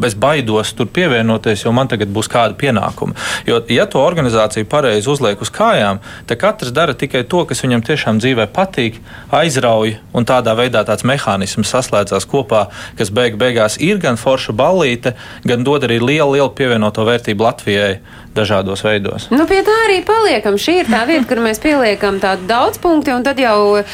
es 0.07 0.15
baidos 0.17 0.73
tur 0.77 0.89
pievienoties, 0.93 1.65
jo 1.65 1.73
man 1.75 1.89
tagad 1.91 2.11
būs 2.13 2.29
kāda 2.31 2.57
pienākuma. 2.59 3.17
Jo, 3.47 3.59
ja 3.73 3.87
to 3.89 4.01
organizācija 4.03 4.67
pareizi 4.69 5.09
uzliek 5.11 5.41
uz 5.41 5.51
kājām, 5.53 6.01
tad 6.29 6.41
katrs 6.41 6.73
dara 6.75 6.95
tikai 6.97 7.23
to, 7.29 7.43
kas 7.49 7.63
viņam 7.65 7.83
tiešām 7.87 8.21
dzīvē 8.21 8.47
patīk, 8.53 9.01
aizrauj, 9.33 9.97
un 10.13 10.27
tādā 10.27 10.53
veidā 10.57 10.83
tāds 10.87 11.05
mehānisms 11.07 11.73
saslēdzās 11.73 12.29
kopā, 12.29 12.67
kas 12.99 13.11
beig 13.13 13.39
beigās 13.41 13.79
ir 13.83 14.01
gan 14.03 14.19
forša 14.21 14.55
ballīte, 14.57 15.15
gan 15.47 15.65
dod 15.67 15.87
arī 15.87 15.99
lielu, 16.01 16.37
lielu 16.37 16.53
pievienoto 16.57 17.05
vērtību 17.07 17.47
Latvijai 17.47 17.97
dažādos 18.37 18.83
veidos. 18.85 19.27
Nu, 19.33 19.45
pie 19.49 19.59
tā 19.65 19.73
arī 19.87 19.99
paliekam. 20.05 20.57
Šī 20.61 20.81
ir 20.83 20.91
tā 20.91 21.03
vieta, 21.09 21.25
kur 21.29 21.41
mēs 21.43 21.61
pieliekam 21.63 22.19
tādu 22.23 22.47
daudz 22.49 22.79
punktu, 22.81 23.15
un 23.17 23.25
tad 23.25 23.39
jau 23.41 23.79
uh, 23.79 23.85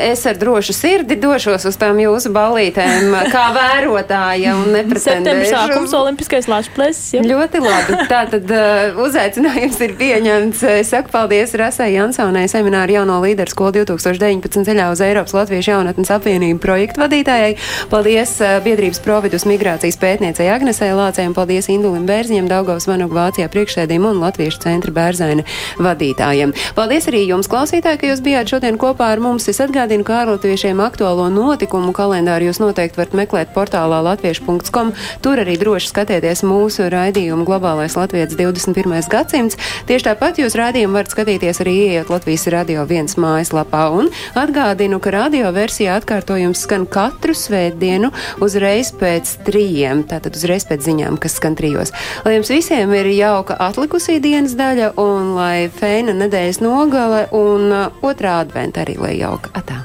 es 0.00 0.24
ar 0.28 0.38
drošu 0.40 0.74
sirdi 0.76 1.18
došos 1.20 1.68
uz 1.68 1.78
tām 1.80 2.00
jūsu 2.00 2.32
ballītēm 2.34 3.14
kā 3.34 3.44
vērotāja 3.56 4.56
un 4.56 4.72
Septembris 4.72 5.06
nepretendēšu. 5.06 5.52
sākums 5.52 5.96
Olimpiskais 6.00 6.50
lāču 6.50 6.74
plēsis. 6.76 7.26
Ļoti 7.26 7.62
labi. 7.64 8.00
Tātad 8.10 8.52
uh, 8.54 9.00
uzaicinājums 9.06 9.80
ir 9.86 9.96
pieņemts. 10.00 10.64
Es 10.80 10.92
saku 10.94 11.12
paldies 11.12 11.54
Rasai 11.58 11.92
Jansonai, 11.94 12.46
semināru 12.52 12.98
jauno 12.98 13.20
līderu 13.24 13.52
skolu 13.52 13.80
2019 13.82 14.66
ceļā 14.68 14.88
uz 14.92 15.02
Eiropas 15.04 15.36
Latviešu 15.36 15.74
jaunatnes 15.74 16.12
apvienību 16.16 16.62
projektu 16.62 17.02
vadītājai. 17.04 17.56
Paldies 17.92 18.36
uh, 18.42 18.58
biedrības 18.64 19.02
providus 19.04 19.46
migrācijas 19.48 19.98
pētniecei 20.00 20.48
Agnesei 20.52 20.92
Lācei 20.96 21.28
un 21.28 21.36
paldies 21.36 21.70
Indulim 21.72 22.06
Bērziņam, 22.08 22.50
Daugavas 22.50 22.88
Vanagu 22.88 23.16
Vācijā 23.16 23.48
priekšsēdījiem 23.66 24.06
un 24.06 24.20
Latviešu 24.22 24.62
centra 24.62 24.92
bērzaina 24.94 25.44
vadītājiem. 25.82 26.54
Paldies 26.76 27.08
arī 27.10 27.24
jums, 27.26 27.48
klausītāji, 27.50 28.00
ka 28.00 28.10
jūs 28.10 28.22
bijāt 28.24 28.52
šodien 28.52 28.78
kopā 28.78 29.10
ar 29.14 29.22
mums. 29.22 29.48
Es 29.50 29.60
atgādinu, 29.62 30.06
ka 30.06 30.22
ārlatviešiem 30.22 30.80
aktuālo 30.84 31.26
notikumu 31.32 31.92
kalendāru 31.96 32.50
jūs 32.50 32.60
noteikti 32.62 33.00
varat 33.00 33.16
meklēt 33.18 33.52
portālā 33.54 34.00
latviešu.com. 34.06 34.92
Tur 35.24 35.42
arī 35.42 35.56
droši 35.58 35.90
skatieties 35.90 36.44
mūsu 36.46 36.86
raidījumu 36.92 37.46
Globālais 37.48 37.96
Latvijas 37.98 38.36
21. 38.38 38.94
gadsimts. 39.10 39.58
Tieši 39.88 40.08
tāpat 40.10 40.40
jūs 40.42 40.56
raidījumu 40.58 40.98
varat 40.98 41.14
skatīties 41.14 41.62
arī 41.64 41.76
ieiet 41.86 42.12
Latvijas 42.12 42.46
radio 42.54 42.86
viens 42.88 43.18
mājaslapā. 43.18 43.86
Un 43.96 44.12
atgādinu, 44.38 45.00
ka 45.02 45.14
radio 45.14 45.50
versijā 45.56 45.98
atkārtojums 45.98 46.62
skan 46.66 46.86
katru 46.86 47.34
svētdienu 47.36 48.12
uzreiz 48.44 48.92
pēc 48.96 49.36
trījiem, 49.46 50.06
tātad 50.10 50.38
uzreiz 50.38 50.66
pēc 50.68 50.84
ziņām, 50.86 51.18
kas 51.22 51.38
skan 51.40 51.56
trijos. 51.58 51.94
Lai 52.26 52.36
jums 52.36 52.50
visiem 52.52 52.92
ir 52.96 53.08
jauka 53.16 53.55
atlikusī 53.62 54.18
dienas 54.22 54.56
daļa 54.58 54.92
un 55.00 55.34
lai 55.36 55.68
feina 55.72 56.14
nedēļas 56.16 56.62
nogale 56.64 57.26
un 57.36 57.68
uh, 57.72 58.00
otrā 58.06 58.40
adventa 58.44 58.84
arī 58.84 58.96
lai 59.00 59.16
jauka. 59.18 59.52
Atā. 59.56 59.82